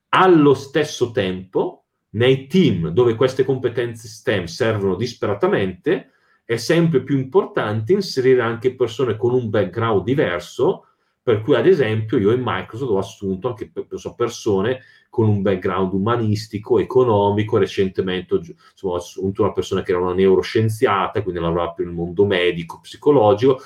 Allo 0.09 0.53
stesso 0.53 1.11
tempo, 1.11 1.83
nei 2.11 2.47
team 2.47 2.89
dove 2.89 3.15
queste 3.15 3.43
competenze 3.43 4.07
STEM 4.07 4.45
servono 4.45 4.95
disperatamente, 4.95 6.11
è 6.45 6.55
sempre 6.55 7.03
più 7.03 7.17
importante 7.17 7.93
inserire 7.93 8.41
anche 8.41 8.73
persone 8.73 9.17
con 9.17 9.33
un 9.33 9.49
background 9.49 10.03
diverso, 10.03 10.85
per 11.21 11.41
cui 11.41 11.55
ad 11.55 11.67
esempio 11.67 12.17
io 12.17 12.31
in 12.31 12.41
Microsoft 12.41 12.91
ho 12.91 12.97
assunto 12.97 13.49
anche 13.49 13.69
persone 14.15 14.79
con 15.09 15.27
un 15.27 15.41
background 15.41 15.91
umanistico, 15.91 16.79
economico, 16.79 17.57
recentemente 17.57 18.35
insomma, 18.35 18.93
ho 18.93 18.95
assunto 18.95 19.41
una 19.41 19.51
persona 19.51 19.81
che 19.81 19.91
era 19.91 19.99
una 19.99 20.13
neuroscienziata, 20.13 21.21
quindi 21.21 21.41
lavorava 21.41 21.73
più 21.73 21.83
nel 21.83 21.93
mondo 21.93 22.25
medico, 22.25 22.79
psicologico. 22.79 23.59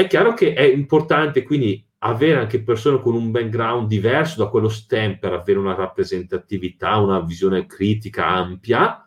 È 0.00 0.06
chiaro 0.06 0.32
che 0.32 0.54
è 0.54 0.62
importante 0.62 1.42
quindi 1.42 1.86
avere 1.98 2.38
anche 2.40 2.62
persone 2.62 3.02
con 3.02 3.14
un 3.14 3.30
background 3.30 3.86
diverso 3.86 4.42
da 4.42 4.48
quello 4.48 4.70
STEM 4.70 5.18
per 5.18 5.34
avere 5.34 5.58
una 5.58 5.74
rappresentatività, 5.74 6.96
una 6.96 7.20
visione 7.20 7.66
critica 7.66 8.26
ampia 8.26 9.06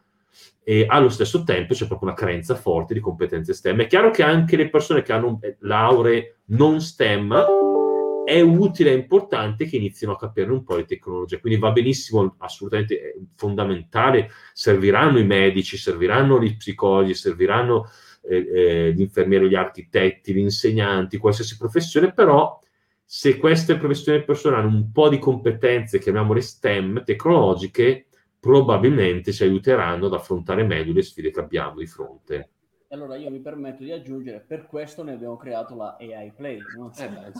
e 0.63 0.85
allo 0.87 1.09
stesso 1.09 1.43
tempo 1.43 1.73
c'è 1.73 1.87
proprio 1.87 2.09
una 2.09 2.17
carenza 2.17 2.53
forte 2.53 2.93
di 2.93 2.99
competenze 2.99 3.55
STEM. 3.55 3.81
È 3.81 3.87
chiaro 3.87 4.11
che 4.11 4.21
anche 4.21 4.55
le 4.55 4.69
persone 4.69 5.01
che 5.01 5.13
hanno 5.13 5.39
lauree 5.61 6.41
non 6.49 6.79
STEM 6.79 7.43
è 8.23 8.39
utile 8.41 8.91
e 8.91 8.93
importante 8.93 9.65
che 9.65 9.77
inizino 9.77 10.11
a 10.11 10.17
capire 10.17 10.51
un 10.51 10.63
po' 10.63 10.75
le 10.75 10.85
tecnologie. 10.85 11.39
Quindi 11.39 11.59
va 11.59 11.71
benissimo, 11.71 12.35
assolutamente 12.37 12.99
è 12.99 13.13
fondamentale, 13.35 14.29
serviranno 14.53 15.17
i 15.17 15.25
medici, 15.25 15.75
serviranno 15.75 16.39
gli 16.39 16.55
psicologi, 16.55 17.15
serviranno 17.15 17.89
eh, 18.27 18.37
eh, 18.37 18.93
gli 18.93 19.01
infermieri, 19.01 19.49
gli 19.49 19.55
architetti, 19.55 20.33
gli 20.33 20.39
insegnanti, 20.39 21.17
qualsiasi 21.17 21.57
professione, 21.57 22.13
però 22.13 22.59
se 23.05 23.37
queste 23.37 23.77
professioni 23.77 24.23
persone 24.23 24.55
hanno 24.57 24.69
un 24.69 24.91
po' 24.91 25.09
di 25.09 25.19
competenze, 25.19 25.99
chiamiamole 25.99 26.41
STEM, 26.41 27.03
tecnologiche, 27.03 28.07
probabilmente 28.39 29.31
ci 29.31 29.43
aiuteranno 29.43 30.07
ad 30.07 30.13
affrontare 30.13 30.63
meglio 30.63 30.93
le 30.93 31.01
sfide 31.01 31.31
che 31.31 31.39
abbiamo 31.39 31.79
di 31.79 31.87
fronte 31.87 32.49
allora 32.93 33.15
io 33.15 33.31
mi 33.31 33.39
permetto 33.39 33.83
di 33.83 33.91
aggiungere, 33.91 34.39
per 34.39 34.67
questo 34.67 35.03
ne 35.03 35.13
abbiamo 35.13 35.35
creato 35.35 35.75
la 35.75 35.97
AI 35.99 36.31
Play, 36.31 36.59
no? 36.77 36.91
eh 36.95 37.09
beh, 37.09 37.31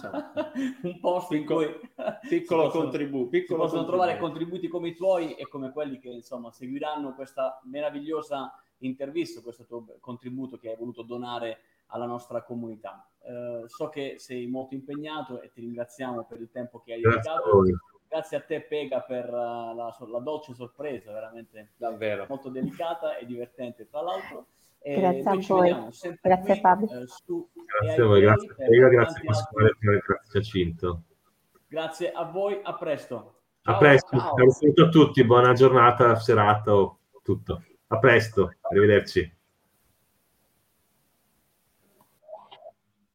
un 0.89 0.99
posto 0.99 1.36
piccolo, 1.36 1.61
in 1.61 1.73
cui 1.73 2.27
piccolo 2.27 2.69
contributo, 2.69 3.29
piccolo 3.29 3.61
possono 3.61 3.84
contributo. 3.84 4.07
trovare 4.07 4.17
contributi 4.17 4.67
come 4.67 4.88
i 4.89 4.95
tuoi 4.95 5.36
e 5.36 5.47
come 5.47 5.71
quelli 5.71 5.99
che 5.99 6.09
insomma 6.09 6.51
seguiranno 6.51 7.13
questa 7.13 7.61
meravigliosa 7.65 8.51
intervista, 8.86 9.41
questo 9.41 9.65
tuo 9.65 9.86
contributo 9.99 10.57
che 10.57 10.69
hai 10.69 10.75
voluto 10.77 11.03
donare 11.03 11.59
alla 11.88 12.05
nostra 12.05 12.43
comunità. 12.43 13.07
Eh, 13.23 13.63
so 13.67 13.89
che 13.89 14.15
sei 14.17 14.47
molto 14.47 14.73
impegnato 14.73 15.41
e 15.41 15.51
ti 15.51 15.61
ringraziamo 15.61 16.25
per 16.25 16.41
il 16.41 16.49
tempo 16.51 16.79
che 16.79 16.93
hai 16.93 17.01
dedicato 17.01 17.63
grazie 18.13 18.38
a 18.38 18.41
te 18.41 18.61
Pega 18.61 19.01
per 19.01 19.27
uh, 19.27 19.75
la, 19.75 19.95
la, 19.99 20.19
dolce 20.19 20.53
sorpresa, 20.53 21.11
veramente 21.11 21.71
davvero 21.77 22.27
molto 22.29 22.49
delicata 22.49 23.17
e 23.17 23.25
divertente 23.25 23.88
tra 23.89 24.01
l'altro. 24.01 24.45
E 24.79 24.99
grazie 24.99 25.29
a 25.29 25.36
voi, 25.47 25.69
grazie 26.21 26.53
qui, 26.53 26.59
Fabio. 26.59 26.88
Eh, 26.91 27.07
su 27.07 27.49
grazie 27.81 28.03
a 28.03 28.05
voi, 28.05 28.21
grazie 28.21 28.53
Pega, 28.53 28.88
grazie 28.89 29.23
Pasquale, 29.25 29.75
grazie 29.79 30.41
Giacinto. 30.41 31.01
Grazie 31.67 32.11
a 32.11 32.23
voi, 32.25 32.59
a 32.61 32.75
presto. 32.75 33.39
Ciao, 33.61 33.75
a 33.75 33.77
presto, 33.79 34.17
ciao. 34.17 34.49
saluto 34.51 34.84
a 34.84 34.89
tutti, 34.89 35.25
buona 35.25 35.53
giornata, 35.53 36.15
serata, 36.15 36.71
tutto. 37.23 37.63
A 37.88 37.97
presto, 37.97 38.49
arrivederci. 38.61 39.31